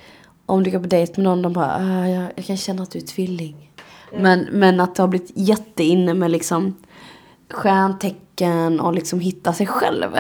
om 0.47 0.63
du 0.63 0.71
går 0.71 0.79
på 0.79 0.87
dejt 0.87 1.13
med 1.17 1.25
någon, 1.25 1.43
de 1.43 1.53
bara, 1.53 1.77
ah, 1.77 2.09
jag, 2.09 2.33
jag 2.35 2.45
kan 2.45 2.57
känna 2.57 2.83
att 2.83 2.91
du 2.91 2.99
är 2.99 3.03
tvilling. 3.03 3.71
Men, 4.19 4.49
men 4.53 4.81
att 4.81 4.95
det 4.95 5.03
har 5.03 5.09
blivit 5.09 5.33
jätteinne 5.35 6.15
med 6.15 6.31
liksom 6.31 6.77
stjärntecken 7.51 8.81
och 8.81 8.95
liksom 8.95 9.21
hitta 9.21 9.53
sig 9.53 9.67
själv. 9.67 10.11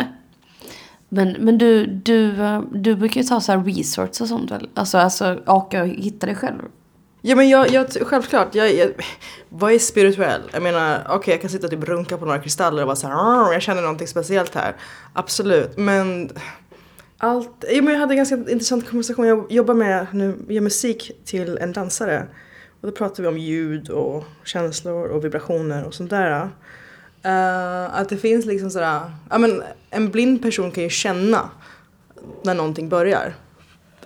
Men, 1.14 1.36
men 1.38 1.58
du, 1.58 1.86
du, 1.86 2.42
eh, 2.42 2.62
du 2.72 2.96
brukar 2.96 3.20
ju 3.20 3.26
ta 3.26 3.40
så 3.40 3.52
här 3.52 3.64
resorts 3.64 4.20
och 4.20 4.28
sånt 4.28 4.50
väl? 4.50 4.68
Alltså, 4.74 4.98
alltså 4.98 5.42
åka 5.46 5.82
och 5.82 5.88
hitta 5.88 6.26
dig 6.26 6.34
själv. 6.34 6.62
Ja 7.22 7.36
men 7.36 7.48
jag, 7.48 7.70
jag 7.70 7.86
självklart, 7.90 8.54
jag, 8.54 8.74
jag, 8.74 8.90
vad 9.48 9.72
är 9.72 9.78
spirituell? 9.78 10.40
Jag 10.52 10.62
menar, 10.62 11.06
okej 11.10 11.34
jag 11.34 11.40
kan 11.40 11.50
sitta 11.50 11.66
och 11.66 11.70
typ 11.70 11.84
runka 11.84 12.18
på 12.18 12.24
några 12.24 12.38
kristaller 12.38 12.82
och 12.82 12.86
vara 12.86 12.96
såhär, 12.96 13.44
här, 13.44 13.52
jag 13.52 13.62
känner 13.62 13.82
någonting 13.82 14.06
speciellt 14.06 14.54
här. 14.54 14.76
Absolut, 15.12 15.78
men 15.78 16.30
allt, 17.18 17.64
ja, 17.70 17.82
men 17.82 17.92
jag 17.92 18.00
hade 18.00 18.12
en 18.12 18.16
ganska 18.16 18.34
intressant 18.34 18.88
konversation, 18.88 19.26
jag 19.26 19.52
jobbar 19.52 19.74
med, 19.74 20.06
nu, 20.12 20.36
gör 20.48 20.60
musik 20.60 21.10
till 21.24 21.58
en 21.58 21.72
dansare. 21.72 22.26
Och 22.80 22.88
då 22.88 22.92
pratar 22.92 23.22
vi 23.22 23.28
om 23.28 23.38
ljud 23.38 23.88
och 23.88 24.24
känslor 24.44 25.08
och 25.08 25.24
vibrationer 25.24 25.84
och 25.84 25.94
sånt 25.94 26.10
där. 26.10 26.50
Uh, 27.26 28.00
att 28.00 28.08
det 28.08 28.16
finns 28.16 28.46
liksom 28.46 28.70
sådär, 28.70 29.00
ja 29.30 29.38
men 29.38 29.62
en 29.90 30.10
blind 30.10 30.42
person 30.42 30.70
kan 30.70 30.82
ju 30.82 30.90
känna 30.90 31.50
när 32.42 32.54
någonting 32.54 32.88
börjar. 32.88 33.34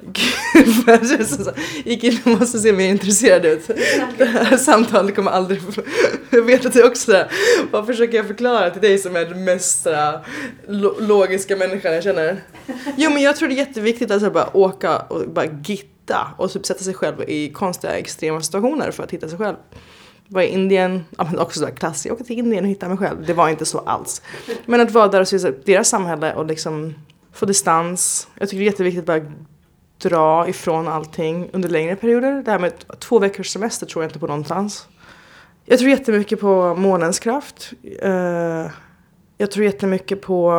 Gud, 0.00 0.74
jag 0.86 1.54
gick 1.84 2.04
in 2.04 2.18
och 2.24 2.30
måste 2.30 2.58
se 2.58 2.72
mer 2.72 2.88
intresserad 2.88 3.44
ut. 3.44 3.70
Det 4.18 4.24
här 4.24 4.56
samtalet 4.56 5.14
kommer 5.14 5.30
aldrig... 5.30 5.60
Jag 6.30 6.42
vet 6.42 6.66
att 6.66 6.72
du 6.72 6.86
också 6.86 7.12
där. 7.12 7.30
Vad 7.70 7.86
försöker 7.86 8.16
jag 8.16 8.26
förklara 8.26 8.70
till 8.70 8.82
dig 8.82 8.98
som 8.98 9.16
är 9.16 9.24
den 9.24 9.44
mest 9.44 9.82
sådär, 9.82 10.20
logiska 11.00 11.56
människan 11.56 11.94
jag 11.94 12.02
känner? 12.02 12.42
Jo 12.96 13.10
men 13.10 13.22
jag 13.22 13.36
tror 13.36 13.48
det 13.48 13.54
är 13.54 13.56
jätteviktigt 13.56 14.10
att 14.10 14.22
så 14.22 14.30
bara 14.30 14.56
åka 14.56 14.98
och 14.98 15.28
bara 15.28 15.46
gitta 15.64 16.34
och 16.38 16.52
typ 16.52 16.66
sätta 16.66 16.84
sig 16.84 16.94
själv 16.94 17.22
i 17.28 17.52
konstiga 17.52 17.92
extrema 17.92 18.40
situationer 18.40 18.90
för 18.90 19.02
att 19.02 19.10
hitta 19.10 19.28
sig 19.28 19.38
själv. 19.38 19.56
Var 20.28 20.42
i 20.42 20.48
Indien, 20.48 21.04
ja 21.18 21.24
men 21.24 21.38
också 21.38 21.60
sådär 21.60 21.72
klassiskt, 21.72 22.06
jag 22.06 22.14
åker 22.14 22.24
till 22.24 22.38
Indien 22.38 22.64
och 22.64 22.70
hittar 22.70 22.88
mig 22.88 22.96
själv. 22.98 23.26
Det 23.26 23.32
var 23.32 23.48
inte 23.48 23.64
så 23.64 23.78
alls. 23.78 24.22
Men 24.66 24.80
att 24.80 24.90
vara 24.90 25.08
där 25.08 25.20
och 25.20 25.28
se 25.28 25.52
deras 25.64 25.88
samhälle 25.88 26.34
och 26.34 26.46
liksom 26.46 26.94
få 27.32 27.46
distans. 27.46 28.28
Jag 28.34 28.48
tycker 28.48 28.58
det 28.58 28.64
är 28.64 28.70
jätteviktigt 28.70 29.08
att 29.08 29.22
bara 29.22 29.32
dra 29.98 30.48
ifrån 30.48 30.88
allting 30.88 31.50
under 31.52 31.68
längre 31.68 31.96
perioder. 31.96 32.42
Det 32.42 32.50
här 32.50 32.58
med 32.58 32.72
två 32.98 33.18
veckors 33.18 33.50
semester 33.50 33.86
tror 33.86 34.04
jag 34.04 34.08
inte 34.08 34.18
på 34.18 34.26
någonstans. 34.26 34.88
Jag 35.64 35.78
tror 35.78 35.90
jättemycket 35.90 36.40
på 36.40 36.74
månens 36.74 37.18
kraft. 37.18 37.72
Eh, 38.02 38.70
jag 39.38 39.50
tror 39.50 39.64
jättemycket 39.64 40.22
på... 40.22 40.50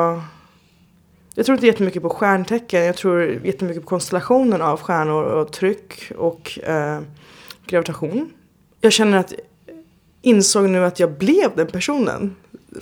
Jag 1.36 1.46
tror 1.46 1.54
inte 1.54 1.68
jättemycket 1.68 2.02
på 2.02 2.10
stjärntecken. 2.10 2.84
Jag 2.84 2.98
tror 2.98 3.46
jättemycket 3.46 3.84
på 3.84 3.90
konstellationen 3.90 4.62
av 4.62 4.82
stjärnor 4.82 5.24
och 5.24 5.52
tryck 5.52 6.12
och 6.18 6.60
eh, 6.64 7.00
gravitation. 7.66 8.30
Jag 8.82 8.94
känner 8.94 9.18
att 9.18 9.34
insåg 10.28 10.70
nu 10.70 10.86
att 10.86 11.00
jag 11.00 11.12
blev 11.12 11.56
den 11.56 11.68
personen. 11.68 12.36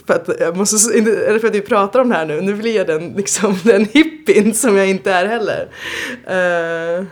För 0.08 0.14
att, 0.14 0.30
jag 0.40 0.58
måste, 0.58 0.98
eller 0.98 1.40
för 1.40 1.48
att 1.48 1.56
vi 1.56 1.62
pratar 1.62 2.00
om 2.00 2.10
det 2.10 2.16
här 2.16 2.26
nu, 2.26 2.42
nu 2.42 2.56
blir 2.56 2.76
jag 2.76 2.88
den, 2.88 3.14
liksom, 3.14 3.60
den 3.64 3.86
hippien 3.86 4.54
som 4.54 4.78
jag 4.78 4.90
inte 4.90 5.12
är 5.12 5.26
heller. 5.26 5.70
Uh, 6.30 7.08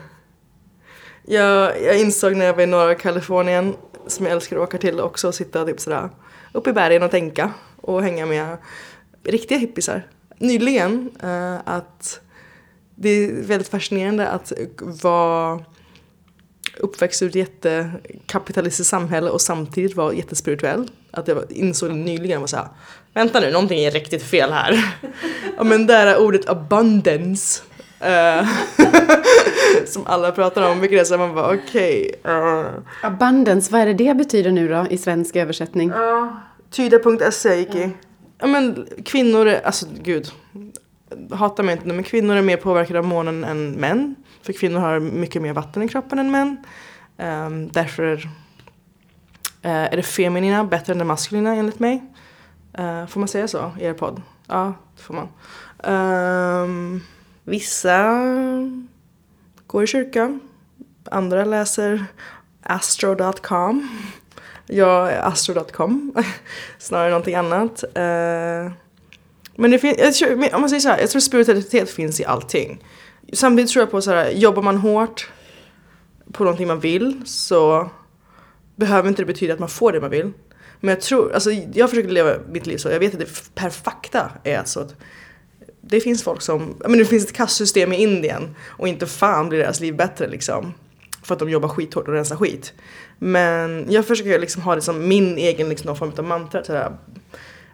jag, 1.25 1.81
jag 1.81 1.99
insåg 1.99 2.35
när 2.35 2.45
jag 2.45 2.53
var 2.53 2.63
i 2.63 2.65
norra 2.65 2.95
Kalifornien, 2.95 3.75
som 4.07 4.25
jag 4.25 4.33
älskar 4.33 4.57
att 4.57 4.63
åka 4.63 4.77
till 4.77 4.99
också, 4.99 5.27
och 5.27 5.35
sitta 5.35 5.65
typ 5.65 5.79
sådär 5.79 6.09
uppe 6.51 6.69
i 6.69 6.73
bergen 6.73 7.03
och 7.03 7.11
tänka 7.11 7.53
och 7.81 8.03
hänga 8.03 8.25
med 8.25 8.57
riktiga 9.23 9.57
hippisar. 9.57 10.07
Nyligen 10.37 11.09
uh, 11.23 11.59
att 11.65 12.19
det 12.95 13.09
är 13.09 13.47
väldigt 13.47 13.67
fascinerande 13.67 14.27
att 14.27 14.53
vara 14.77 15.59
uppväxt 16.79 17.21
ur 17.21 17.27
ett 17.27 17.35
jättekapitalistiskt 17.35 18.89
samhälle 18.89 19.29
och 19.29 19.41
samtidigt 19.41 19.95
vara 19.95 20.13
jättespirituell. 20.13 20.87
Att 21.11 21.27
jag 21.27 21.43
insåg 21.49 21.89
det 21.89 21.95
nyligen 21.95 22.39
var 22.41 22.47
såhär, 22.47 22.67
vänta 23.13 23.39
nu, 23.39 23.51
någonting 23.51 23.79
är 23.79 23.91
riktigt 23.91 24.23
fel 24.23 24.51
här. 24.51 24.95
ja 25.57 25.63
men 25.63 25.87
där 25.87 26.07
är 26.07 26.17
ordet 26.21 26.49
abundance. 26.49 27.63
eh, 27.99 28.47
som 29.85 30.07
alla 30.07 30.31
pratar 30.31 30.71
om, 30.71 30.79
vilket 30.81 30.99
är 31.01 31.03
så 31.03 31.13
här, 31.17 31.27
man 31.27 31.35
bara 31.35 31.53
okej. 31.55 32.15
eh, 32.25 32.65
Abundance, 33.01 33.71
vad 33.71 33.81
är 33.81 33.85
det 33.85 33.93
det 33.93 34.13
betyder 34.15 34.51
nu 34.51 34.67
då 34.67 34.85
i 34.89 34.97
svensk 34.97 35.35
översättning? 35.35 35.89
Ja, 35.89 36.41
tyda.se 36.71 37.55
gick 37.55 37.75
i. 37.75 37.89
Ja 38.39 38.47
men 38.47 38.87
kvinnor 39.05 39.47
är, 39.47 39.61
alltså 39.65 39.85
gud. 40.03 40.31
Hata 41.31 41.63
mig 41.63 41.73
inte 41.73 41.87
men 41.87 42.03
kvinnor 42.03 42.35
är 42.35 42.41
mer 42.41 42.57
påverkade 42.57 42.99
av 42.99 43.05
månen 43.05 43.43
än 43.43 43.71
män. 43.71 44.15
För 44.43 44.53
kvinnor 44.53 44.79
har 44.79 44.99
mycket 44.99 45.41
mer 45.41 45.53
vatten 45.53 45.83
i 45.83 45.87
kroppen 45.87 46.19
än 46.19 46.31
män. 46.31 46.57
Um, 47.17 47.71
därför 47.71 48.13
eh, 49.61 49.71
är 49.71 49.95
det 49.95 50.03
feminina 50.03 50.63
bättre 50.63 50.93
än 50.93 50.99
det 50.99 51.05
maskulina 51.05 51.55
enligt 51.55 51.79
mig. 51.79 52.03
Eh, 52.73 53.05
får 53.05 53.19
man 53.19 53.27
säga 53.27 53.47
så 53.47 53.71
i 53.79 53.85
er 53.85 53.93
podd? 53.93 54.21
Ja, 54.47 54.73
det 54.95 55.01
får 55.01 55.13
man. 55.13 55.27
Um, 56.63 57.03
vissa 57.43 58.13
går 59.67 59.83
i 59.83 59.87
kyrkan. 59.87 60.39
Andra 61.11 61.45
läser 61.45 62.05
astro.com. 62.63 63.89
Jag 64.67 65.13
är 65.13 65.21
astro.com 65.21 66.13
snarare 66.77 67.05
än 67.05 67.11
någonting 67.11 67.35
annat. 67.35 67.83
Uh, 67.83 68.71
men 69.55 69.71
det 69.71 69.79
finns, 69.79 70.21
om 70.53 70.61
man 70.61 70.69
säger 70.69 70.79
så 70.79 70.89
här, 70.89 70.99
jag 70.99 71.09
tror 71.09 71.19
spiritualitet 71.19 71.89
finns 71.89 72.19
i 72.19 72.25
allting. 72.25 72.83
Samtidigt 73.33 73.71
tror 73.71 73.81
jag 73.81 73.91
på 73.91 74.01
så 74.01 74.11
här, 74.11 74.31
jobbar 74.31 74.61
man 74.61 74.77
hårt 74.77 75.29
på 76.31 76.43
någonting 76.43 76.67
man 76.67 76.79
vill 76.79 77.21
så 77.25 77.89
behöver 78.75 79.09
inte 79.09 79.21
det 79.21 79.25
betyda 79.25 79.53
att 79.53 79.59
man 79.59 79.69
får 79.69 79.91
det 79.91 80.01
man 80.01 80.09
vill. 80.09 80.31
Men 80.79 80.89
jag 80.89 81.01
tror, 81.01 81.33
alltså 81.33 81.51
jag 81.51 81.89
försöker 81.89 82.09
leva 82.09 82.35
mitt 82.51 82.67
liv 82.67 82.77
så, 82.77 82.89
jag 82.89 82.99
vet 82.99 83.13
att 83.13 83.19
det 83.19 83.55
per 83.55 83.69
fakta 83.69 84.31
är 84.43 84.63
så 84.65 84.79
att 84.79 84.95
det 85.81 85.99
finns 85.99 86.23
folk 86.23 86.41
som, 86.41 86.75
ja 86.83 86.89
men 86.89 86.99
det 86.99 87.05
finns 87.05 87.25
ett 87.25 87.33
kastsystem 87.33 87.93
i 87.93 87.95
Indien 87.95 88.55
och 88.65 88.87
inte 88.87 89.05
fan 89.05 89.49
blir 89.49 89.59
deras 89.59 89.79
liv 89.79 89.95
bättre 89.95 90.27
liksom. 90.27 90.73
För 91.23 91.33
att 91.33 91.39
de 91.39 91.49
jobbar 91.49 91.69
skithårt 91.69 92.07
och 92.07 92.13
rensar 92.13 92.35
skit. 92.35 92.73
Men 93.19 93.85
jag 93.89 94.05
försöker 94.05 94.39
liksom 94.39 94.61
ha 94.61 94.75
det 94.75 94.81
som 94.81 95.07
min 95.07 95.37
egen 95.37 95.69
liksom, 95.69 95.87
någon 95.87 95.97
form 95.97 96.11
av 96.17 96.23
mantra. 96.23 96.63
Sådär. 96.63 96.97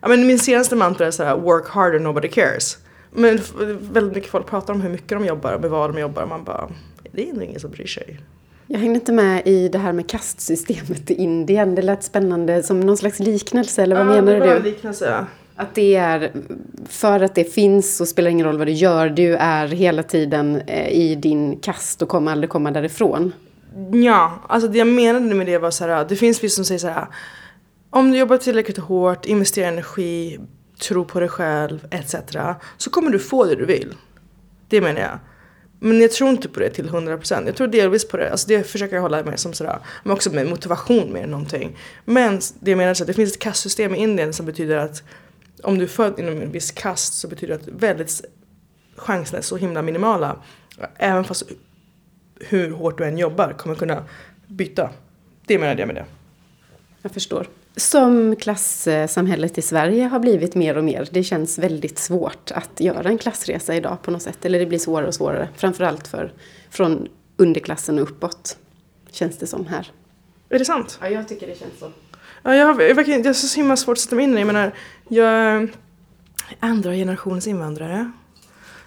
Ja, 0.02 0.08
men 0.08 0.28
min 0.28 0.40
senaste 0.40 0.76
mantra 0.76 1.08
är 1.08 1.12
såhär, 1.12 1.36
work 1.38 1.68
harder 1.68 2.00
nobody 2.00 2.28
cares. 2.28 2.78
Men 3.12 3.40
väldigt 3.82 4.16
mycket 4.16 4.32
folk 4.32 4.48
pratar 4.48 4.74
om 4.74 4.82
hur 4.82 4.90
mycket 4.90 5.10
de 5.10 5.26
jobbar 5.26 5.54
och 5.54 5.62
med 5.62 5.70
vad 5.70 5.94
de 5.94 6.00
jobbar 6.00 6.24
och 6.24 6.30
man 6.30 6.44
bara, 6.44 6.70
det 7.12 7.30
är 7.30 7.34
nog 7.34 7.44
ingen 7.44 7.60
som 7.60 7.72
bryr 7.72 7.88
sig. 7.88 8.20
Jag 8.68 8.80
hängde 8.80 8.96
inte 8.96 9.12
med 9.12 9.48
i 9.48 9.70
det 9.70 9.78
här 9.78 9.94
med 9.94 10.10
kastsystemet 10.10 11.12
i 11.12 11.14
Indien. 11.14 11.76
Det 11.76 11.82
lät 11.82 12.04
spännande 12.04 12.64
som 12.64 12.80
någon 12.80 12.98
slags 12.98 13.20
liknelse, 13.20 13.84
eller 13.84 13.96
vad 13.96 14.06
Ja, 14.06 14.22
menar 14.22 14.34
det 14.34 14.40
var 14.40 14.56
en 14.56 14.64
liknelse. 14.64 15.26
Att 15.56 15.76
det 15.76 15.96
är, 15.96 16.32
för 16.90 17.20
att 17.20 17.36
det 17.36 17.44
finns 17.44 17.98
så 17.98 18.06
spelar 18.06 18.26
det 18.26 18.32
ingen 18.32 18.46
roll 18.46 18.58
vad 18.58 18.68
du 18.68 18.72
gör. 18.72 19.10
Du 19.10 19.36
är 19.36 19.68
hela 19.68 20.04
tiden 20.04 20.62
eh, 20.68 20.90
i 20.90 21.16
din 21.16 21.60
kast 21.60 22.02
och 22.02 22.10
kommer 22.10 22.32
aldrig 22.32 22.50
komma 22.50 22.72
därifrån. 22.72 23.32
Ja, 23.92 24.40
alltså 24.48 24.70
det 24.70 24.78
jag 24.78 24.88
menade 24.88 25.36
med 25.36 25.48
det 25.48 25.58
var 25.58 25.72
så 25.72 25.88
här, 25.88 26.06
det 26.10 26.16
finns 26.16 26.44
vissa 26.44 26.56
som 26.56 26.66
säger 26.66 26.80
så 26.80 26.88
här. 26.88 27.08
Om 27.90 28.12
du 28.12 28.18
jobbar 28.18 28.38
tillräckligt 28.38 28.78
hårt, 28.78 29.26
investerar 29.26 29.68
energi, 29.68 30.40
tro 30.80 31.06
på 31.06 31.20
dig 31.20 31.30
själv 31.30 31.88
etc. 31.92 32.16
Så 32.78 32.90
kommer 32.90 33.12
du 33.12 33.20
få 33.20 33.46
det 33.46 33.56
du 33.56 33.66
vill. 33.66 33.96
Det 34.68 34.82
menar 34.82 35.02
jag. 35.02 35.20
Men 35.80 36.02
jag 36.02 36.12
tror 36.12 36.30
inte 36.30 36.50
på 36.50 36.60
det 36.60 36.70
till 36.70 36.90
100%. 36.90 37.46
Jag 37.46 37.56
tror 37.56 37.68
delvis 37.68 38.08
på 38.08 38.18
det. 38.18 38.32
Alltså 38.32 38.48
det 38.48 38.64
försöker 38.64 38.96
jag 38.96 39.02
hålla 39.02 39.24
med 39.24 39.40
som 39.40 39.54
sådär. 39.54 39.80
Men 40.04 40.14
också 40.14 40.32
med 40.32 40.48
motivation 40.48 41.14
mer 41.14 41.24
än 41.24 41.32
någonting. 41.32 41.78
Men 42.06 42.40
det 42.60 42.72
jag 42.72 42.78
menar 42.78 42.90
är 42.90 43.02
att 43.02 43.08
det 43.08 43.14
finns 43.14 43.34
ett 43.34 43.40
kastsystem 43.40 43.96
i 43.96 43.98
Indien 43.98 44.34
som 44.34 44.46
betyder 44.46 44.78
att 44.78 45.04
om 45.64 45.78
du 45.78 45.84
är 45.84 45.90
född 45.90 46.20
inom 46.20 46.42
en 46.42 46.52
viss 46.52 46.72
kast 46.72 47.14
så 47.14 47.28
betyder 47.28 47.58
det 47.58 47.62
att 47.62 47.82
väldigt 47.82 48.22
chanserna 48.96 49.38
är 49.38 49.44
så 49.44 49.58
himla 49.58 49.82
minimala. 49.82 50.36
Även 50.96 51.24
fast 51.24 51.44
hur 52.40 52.72
hårt 52.72 52.98
du 52.98 53.06
än 53.06 53.18
jobbar 53.18 53.54
kommer 53.54 53.76
kunna 53.76 54.04
byta. 54.48 54.90
Det 55.46 55.60
menade 55.60 55.82
jag 55.82 55.88
med 55.88 55.96
det. 55.96 56.06
Jag 57.02 57.12
förstår. 57.12 57.48
Som 57.76 58.36
klassamhället 58.36 59.58
i 59.58 59.62
Sverige 59.62 60.04
har 60.04 60.20
blivit 60.20 60.56
mer 60.56 60.78
och 60.78 60.84
mer. 60.84 61.08
Det 61.12 61.24
känns 61.24 61.60
väldigt 61.60 62.00
svårt 62.00 62.52
att 62.52 62.80
göra 62.80 63.10
en 63.10 63.18
klassresa 63.18 63.76
idag 63.76 64.02
på 64.02 64.12
något 64.12 64.22
sätt. 64.22 64.46
Eller 64.46 64.60
det 64.60 64.66
blir 64.66 64.80
svårare 64.80 65.08
och 65.08 65.16
svårare. 65.16 65.50
Framförallt 65.56 66.08
för, 66.08 66.34
från 66.70 67.08
underklassen 67.38 68.00
och 68.00 68.04
uppåt. 68.04 68.58
Känns 69.12 69.38
det 69.38 69.48
som 69.48 69.66
här. 69.66 69.92
Är 70.50 70.60
det 70.60 70.66
sant? 70.66 71.00
Ja, 71.02 71.10
jag 71.10 71.28
tycker 71.28 71.48
det 71.48 71.60
känns 71.60 71.80
så. 71.80 71.92
Ja, 72.44 72.56
jag 72.56 72.66
har 72.74 72.82
jag, 72.82 72.96
verkligen- 72.96 73.22
jag 73.22 73.30
har 73.30 73.34
så 73.34 73.56
himla 73.60 73.78
svårt 73.78 73.98
att 73.98 74.02
sätta 74.02 74.16
mig 74.16 74.24
in 74.24 74.32
i 74.32 74.34
det. 74.34 74.40
Jag 74.40 74.48
menar, 74.48 74.74
jag 75.08 75.28
är 75.28 75.70
andra 76.60 76.94
generationens 76.94 77.48
invandrare. 77.48 78.12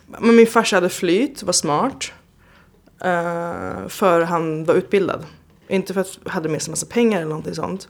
Men 0.06 0.36
min 0.36 0.46
farsa 0.46 0.76
hade 0.76 0.88
flyt, 0.88 1.42
var 1.42 1.52
smart. 1.52 2.12
Uh, 3.04 3.88
för 3.88 4.20
han 4.20 4.64
var 4.64 4.74
utbildad. 4.74 5.26
Inte 5.68 5.94
för 5.94 6.00
att 6.00 6.18
han 6.24 6.32
hade 6.32 6.48
med 6.48 6.62
sig 6.62 6.70
massa 6.70 6.86
pengar 6.86 7.18
eller 7.18 7.28
någonting 7.28 7.54
sånt. 7.54 7.88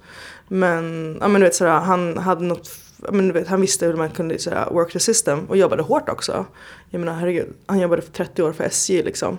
Men, 0.55 1.17
ja, 1.21 1.29
men 1.29 1.41
du 1.41 1.47
vet, 1.47 1.55
sådär, 1.55 1.81
han 1.81 2.19
hade 2.19 2.45
något, 2.45 2.71
men 2.97 3.29
du 3.29 3.35
vet, 3.35 3.49
han 3.49 3.61
visste 3.61 3.87
hur 3.87 3.95
man 3.95 4.11
kunde 4.11 4.39
sådär, 4.39 4.69
work 4.71 4.93
the 4.93 5.01
system 5.01 5.45
och 5.45 5.57
jobbade 5.57 5.83
hårt 5.83 6.09
också. 6.09 6.47
Jag 6.91 6.99
menar 6.99 7.13
herregud, 7.15 7.53
han 7.67 7.81
jobbade 7.81 8.03
för 8.03 8.13
30 8.13 8.43
år 8.43 8.53
för 8.53 8.65
SJ 8.65 9.03
liksom. 9.03 9.39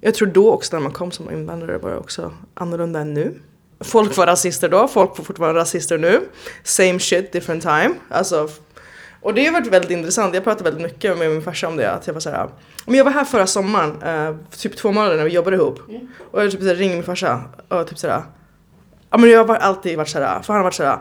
Jag 0.00 0.14
tror 0.14 0.28
då 0.28 0.52
också 0.52 0.76
när 0.76 0.82
man 0.82 0.92
kom 0.92 1.12
som 1.12 1.30
invandrare 1.30 1.78
var 1.78 1.90
det 1.90 1.96
också 1.96 2.32
annorlunda 2.54 3.00
än 3.00 3.14
nu. 3.14 3.34
Folk 3.80 4.16
var 4.16 4.26
rasister 4.26 4.68
då, 4.68 4.88
folk 4.88 5.18
var 5.18 5.24
fortfarande 5.24 5.60
rasister 5.60 5.98
nu. 5.98 6.20
Same 6.64 6.98
shit, 6.98 7.32
different 7.32 7.62
time. 7.62 7.94
Alltså, 8.08 8.48
och 9.20 9.34
det 9.34 9.46
har 9.46 9.52
varit 9.52 9.66
väldigt 9.66 9.90
intressant, 9.90 10.34
jag 10.34 10.44
pratade 10.44 10.70
väldigt 10.70 10.92
mycket 10.92 11.18
med 11.18 11.30
min 11.30 11.42
farsa 11.42 11.68
om 11.68 11.76
det. 11.76 11.90
Att 11.90 12.06
jag 12.06 12.14
var 12.14 12.20
såhär, 12.20 12.48
men 12.84 12.94
jag 12.94 13.04
var 13.04 13.12
här 13.12 13.24
förra 13.24 13.46
sommaren, 13.46 14.02
eh, 14.02 14.36
typ 14.56 14.76
två 14.76 14.92
månader 14.92 15.16
när 15.16 15.24
vi 15.24 15.30
jobbade 15.30 15.56
ihop. 15.56 15.80
Och 16.30 16.42
jag 16.42 16.50
typ 16.50 16.60
såhär, 16.60 16.74
ringde 16.74 16.94
min 16.94 17.04
farsa 17.04 17.42
och 17.68 17.86
typ 17.88 17.98
såhär, 17.98 18.22
ja 19.16 19.20
men 19.20 19.30
jag 19.30 19.44
har 19.44 19.56
alltid 19.56 19.96
varit 19.96 20.08
såhär, 20.08 20.42
för 20.42 20.52
han 20.52 20.56
har 20.56 20.64
varit 20.64 20.74
såhär, 20.74 20.98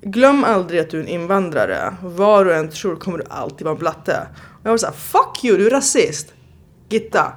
glöm 0.00 0.44
aldrig 0.44 0.80
att 0.80 0.90
du 0.90 0.98
är 0.98 1.02
en 1.02 1.08
invandrare. 1.08 1.94
Vad 2.02 2.46
du 2.46 2.54
än 2.54 2.70
tror 2.70 2.96
kommer 2.96 3.18
du 3.18 3.24
alltid 3.30 3.64
vara 3.64 3.74
en 3.74 3.78
blatte. 3.78 4.26
Och 4.36 4.66
jag 4.66 4.70
var 4.70 4.78
såhär, 4.78 4.92
fuck 4.92 5.44
you, 5.44 5.58
du 5.58 5.66
är 5.66 5.70
rasist. 5.70 6.32
Gitta. 6.88 7.32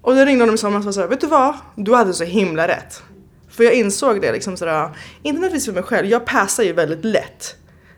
Och 0.00 0.14
då 0.14 0.24
ringde 0.24 0.42
honom 0.42 0.54
i 0.54 0.58
somras 0.58 0.86
och 0.86 0.94
sa 0.94 1.06
vet 1.06 1.20
du 1.20 1.26
vad? 1.26 1.54
Du 1.76 1.94
hade 1.94 2.14
så 2.14 2.24
himla 2.24 2.68
rätt. 2.68 3.02
För 3.50 3.64
jag 3.64 3.72
insåg 3.72 4.20
det 4.20 4.32
liksom 4.32 4.56
sådär, 4.56 4.90
inte 5.22 5.40
nödvändigtvis 5.40 5.64
för 5.66 5.72
mig 5.72 5.82
själv, 5.82 6.06
jag 6.08 6.26
passar 6.26 6.62
ju 6.62 6.72
väldigt 6.72 7.04
lätt. 7.04 7.56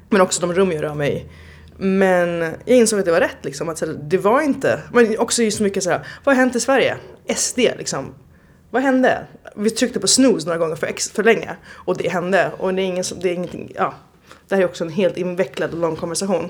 Men 0.08 0.20
också 0.20 0.40
de 0.40 0.54
rum 0.54 0.72
jag 0.72 0.82
rör 0.82 0.94
mig 0.94 1.16
i. 1.16 1.26
Men 1.84 2.40
jag 2.64 2.78
insåg 2.78 2.98
att 2.98 3.04
det 3.04 3.12
var 3.12 3.20
rätt 3.20 3.44
liksom, 3.44 3.68
att 3.68 3.78
såhär, 3.78 3.98
det 4.02 4.18
var 4.18 4.40
inte, 4.40 4.80
men 4.92 5.18
också 5.18 5.42
just 5.42 5.60
mycket 5.60 5.82
såhär, 5.82 6.06
vad 6.24 6.36
har 6.36 6.40
hänt 6.40 6.56
i 6.56 6.60
Sverige? 6.60 6.96
SD 7.36 7.58
liksom. 7.58 8.14
Vad 8.70 8.82
hände? 8.82 9.26
Vi 9.56 9.70
tryckte 9.70 10.00
på 10.00 10.06
snooze 10.06 10.46
några 10.46 10.58
gånger 10.58 10.76
för, 10.76 10.86
ex, 10.86 11.10
för 11.10 11.24
länge 11.24 11.50
och 11.72 11.96
det 11.96 12.08
hände 12.08 12.52
och 12.58 12.74
det 12.74 12.82
är, 12.82 12.86
ingen, 12.86 13.04
det 13.22 13.28
är 13.30 13.34
ingenting, 13.34 13.72
ja. 13.74 13.94
Det 14.48 14.54
här 14.54 14.62
är 14.62 14.66
också 14.66 14.84
en 14.84 14.90
helt 14.90 15.16
invecklad 15.16 15.70
och 15.72 15.78
lång 15.78 15.96
konversation. 15.96 16.48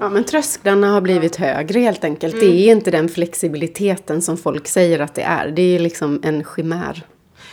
Ja, 0.00 0.08
men 0.08 0.24
trösklarna 0.24 0.90
har 0.90 1.00
blivit 1.00 1.36
högre 1.36 1.80
helt 1.80 2.04
enkelt. 2.04 2.40
Det 2.40 2.46
är 2.68 2.72
inte 2.72 2.90
den 2.90 3.08
flexibiliteten 3.08 4.22
som 4.22 4.36
folk 4.36 4.68
säger 4.68 4.98
att 4.98 5.14
det 5.14 5.22
är. 5.22 5.48
Det 5.48 5.62
är 5.74 5.78
liksom 5.78 6.20
en 6.24 6.44
chimär. 6.56 7.02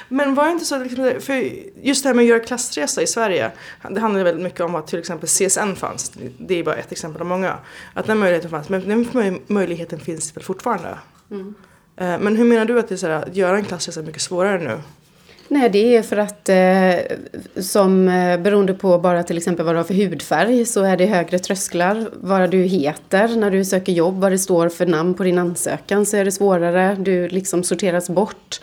Men 0.09 0.35
var 0.35 0.45
det 0.45 0.51
inte 0.51 0.65
så, 0.65 0.77
liksom, 0.79 1.13
för 1.19 1.49
just 1.83 2.03
det 2.03 2.09
här 2.09 2.13
med 2.13 2.23
att 2.23 2.29
göra 2.29 2.39
klassresa 2.39 3.01
i 3.01 3.07
Sverige, 3.07 3.51
det 3.91 3.99
handlade 3.99 4.23
väldigt 4.23 4.43
mycket 4.43 4.61
om 4.61 4.75
att 4.75 4.87
till 4.87 4.99
exempel 4.99 5.29
CSN 5.29 5.75
fanns, 5.75 6.11
det 6.37 6.59
är 6.59 6.63
bara 6.63 6.75
ett 6.75 6.91
exempel 6.91 7.21
av 7.21 7.27
många. 7.27 7.57
Att 7.93 8.05
den 8.07 8.17
möjligheten 8.19 8.49
fanns, 8.51 8.69
men 8.69 8.87
den 8.89 9.05
möj- 9.05 9.41
möjligheten 9.47 9.99
finns 9.99 10.35
väl 10.37 10.43
fortfarande? 10.43 10.89
Eh, 11.31 11.37
Eh, 12.03 12.19
men 12.19 12.35
hur 12.35 12.45
menar 12.45 12.65
du 12.65 12.79
att 12.79 12.87
det 12.87 12.95
är 12.95 12.97
så 12.97 13.07
här, 13.07 13.13
att 13.13 13.35
göra 13.35 13.57
en 13.57 13.65
klassresa 13.65 14.01
mycket 14.01 14.21
svårare 14.21 14.59
nu? 14.59 14.79
Nej, 15.47 15.69
det 15.69 15.97
är 15.97 16.01
för 16.01 16.17
att 16.17 16.49
eh, 16.49 17.17
som 17.63 18.07
eh, 18.07 18.39
beroende 18.39 18.73
på 18.73 18.97
bara 18.97 19.23
till 19.23 19.37
exempel 19.37 19.65
vad 19.65 19.75
du 19.75 19.79
har 19.79 19.83
för 19.83 19.93
hudfärg 19.93 20.65
så 20.65 20.83
är 20.83 20.97
det 20.97 21.05
högre 21.05 21.39
trösklar. 21.39 22.09
Vad 22.13 22.49
du 22.49 22.63
heter 22.63 23.27
när 23.27 23.51
du 23.51 23.65
söker 23.65 23.91
jobb, 23.91 24.19
vad 24.19 24.31
det 24.31 24.39
står 24.39 24.69
för 24.69 24.85
namn 24.85 25.13
på 25.13 25.23
din 25.23 25.37
ansökan 25.37 26.05
så 26.05 26.17
är 26.17 26.25
det 26.25 26.31
svårare. 26.31 26.97
Du 26.99 27.27
liksom 27.27 27.63
sorteras 27.63 28.09
bort. 28.09 28.59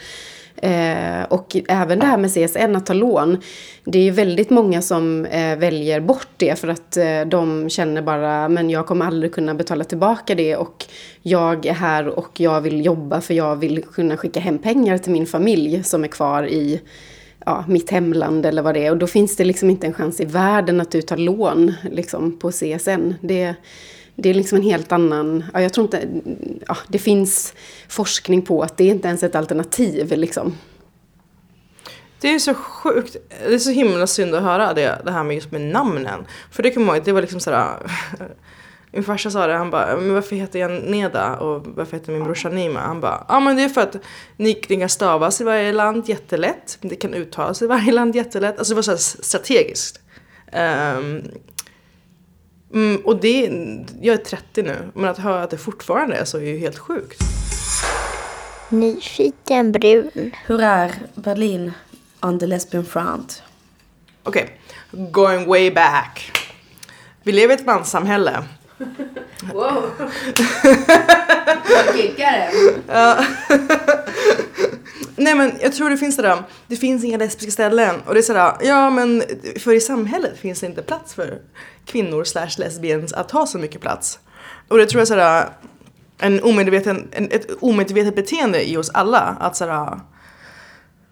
Eh, 0.63 1.23
och 1.29 1.57
även 1.69 1.99
det 1.99 2.07
här 2.07 2.19
med 2.19 2.31
CSN, 2.31 2.77
att 2.77 2.87
ta 2.87 2.93
lån. 2.93 3.39
Det 3.85 3.99
är 3.99 4.03
ju 4.03 4.11
väldigt 4.11 4.51
många 4.51 4.83
som 4.83 5.25
eh, 5.25 5.59
väljer 5.59 6.01
bort 6.01 6.29
det 6.37 6.59
för 6.59 6.69
att 6.69 6.97
eh, 6.97 7.21
de 7.27 7.71
känner 7.71 8.03
bara, 8.03 8.49
men 8.49 8.71
jag 8.71 8.87
kommer 8.87 9.07
aldrig 9.07 9.35
kunna 9.35 9.55
betala 9.55 9.85
tillbaka 9.85 10.35
det 10.35 10.57
och 10.57 10.87
jag 11.23 11.67
är 11.67 11.73
här 11.73 12.09
och 12.09 12.41
jag 12.41 12.61
vill 12.61 12.85
jobba 12.85 13.21
för 13.21 13.35
jag 13.35 13.57
vill 13.57 13.83
kunna 13.83 14.17
skicka 14.17 14.41
hem 14.41 14.59
pengar 14.59 14.99
till 14.99 15.13
min 15.13 15.27
familj 15.27 15.83
som 15.83 16.05
är 16.05 16.09
kvar 16.09 16.43
i 16.47 16.81
ja, 17.47 17.65
mitt 17.69 17.91
hemland 17.91 18.47
eller 18.47 18.63
vad 18.63 18.75
det 18.75 18.87
är. 18.87 18.91
Och 18.91 18.99
då 18.99 19.07
finns 19.07 19.37
det 19.37 19.45
liksom 19.45 19.71
inte 19.71 19.87
en 19.87 19.95
chans 19.95 20.21
i 20.21 20.25
världen 20.25 20.81
att 20.81 20.91
du 20.91 21.03
tar 21.03 21.17
lån 21.17 21.73
liksom, 21.91 22.39
på 22.39 22.51
CSN. 22.51 23.15
Det, 23.21 23.55
det 24.17 24.31
är 24.31 24.35
liksom 24.35 24.59
en 24.59 24.65
helt 24.65 24.93
annan... 24.93 25.45
Ja, 25.55 25.61
jag 25.61 25.73
tror 25.73 25.85
inte... 25.85 26.09
Ja, 26.67 26.77
det 26.89 26.99
finns 26.99 27.55
forskning 27.89 28.43
på 28.43 28.63
att 28.63 28.77
det 28.77 28.85
inte 28.85 29.09
ens 29.09 29.23
är 29.23 29.27
ett 29.27 29.35
alternativ. 29.35 30.13
Liksom. 30.19 30.55
Det 32.21 32.35
är 32.35 32.39
så 32.39 32.55
sjukt, 32.55 33.17
det 33.47 33.55
är 33.55 33.59
så 33.59 33.71
himla 33.71 34.07
synd 34.07 34.35
att 34.35 34.43
höra 34.43 34.75
det, 34.75 34.99
det 35.05 35.11
här 35.11 35.25
med 35.25 35.35
just 35.35 35.53
med 35.53 35.61
namnen. 35.61 36.25
För 36.51 36.63
det 36.63 36.71
kommer 36.71 36.87
jag 36.87 36.97
ihåg, 36.97 37.05
det 37.05 37.13
var 37.13 37.21
liksom 37.21 37.41
sådär 37.41 37.77
Min 38.93 39.05
farsa 39.05 39.31
sa 39.31 39.47
det, 39.47 39.53
han 39.53 39.71
bara, 39.71 39.97
men 39.97 40.15
varför 40.15 40.37
heter 40.37 40.59
jag 40.59 40.71
Neda 40.71 41.37
och 41.37 41.67
varför 41.67 41.97
heter 41.97 42.13
min 42.13 42.25
brorsa 42.25 42.49
Nima? 42.49 42.81
Han 42.81 43.01
bara, 43.01 43.25
ja 43.29 43.41
men 43.41 43.57
det 43.57 43.63
är 43.63 43.69
för 43.69 43.81
att 43.81 43.97
ni, 44.37 44.55
kan 44.55 44.89
stavas 44.89 45.41
i 45.41 45.45
varje 45.45 45.73
land 45.73 46.09
jättelätt, 46.09 46.79
det 46.81 46.97
kan 46.97 47.15
uttalas 47.15 47.63
i 47.63 47.67
varje 47.67 47.93
land 47.93 48.17
jättelätt. 48.17 48.59
Alltså 48.59 48.75
det 48.75 48.77
var 48.77 48.83
såhär 48.83 48.99
strategiskt. 48.99 50.01
Um, 50.99 51.23
mm, 52.75 53.03
och 53.05 53.21
det, 53.21 53.51
jag 54.01 54.15
är 54.15 54.25
30 54.25 54.63
nu, 54.63 54.91
men 54.95 55.05
att 55.05 55.19
höra 55.19 55.43
att 55.43 55.51
det 55.51 55.59
fortfarande 55.59 56.17
är 56.17 56.25
så 56.25 56.39
är 56.39 56.43
ju 56.43 56.59
helt 56.59 56.79
sjukt. 56.79 57.21
Nyfiken 58.69 59.73
brun. 59.73 60.31
Hur 60.47 60.63
är 60.63 60.93
Berlin 61.15 61.73
on 62.23 62.39
the 62.39 62.47
lesbian 62.47 62.85
front? 62.85 63.43
Okej, 64.23 64.61
going 64.93 65.47
way 65.47 65.71
back. 65.71 66.33
Vi 67.23 67.33
lever 67.33 67.55
i 67.55 67.61
ett 67.61 67.67
manssamhälle. 67.67 68.45
Nej 75.21 75.35
men 75.35 75.53
jag 75.61 75.73
tror 75.73 75.91
det 75.91 75.97
finns 75.97 76.17
sådär, 76.17 76.43
det 76.67 76.77
finns 76.77 77.05
inga 77.05 77.19
lesbiska 77.19 77.51
ställen 77.51 77.95
och 78.07 78.15
det 78.15 78.21
är 78.21 78.23
sådär, 78.23 78.53
ja 78.63 78.91
men 78.91 79.23
för 79.59 79.75
i 79.75 79.81
samhället 79.81 80.39
finns 80.39 80.61
det 80.61 80.67
inte 80.67 80.83
plats 80.83 81.15
för 81.15 81.39
kvinnor 81.85 82.25
slash 82.25 82.51
lesbians 82.59 83.13
att 83.13 83.31
ha 83.31 83.47
så 83.47 83.59
mycket 83.59 83.81
plats. 83.81 84.19
Och 84.69 84.79
det 84.79 84.87
tror 84.87 85.01
jag 85.01 85.03
är 85.03 85.07
sådär 85.07 85.49
en 86.19 86.43
omedveten, 86.43 87.09
en, 87.13 87.31
ett 87.31 87.47
omedvetet 87.61 88.17
beteende 88.17 88.71
i 88.71 88.77
oss 88.77 88.91
alla 88.91 89.37
att 89.41 89.57
sådär 89.57 90.01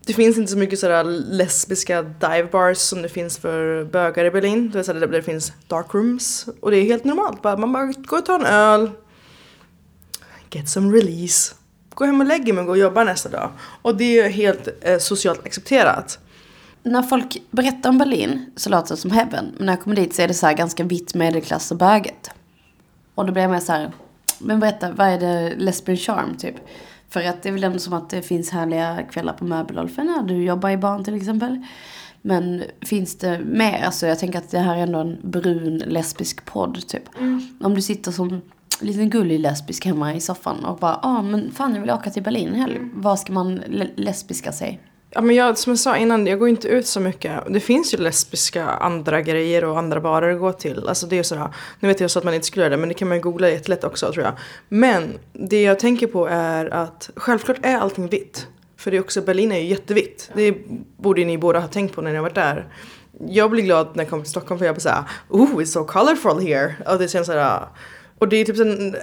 det 0.07 0.15
finns 0.15 0.39
inte 0.39 0.53
så 0.53 0.59
mycket 0.59 0.79
sådär 0.79 1.05
lesbiska 1.05 2.03
dive 2.03 2.49
bars 2.53 2.79
som 2.79 3.03
det 3.03 3.09
finns 3.09 3.39
för 3.39 3.85
bögar 3.85 4.25
i 4.25 4.31
Berlin. 4.31 4.71
Det 4.71 4.85
sådär, 4.85 5.07
det 5.07 5.23
finns 5.23 5.53
dark 5.67 5.95
rooms. 5.95 6.49
Och 6.61 6.71
det 6.71 6.77
är 6.77 6.83
helt 6.83 7.05
normalt. 7.05 7.43
Bara, 7.43 7.57
man 7.57 7.73
bara 7.73 7.87
går 7.87 8.19
och 8.19 8.27
tar 8.27 8.35
en 8.41 8.47
öl. 8.47 8.91
Get 10.51 10.69
some 10.69 10.97
release. 10.97 11.55
Gå 11.99 12.05
hem 12.05 12.21
och 12.21 12.27
lägger 12.27 12.53
mig 12.53 12.61
och 12.61 12.67
gå 12.67 12.73
och 12.73 12.79
jobba 12.79 13.05
nästa 13.05 13.29
dag. 13.29 13.51
Och 13.83 13.97
det 13.97 14.21
är 14.21 14.31
helt 14.31 14.69
eh, 14.81 14.99
socialt 14.99 15.47
accepterat. 15.47 16.19
När 16.83 17.03
folk 17.03 17.43
berättar 17.51 17.91
om 17.91 17.99
Berlin 17.99 18.51
så 18.57 18.71
låter 18.71 18.95
det 18.95 19.01
som 19.01 19.11
heaven. 19.11 19.55
Men 19.57 19.67
när 19.67 19.73
jag 19.73 19.81
kommer 19.81 19.97
dit 19.97 20.15
så 20.15 20.23
är 20.23 20.29
det 20.29 20.35
så 20.35 20.47
här 20.47 20.55
ganska 20.55 20.85
vitt 20.85 21.15
medelklass 21.15 21.71
och 21.71 21.77
böget. 21.77 22.31
Och 23.15 23.27
då 23.27 23.33
blir 23.33 23.43
jag 23.43 23.51
mer 23.51 23.61
så 23.61 23.73
här, 23.73 23.93
men 24.39 24.61
berätta, 24.61 24.93
vad 24.93 25.07
är 25.07 25.21
det 25.21 25.55
lesbian 25.57 25.97
charm 25.97 26.37
typ? 26.37 26.55
För 27.09 27.23
att 27.25 27.43
det 27.43 27.49
är 27.49 27.53
väl 27.53 27.65
ändå 27.65 27.79
som 27.79 27.93
att 27.93 28.11
det 28.11 28.23
finns 28.23 28.51
härliga 28.51 29.03
kvällar 29.11 29.33
på 29.33 29.45
Möbelolfen 29.45 30.07
när 30.07 30.23
du 30.23 30.45
jobbar 30.45 30.71
i 30.71 30.77
barn 30.77 31.05
till 31.05 31.15
exempel. 31.15 31.67
Men 32.23 32.65
finns 32.81 33.19
det 33.19 33.39
mer? 33.39 33.83
Alltså 33.85 34.07
jag 34.07 34.19
tänker 34.19 34.39
att 34.39 34.51
det 34.51 34.59
här 34.59 34.77
är 34.77 34.83
ändå 34.83 34.99
en 34.99 35.19
brun 35.23 35.79
lesbisk 35.79 36.45
podd 36.45 36.87
typ. 36.89 37.05
Om 37.61 37.75
du 37.75 37.83
sitter 37.83 38.13
som 38.13 38.43
liten 38.81 39.11
gullig 39.11 39.41
lesbisk 39.41 39.85
hemma 39.85 40.15
i 40.15 40.21
soffan 40.21 40.65
och 40.65 40.79
bara, 40.79 41.01
ja 41.03 41.09
ah, 41.09 41.23
men 41.23 41.53
fan 41.53 41.75
jag 41.75 41.81
vill 41.81 41.91
åka 41.91 42.11
till 42.11 42.23
Berlin 42.23 42.55
helg. 42.55 42.79
Vad 42.95 43.19
ska 43.19 43.33
man 43.33 43.55
le- 43.55 43.91
lesbiska 43.97 44.53
sig? 44.53 44.81
Ja, 45.11 45.21
men 45.21 45.37
jag, 45.37 45.59
som 45.59 45.71
jag 45.71 45.79
sa 45.79 45.97
innan, 45.97 46.27
jag 46.27 46.39
går 46.39 46.49
inte 46.49 46.69
ut 46.69 46.87
så 46.87 47.01
mycket. 47.01 47.33
Det 47.49 47.61
finns 47.61 47.95
ju 47.95 47.99
lesbiska 47.99 48.65
andra 48.67 49.23
grejer 49.23 49.65
och 49.65 49.79
andra 49.79 50.01
barer 50.01 50.35
att 50.35 50.41
gå 50.41 50.53
till. 50.53 50.89
Alltså 50.89 51.07
det 51.07 51.19
är 51.19 51.23
sådär, 51.23 51.49
nu 51.81 51.89
vet 51.89 52.01
jag 52.01 52.11
så 52.11 52.19
att 52.19 52.25
man 52.25 52.35
inte 52.35 52.47
skulle 52.47 52.63
göra 52.63 52.71
det, 52.71 52.81
men 52.81 52.89
det 52.89 52.95
kan 52.95 53.09
man 53.09 53.17
ju 53.17 53.23
googla 53.23 53.49
jättelätt 53.51 53.85
också 53.85 54.13
tror 54.13 54.25
jag. 54.25 54.33
Men 54.69 55.19
det 55.33 55.63
jag 55.63 55.79
tänker 55.79 56.07
på 56.07 56.27
är 56.27 56.75
att 56.75 57.11
självklart 57.17 57.57
är 57.63 57.77
allting 57.77 58.09
vitt. 58.09 58.47
För 58.77 58.91
det 58.91 58.97
är 58.97 59.01
också, 59.01 59.23
Berlin 59.23 59.53
är 59.53 59.59
ju 59.59 59.67
jättevitt. 59.67 60.31
Det 60.35 60.55
borde 60.97 61.25
ni 61.25 61.39
båda 61.39 61.61
ha 61.61 61.69
tänkt 61.69 61.95
på 61.95 62.03
när 62.03 62.11
ni 62.11 62.17
har 62.17 62.23
varit 62.23 62.35
där. 62.35 62.67
Jag 63.29 63.51
blir 63.51 63.63
glad 63.63 63.89
när 63.95 64.05
jag 64.05 64.11
kommer 64.11 64.23
till 64.23 64.31
Stockholm 64.31 64.59
för 64.59 64.67
jag 64.67 64.75
blir 64.75 64.83
såhär, 64.83 65.05
oh 65.29 65.57
it's 65.57 65.65
so 65.65 65.85
colorful 65.85 66.47
here. 66.47 66.75
Och 66.87 66.99
det 66.99 67.09
känns 67.09 67.27
såhär, 67.27 67.67
och 68.19 68.29
det 68.29 68.37
är 68.37 68.45
typ 68.45 68.57
sen, 68.57 68.97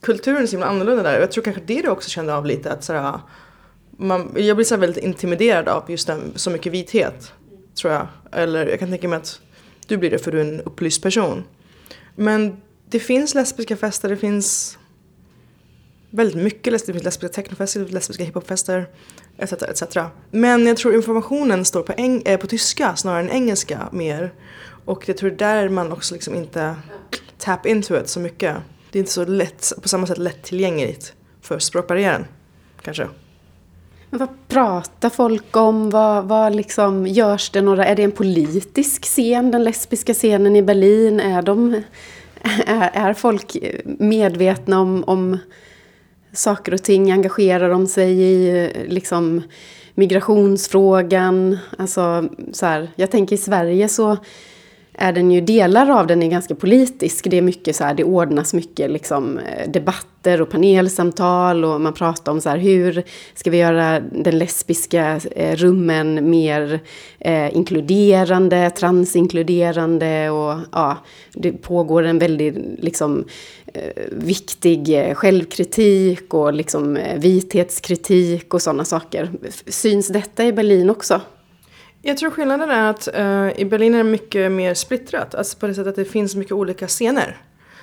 kulturen 0.00 0.42
är 0.42 0.46
så 0.46 0.50
himla 0.50 0.66
annorlunda 0.66 1.02
där. 1.02 1.20
Jag 1.20 1.32
tror 1.32 1.44
kanske 1.44 1.62
det 1.66 1.82
du 1.82 1.88
också 1.88 2.10
kände 2.10 2.34
av 2.34 2.46
lite 2.46 2.72
att 2.72 2.84
såhär, 2.84 3.20
man, 3.98 4.32
jag 4.36 4.56
blir 4.56 4.64
så 4.64 4.76
väldigt 4.76 5.04
intimiderad 5.04 5.68
av 5.68 5.90
just 5.90 6.06
den, 6.06 6.32
så 6.34 6.50
mycket 6.50 6.72
vithet. 6.72 7.32
Tror 7.74 7.92
jag. 7.92 8.06
Eller 8.32 8.66
jag 8.66 8.78
kan 8.78 8.90
tänka 8.90 9.08
mig 9.08 9.16
att 9.16 9.40
du 9.86 9.96
blir 9.96 10.10
det 10.10 10.18
för 10.18 10.32
du 10.32 10.40
är 10.40 10.44
en 10.44 10.60
upplyst 10.60 11.02
person. 11.02 11.44
Men 12.14 12.56
det 12.90 13.00
finns 13.00 13.34
lesbiska 13.34 13.76
fester, 13.76 14.08
det 14.08 14.16
finns 14.16 14.78
väldigt 16.10 16.42
mycket 16.42 16.72
lesbiska, 16.72 16.92
det 16.92 16.98
finns 16.98 17.04
lesbiska 17.04 17.42
technofester, 17.42 17.84
lesbiska 17.84 18.24
hiphopfester 18.24 18.88
etc, 19.38 19.52
etc. 19.52 19.96
Men 20.30 20.66
jag 20.66 20.76
tror 20.76 20.94
informationen 20.94 21.64
står 21.64 21.82
på, 21.82 21.92
eng, 21.96 22.22
äh, 22.24 22.40
på 22.40 22.46
tyska 22.46 22.96
snarare 22.96 23.20
än 23.20 23.30
engelska 23.30 23.88
mer. 23.92 24.32
Och 24.84 25.08
jag 25.08 25.16
tror 25.16 25.30
där 25.30 25.68
man 25.68 25.92
också 25.92 26.14
liksom 26.14 26.34
inte 26.34 26.76
tap 27.44 27.66
into 27.66 27.96
it 28.00 28.08
så 28.08 28.20
mycket. 28.20 28.56
Det 28.90 28.98
är 28.98 29.00
inte 29.00 29.12
så 29.12 29.24
lätt, 29.24 29.72
på 29.82 29.88
samma 29.88 30.06
sätt 30.06 30.18
lättillgängligt 30.18 31.12
för 31.40 31.58
språkbarriären. 31.58 32.24
Kanske. 32.82 33.08
Men 34.10 34.18
vad 34.18 34.28
pratar 34.48 35.10
folk 35.10 35.56
om? 35.56 35.90
Vad, 35.90 36.24
vad 36.24 36.54
liksom, 36.54 37.06
görs 37.06 37.50
det 37.50 37.62
några, 37.62 37.84
är 37.84 37.96
det 37.96 38.02
en 38.02 38.12
politisk 38.12 39.04
scen, 39.04 39.50
den 39.50 39.64
lesbiska 39.64 40.14
scenen 40.14 40.56
i 40.56 40.62
Berlin? 40.62 41.20
Är, 41.20 41.42
de, 41.42 41.82
är, 42.66 42.90
är 42.92 43.14
folk 43.14 43.56
medvetna 43.84 44.80
om, 44.80 45.04
om 45.06 45.38
saker 46.32 46.74
och 46.74 46.82
ting? 46.82 47.12
Engagerar 47.12 47.70
de 47.70 47.86
sig 47.86 48.22
i 48.22 48.70
liksom, 48.88 49.42
migrationsfrågan? 49.94 51.58
Alltså, 51.78 52.28
så 52.52 52.66
här, 52.66 52.90
jag 52.96 53.10
tänker 53.10 53.34
i 53.36 53.38
Sverige 53.38 53.88
så 53.88 54.16
är 54.98 55.12
den 55.12 55.30
ju, 55.30 55.40
delar 55.40 55.90
av 55.90 56.06
den 56.06 56.22
är 56.22 56.28
ganska 56.28 56.54
politisk. 56.54 57.30
Det 57.30 57.38
är 57.38 57.42
mycket 57.42 57.76
så 57.76 57.84
här, 57.84 57.94
det 57.94 58.04
ordnas 58.04 58.54
mycket 58.54 58.90
liksom, 58.90 59.38
eh, 59.38 59.70
debatter 59.70 60.42
och 60.42 60.50
panelsamtal 60.50 61.64
och 61.64 61.80
man 61.80 61.92
pratar 61.92 62.32
om 62.32 62.40
så 62.40 62.48
här, 62.48 62.58
hur 62.58 63.02
ska 63.34 63.50
vi 63.50 63.56
göra 63.56 64.00
den 64.00 64.38
lesbiska 64.38 65.20
eh, 65.36 65.56
rummen 65.56 66.30
mer 66.30 66.80
eh, 67.18 67.56
inkluderande, 67.56 68.70
transinkluderande 68.70 70.30
och 70.30 70.58
ja, 70.72 70.96
det 71.32 71.52
pågår 71.52 72.02
en 72.02 72.18
väldigt 72.18 72.54
liksom, 72.78 73.24
eh, 73.66 74.02
viktig 74.10 74.88
eh, 74.88 75.14
självkritik 75.14 76.34
och 76.34 76.52
liksom, 76.52 76.98
vithetskritik 77.16 78.54
och 78.54 78.62
sådana 78.62 78.84
saker. 78.84 79.30
Syns 79.66 80.08
detta 80.08 80.44
i 80.44 80.52
Berlin 80.52 80.90
också? 80.90 81.20
Jag 82.06 82.18
tror 82.18 82.30
skillnaden 82.30 82.70
är 82.70 82.90
att 82.90 83.08
uh, 83.18 83.60
i 83.60 83.64
Berlin 83.64 83.94
är 83.94 83.98
det 83.98 84.04
mycket 84.04 84.52
mer 84.52 84.74
splittrat. 84.74 85.34
Alltså 85.34 85.58
på 85.58 85.66
det 85.66 85.74
sättet 85.74 85.88
att 85.88 85.96
det 85.96 86.04
finns 86.04 86.34
mycket 86.34 86.52
olika 86.52 86.88
scener. 86.88 87.36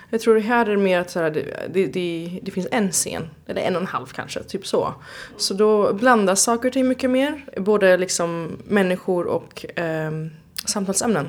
Jag 0.09 0.21
tror 0.21 0.39
här 0.39 0.65
är 0.65 0.69
det 0.69 0.77
mer 0.77 0.99
att 0.99 1.09
så 1.09 1.19
här, 1.19 1.31
det, 1.31 1.43
det, 1.73 1.85
det, 1.85 2.39
det, 2.43 2.51
finns 2.51 2.67
en 2.71 2.91
scen, 2.91 3.29
eller 3.47 3.61
en 3.61 3.75
och 3.75 3.81
en 3.81 3.87
halv 3.87 4.05
kanske, 4.05 4.43
typ 4.43 4.67
så. 4.67 4.93
Så 5.37 5.53
då 5.53 5.93
blandas 5.93 6.41
saker 6.41 6.69
och 6.69 6.73
ting 6.73 6.87
mycket 6.87 7.09
mer, 7.09 7.45
både 7.57 7.97
liksom 7.97 8.57
människor 8.67 9.25
och 9.25 9.65
um, 9.77 10.31
samtalsämnen. 10.65 11.25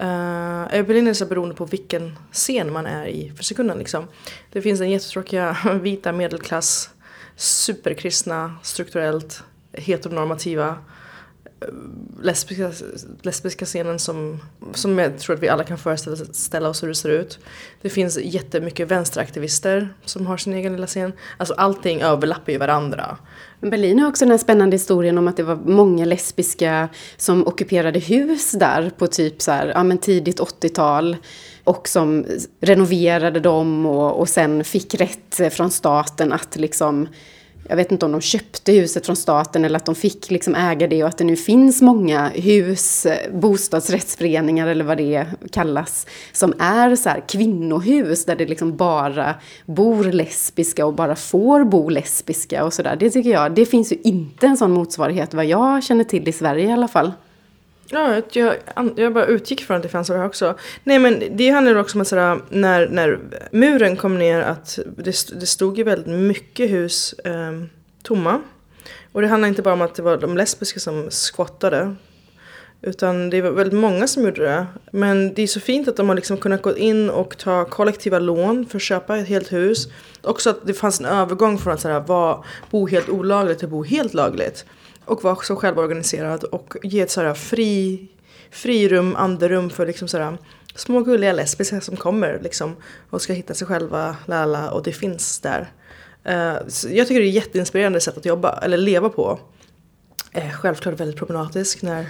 Uh, 0.00 0.78
I 0.78 0.82
Berlin 0.82 1.06
är 1.06 1.10
det 1.10 1.14
så 1.14 1.26
beroende 1.26 1.54
på 1.54 1.64
vilken 1.64 2.18
scen 2.32 2.72
man 2.72 2.86
är 2.86 3.06
i 3.06 3.32
för 3.36 3.44
sekunden 3.44 3.78
liksom. 3.78 4.08
Det 4.52 4.62
finns 4.62 4.80
den 4.80 4.90
jättetråkiga 4.90 5.56
vita 5.82 6.12
medelklass, 6.12 6.90
superkristna, 7.36 8.54
strukturellt 8.62 9.42
heteronormativa 9.72 10.78
lesbiska, 12.22 12.72
lesbiska 13.22 13.64
scenen 13.64 13.98
som, 13.98 14.40
som 14.74 14.98
jag 14.98 15.18
tror 15.18 15.36
att 15.36 15.42
vi 15.42 15.48
alla 15.48 15.64
kan 15.64 15.78
föreställa 15.78 16.68
oss 16.68 16.82
hur 16.82 16.88
det 16.88 16.94
ser 16.94 17.08
ut. 17.08 17.38
Det 17.82 17.90
finns 17.90 18.18
jättemycket 18.18 18.90
vänsteraktivister 18.90 19.88
som 20.04 20.26
har 20.26 20.36
sin 20.36 20.52
egen 20.52 20.72
lilla 20.72 20.86
scen. 20.86 21.12
Alltså 21.36 21.54
allting 21.54 22.00
överlappar 22.00 22.52
ju 22.52 22.58
varandra. 22.58 23.16
Berlin 23.60 23.98
har 23.98 24.08
också 24.08 24.24
den 24.24 24.30
här 24.30 24.38
spännande 24.38 24.74
historien 24.74 25.18
om 25.18 25.28
att 25.28 25.36
det 25.36 25.42
var 25.42 25.56
många 25.56 26.04
lesbiska 26.04 26.88
som 27.16 27.46
ockuperade 27.46 27.98
hus 27.98 28.50
där 28.50 28.90
på 28.98 29.06
typ 29.06 29.42
så 29.42 29.50
här, 29.50 29.66
ja 29.66 29.82
men 29.82 29.98
tidigt 29.98 30.40
80-tal 30.40 31.16
och 31.64 31.88
som 31.88 32.26
renoverade 32.60 33.40
dem 33.40 33.86
och, 33.86 34.20
och 34.20 34.28
sen 34.28 34.64
fick 34.64 34.94
rätt 34.94 35.54
från 35.54 35.70
staten 35.70 36.32
att 36.32 36.56
liksom 36.56 37.08
jag 37.68 37.76
vet 37.76 37.92
inte 37.92 38.06
om 38.06 38.12
de 38.12 38.20
köpte 38.20 38.72
huset 38.72 39.06
från 39.06 39.16
staten 39.16 39.64
eller 39.64 39.76
att 39.76 39.86
de 39.86 39.94
fick 39.94 40.30
liksom 40.30 40.54
äga 40.54 40.86
det 40.86 41.02
och 41.02 41.08
att 41.08 41.18
det 41.18 41.24
nu 41.24 41.36
finns 41.36 41.82
många 41.82 42.28
hus, 42.28 43.06
bostadsrättsföreningar 43.32 44.66
eller 44.66 44.84
vad 44.84 44.98
det 44.98 45.26
kallas, 45.52 46.06
som 46.32 46.54
är 46.58 46.96
så 46.96 47.08
här 47.08 47.22
kvinnohus 47.28 48.24
där 48.24 48.36
det 48.36 48.46
liksom 48.46 48.76
bara 48.76 49.34
bor 49.66 50.04
lesbiska 50.04 50.86
och 50.86 50.94
bara 50.94 51.16
får 51.16 51.64
bo 51.64 51.88
lesbiska 51.88 52.64
och 52.64 52.72
sådär. 52.72 52.96
Det 53.00 53.10
tycker 53.10 53.30
jag, 53.30 53.54
det 53.54 53.66
finns 53.66 53.92
ju 53.92 53.96
inte 54.04 54.46
en 54.46 54.56
sån 54.56 54.72
motsvarighet 54.72 55.34
vad 55.34 55.46
jag 55.46 55.84
känner 55.84 56.04
till 56.04 56.28
i 56.28 56.32
Sverige 56.32 56.68
i 56.68 56.72
alla 56.72 56.88
fall. 56.88 57.12
Ja, 57.88 58.22
jag, 58.32 58.56
jag 58.96 59.12
bara 59.14 59.26
utgick 59.26 59.64
från 59.64 59.76
att 59.76 59.82
det 59.82 59.88
fanns 59.88 60.08
här 60.08 60.24
också. 60.24 60.54
Nej 60.84 60.98
men 60.98 61.22
det 61.36 61.50
handlar 61.50 61.74
också 61.74 61.98
om 61.98 62.02
att 62.02 62.08
sådär, 62.08 62.40
när, 62.48 62.88
när 62.88 63.18
muren 63.50 63.96
kom 63.96 64.18
ner 64.18 64.40
att 64.40 64.78
det, 64.96 65.40
det 65.40 65.46
stod 65.46 65.78
ju 65.78 65.84
väldigt 65.84 66.06
mycket 66.06 66.70
hus 66.70 67.12
eh, 67.12 67.52
tomma. 68.02 68.40
Och 69.12 69.22
det 69.22 69.28
handlar 69.28 69.48
inte 69.48 69.62
bara 69.62 69.74
om 69.74 69.82
att 69.82 69.94
det 69.94 70.02
var 70.02 70.16
de 70.16 70.36
lesbiska 70.36 70.80
som 70.80 71.06
skottade. 71.10 71.94
Utan 72.82 73.30
det 73.30 73.42
var 73.42 73.50
väldigt 73.50 73.78
många 73.78 74.06
som 74.06 74.22
gjorde 74.22 74.42
det. 74.42 74.66
Men 74.90 75.34
det 75.34 75.42
är 75.42 75.46
så 75.46 75.60
fint 75.60 75.88
att 75.88 75.96
de 75.96 76.08
har 76.08 76.16
liksom 76.16 76.36
kunnat 76.36 76.62
gå 76.62 76.76
in 76.76 77.10
och 77.10 77.38
ta 77.38 77.64
kollektiva 77.64 78.18
lån 78.18 78.66
för 78.66 78.78
att 78.78 78.82
köpa 78.82 79.16
ett 79.16 79.28
helt 79.28 79.52
hus. 79.52 79.88
Också 80.22 80.50
att 80.50 80.66
det 80.66 80.74
fanns 80.74 81.00
en 81.00 81.06
övergång 81.06 81.58
från 81.58 81.72
att 81.72 81.80
sådär, 81.80 82.00
var, 82.00 82.44
bo 82.70 82.86
helt 82.86 83.08
olagligt 83.08 83.58
till 83.58 83.66
att 83.66 83.70
bo 83.70 83.84
helt 83.84 84.14
lagligt. 84.14 84.64
Och 85.06 85.24
vara 85.24 85.36
så 85.36 85.56
självorganiserad 85.56 86.44
och 86.44 86.74
ge 86.82 87.00
ett 87.00 87.10
sådär 87.10 87.34
fri, 87.34 88.08
frirum, 88.50 89.16
andrum 89.16 89.70
för 89.70 89.86
liksom 89.86 90.08
sådär 90.08 90.38
små 90.74 91.00
gulliga 91.00 91.32
lesbiska 91.32 91.80
som 91.80 91.96
kommer 91.96 92.40
liksom 92.42 92.76
och 93.10 93.22
ska 93.22 93.32
hitta 93.32 93.54
sig 93.54 93.66
själva, 93.66 94.16
lala, 94.26 94.70
och 94.70 94.82
det 94.82 94.92
finns 94.92 95.40
där. 95.40 95.72
Uh, 96.28 96.58
jag 96.88 97.08
tycker 97.08 97.20
det 97.20 97.26
är 97.26 97.28
ett 97.28 97.34
jätteinspirerande 97.34 98.00
sätt 98.00 98.16
att 98.16 98.24
jobba, 98.24 98.58
eller 98.58 98.76
leva 98.76 99.08
på. 99.08 99.38
Uh, 100.36 100.50
självklart 100.50 101.00
väldigt 101.00 101.18
problematisk 101.18 101.82
när 101.82 102.06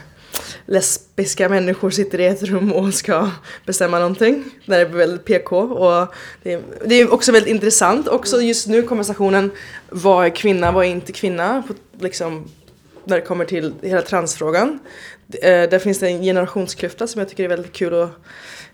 lesbiska 0.67 1.49
människor 1.49 1.91
sitter 1.91 2.21
i 2.21 2.27
ett 2.27 2.43
rum 2.43 2.73
och 2.73 2.95
ska 2.95 3.31
bestämma 3.67 3.99
någonting. 3.99 4.45
När 4.65 4.79
det 4.79 4.87
blir 4.87 4.99
väldigt 4.99 5.25
PK. 5.25 5.59
Och 5.59 6.15
det, 6.43 6.53
är, 6.53 6.63
det 6.85 6.95
är 6.95 7.13
också 7.13 7.33
väldigt 7.33 7.51
intressant 7.51 8.09
också 8.09 8.41
just 8.41 8.67
nu 8.67 8.83
konversationen 8.83 9.51
vad 9.89 10.27
är 10.27 10.31
kvinna, 10.31 10.73
vad 10.73 10.85
är 10.85 10.89
inte 10.89 11.13
kvinna? 11.13 11.63
På, 11.69 11.75
liksom, 12.05 12.49
när 13.07 13.17
det 13.17 13.23
kommer 13.23 13.45
till 13.45 13.75
hela 13.83 14.03
transfrågan. 14.03 14.79
Eh, 15.43 15.71
där 15.71 15.79
finns 15.79 15.99
det 15.99 16.09
en 16.09 16.23
generationsklyfta 16.23 17.07
som 17.07 17.19
jag 17.19 17.29
tycker 17.29 17.45
är 17.45 17.49
väldigt 17.49 17.73
kul 17.73 18.03
att 18.03 18.11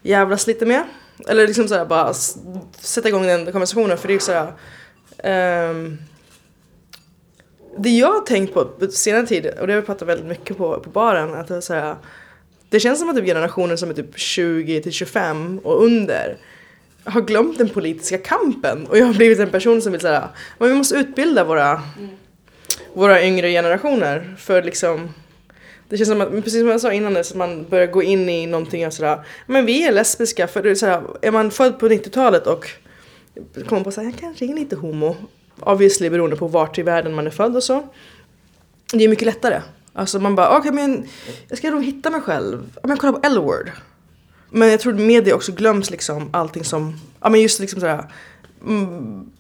jävlas 0.03 0.47
lite 0.47 0.67
med. 0.67 0.83
Eller 1.29 1.47
liksom 1.47 1.69
såhär 1.69 1.85
bara 1.85 2.15
sätta 2.81 3.09
igång 3.09 3.27
den 3.27 3.53
konversationen 3.53 3.99
för 3.99 4.09
det 4.09 4.13
är 4.13 4.15
ju 4.15 4.21
såhär 4.21 4.47
um, 4.47 4.53
ehm, 5.19 5.99
Det 7.77 7.91
jag 7.91 8.13
har 8.13 8.21
tänkt 8.21 8.55
på 8.55 8.65
på 8.65 8.87
senare 8.87 9.27
tid, 9.27 9.47
och 9.47 9.67
det 9.67 9.73
har 9.73 9.81
vi 9.81 9.87
pratat 9.87 10.09
väldigt 10.09 10.27
mycket 10.27 10.57
på 10.57 10.81
på 10.81 10.91
baren, 10.91 11.35
att 11.35 11.49
det 11.49 11.57
är 11.57 11.61
såhär 11.61 11.97
Det 12.69 12.81
känns 12.81 12.99
som 12.99 13.09
att 13.09 13.17
typ 13.17 13.25
generationen 13.25 13.79
som 13.79 13.91
är 13.91 13.95
typ 13.95 14.19
20 14.19 14.83
till 14.83 14.93
25 14.93 15.59
och 15.59 15.85
under 15.85 16.37
har 17.05 17.21
glömt 17.21 17.59
den 17.59 17.69
politiska 17.69 18.19
kampen 18.19 18.87
och 18.87 18.99
jag 18.99 19.07
har 19.07 19.15
blivit 19.15 19.39
en 19.39 19.51
person 19.51 19.83
som 19.83 19.93
vill 19.93 20.01
säga 20.01 20.29
men 20.59 20.69
vi 20.69 20.75
måste 20.75 20.95
utbilda 20.95 21.45
våra 21.45 21.71
mm 21.99 22.11
våra 22.93 23.23
yngre 23.23 23.51
generationer. 23.51 24.37
För 24.39 24.63
liksom, 24.63 25.15
det 25.89 25.97
känns 25.97 26.09
som 26.09 26.21
att, 26.21 26.31
precis 26.31 26.61
som 26.61 26.69
jag 26.69 26.81
sa 26.81 26.93
innan, 26.93 27.17
att 27.17 27.35
man 27.35 27.65
börjar 27.69 27.87
gå 27.87 28.03
in 28.03 28.29
i 28.29 28.47
någonting 28.47 28.87
och 28.87 28.93
sådär, 28.93 29.21
men 29.47 29.67
vi 29.67 29.87
är 29.87 29.93
lesbiska 29.93 30.49
för 30.49 30.63
det 30.63 30.71
är, 30.71 30.75
sådär, 30.75 31.03
är 31.23 31.31
man 31.31 31.51
född 31.51 31.79
på 31.79 31.89
90-talet 31.89 32.47
och 32.47 32.71
kommer 33.69 33.83
på 33.83 33.89
att 33.89 33.97
jag 33.97 34.15
kanske 34.21 34.45
är 34.45 34.55
lite 34.55 34.77
homo, 34.77 35.17
obviously 35.61 36.11
beroende 36.11 36.37
på 36.37 36.49
vart 36.49 36.79
i 36.79 36.83
världen 36.83 37.15
man 37.15 37.27
är 37.27 37.31
född 37.31 37.57
och 37.57 37.63
så. 37.63 37.89
Det 38.93 39.05
är 39.05 39.09
mycket 39.09 39.27
lättare. 39.27 39.63
Alltså 39.93 40.21
man 40.21 40.35
bara, 40.35 40.49
okej 40.49 40.71
okay, 40.71 40.73
men 40.73 41.09
jag 41.49 41.59
ska 41.59 41.71
nog 41.71 41.85
hitta 41.85 42.11
mig 42.11 42.21
själv. 42.21 42.79
Men 42.83 42.97
kolla 42.97 43.13
på 43.13 43.27
L-word. 43.27 43.71
Men 44.51 44.69
jag 44.69 44.81
tror 44.81 44.93
med 44.93 45.25
det 45.25 45.33
också 45.33 45.53
glöms 45.53 45.91
liksom 45.91 46.29
allting 46.33 46.65
som, 46.65 47.01
ja 47.21 47.29
men 47.29 47.41
just 47.41 47.61
liksom 47.61 47.81
sådär, 47.81 48.05
mm, 48.67 49.32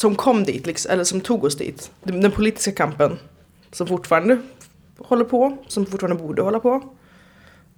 som 0.00 0.14
kom 0.14 0.44
dit, 0.44 0.66
liksom, 0.66 0.90
eller 0.90 1.04
som 1.04 1.20
tog 1.20 1.44
oss 1.44 1.56
dit. 1.56 1.90
Den, 2.02 2.20
den 2.20 2.30
politiska 2.30 2.72
kampen. 2.72 3.18
som 3.72 3.86
fortfarande 3.86 4.38
håller 4.98 5.24
på, 5.24 5.56
som 5.66 5.86
fortfarande 5.86 6.22
borde 6.22 6.42
hålla 6.42 6.60
på. 6.60 6.82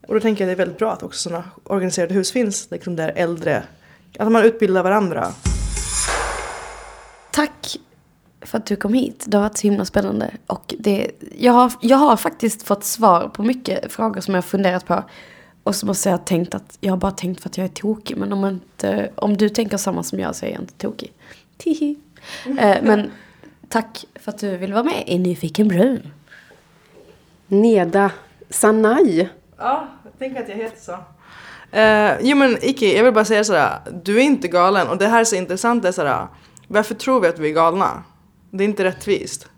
Och 0.09 0.14
då 0.14 0.21
tänker 0.21 0.45
jag 0.45 0.51
att 0.51 0.57
det 0.57 0.62
är 0.62 0.66
väldigt 0.66 0.79
bra 0.79 0.93
att 0.93 1.03
också 1.03 1.18
sådana 1.18 1.45
organiserade 1.64 2.14
hus 2.14 2.33
finns, 2.33 2.68
liksom 2.71 2.97
där 2.97 3.12
äldre, 3.16 3.62
att 4.18 4.33
man 4.33 4.45
utbildar 4.45 4.83
varandra. 4.83 5.33
Tack 7.33 7.77
för 8.41 8.59
att 8.59 8.66
du 8.66 8.77
kom 8.77 8.95
hit. 8.95 9.25
Det 9.29 9.37
har 9.37 9.43
varit 9.43 9.59
så 9.59 9.66
himla 9.66 9.85
spännande. 9.85 10.31
Och 10.47 10.75
det, 10.79 11.11
jag, 11.39 11.53
har, 11.53 11.73
jag 11.81 11.97
har 11.97 12.16
faktiskt 12.16 12.62
fått 12.62 12.85
svar 12.85 13.29
på 13.29 13.43
mycket 13.43 13.93
frågor 13.93 14.21
som 14.21 14.35
jag 14.35 14.43
har 14.43 14.49
funderat 14.49 14.87
på. 14.87 15.05
Och 15.62 15.75
så 15.77 15.87
måste 15.87 16.09
jag 16.09 16.18
ha 16.18 16.25
tänkt 16.25 16.55
att 16.55 16.79
jag 16.81 16.93
har 16.93 16.97
bara 16.97 17.12
tänkt 17.12 17.41
för 17.41 17.49
att 17.49 17.57
jag 17.57 17.64
är 17.64 17.68
tokig. 17.68 18.16
Men 18.16 18.33
om, 18.33 18.45
inte, 18.45 19.11
om 19.14 19.37
du 19.37 19.49
tänker 19.49 19.77
samma 19.77 20.03
som 20.03 20.18
jag 20.18 20.37
så 20.37 20.47
är 20.47 20.51
jag 20.51 20.61
inte 20.61 20.75
tokig. 20.75 21.12
Tihi. 21.61 21.97
Eh, 22.47 22.83
men 22.83 23.11
tack 23.68 24.05
för 24.14 24.33
att 24.33 24.39
du 24.39 24.57
vill 24.57 24.73
vara 24.73 24.83
med 24.83 25.05
i 25.07 25.18
Nyfiken 25.18 25.68
Brun. 25.68 26.12
Neda 27.47 28.11
Sanai. 28.51 29.29
Ja, 29.59 29.89
tänk 30.18 30.37
att 30.37 30.49
jag 30.49 30.57
heter 30.57 30.81
så. 30.81 30.99
Uh, 31.77 32.29
jo 32.29 32.37
men 32.37 32.64
Iki, 32.64 32.97
jag 32.97 33.05
vill 33.05 33.14
bara 33.14 33.25
säga 33.25 33.45
sådär, 33.45 33.79
du 34.05 34.18
är 34.18 34.23
inte 34.23 34.49
galen 34.49 34.89
och 34.89 34.99
det 34.99 35.07
här 35.07 35.21
är 35.21 35.25
så 35.25 35.37
intressant, 35.37 35.83
det 35.83 35.89
är 35.89 35.93
sådär, 35.93 36.27
varför 36.66 36.95
tror 36.95 37.21
vi 37.21 37.29
att 37.29 37.39
vi 37.39 37.49
är 37.49 37.55
galna? 37.55 38.03
Det 38.51 38.64
är 38.64 38.68
inte 38.68 38.85
rättvist. 38.85 39.49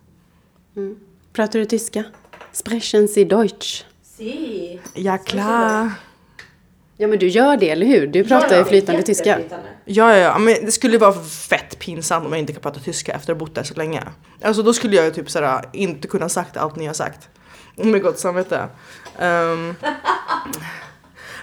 Pratar 1.32 1.58
du 1.58 1.64
tyska? 1.64 2.04
Sprechen 2.52 3.08
Sie 3.08 3.24
Deutsch? 3.24 3.84
Si. 4.02 4.80
Ja, 4.94 5.18
klar. 5.18 5.90
Ja 6.96 7.08
men 7.08 7.18
du 7.18 7.28
gör 7.28 7.56
det, 7.56 7.70
eller 7.70 7.86
hur? 7.86 8.06
Du 8.06 8.24
pratar 8.24 8.58
ju 8.58 8.64
flytande 8.64 9.02
tyska. 9.02 9.40
Ja, 9.50 9.64
ja, 9.84 10.16
ja, 10.16 10.38
men 10.38 10.64
det 10.64 10.72
skulle 10.72 10.98
vara 10.98 11.12
fett 11.24 11.78
pinsamt 11.78 12.26
om 12.26 12.32
jag 12.32 12.38
inte 12.38 12.52
kan 12.52 12.62
prata 12.62 12.80
tyska 12.80 13.12
efter 13.12 13.32
att 13.32 13.38
ha 13.38 13.46
bott 13.46 13.54
där 13.54 13.62
så 13.62 13.74
länge. 13.74 14.02
Alltså 14.42 14.62
då 14.62 14.74
skulle 14.74 14.96
jag 14.96 15.04
ju 15.04 15.10
typ 15.10 15.30
sådär 15.30 15.64
inte 15.72 16.08
kunna 16.08 16.28
sagt 16.28 16.56
allt 16.56 16.76
ni 16.76 16.86
har 16.86 16.94
sagt. 16.94 17.28
Med 17.76 18.02
gott 18.02 18.18
samvete. 18.18 18.68
Um, 19.18 19.74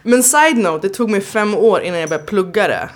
men 0.03 0.23
side 0.23 0.57
note, 0.57 0.87
det 0.87 0.93
tog 0.93 1.09
mig 1.09 1.21
fem 1.21 1.55
år 1.55 1.81
innan 1.81 1.99
jag 1.99 2.09
började 2.09 2.27
plugga 2.27 2.67
det. 2.67 2.89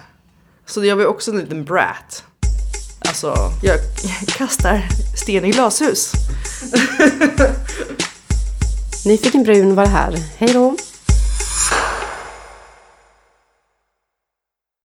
Så 0.66 0.86
jag 0.86 0.96
var 0.96 1.04
ju 1.04 1.08
också 1.08 1.32
en 1.32 1.40
liten 1.40 1.64
brat. 1.64 2.24
Alltså, 3.08 3.36
jag 3.64 3.80
kastar 4.38 4.82
sten 5.18 5.46
i 5.46 5.52
glashus. 5.52 6.12
Nyfiken 9.06 9.44
brun 9.44 9.76
var 9.76 9.86
här. 9.86 10.16
Hej 10.38 10.54
då! 10.54 10.76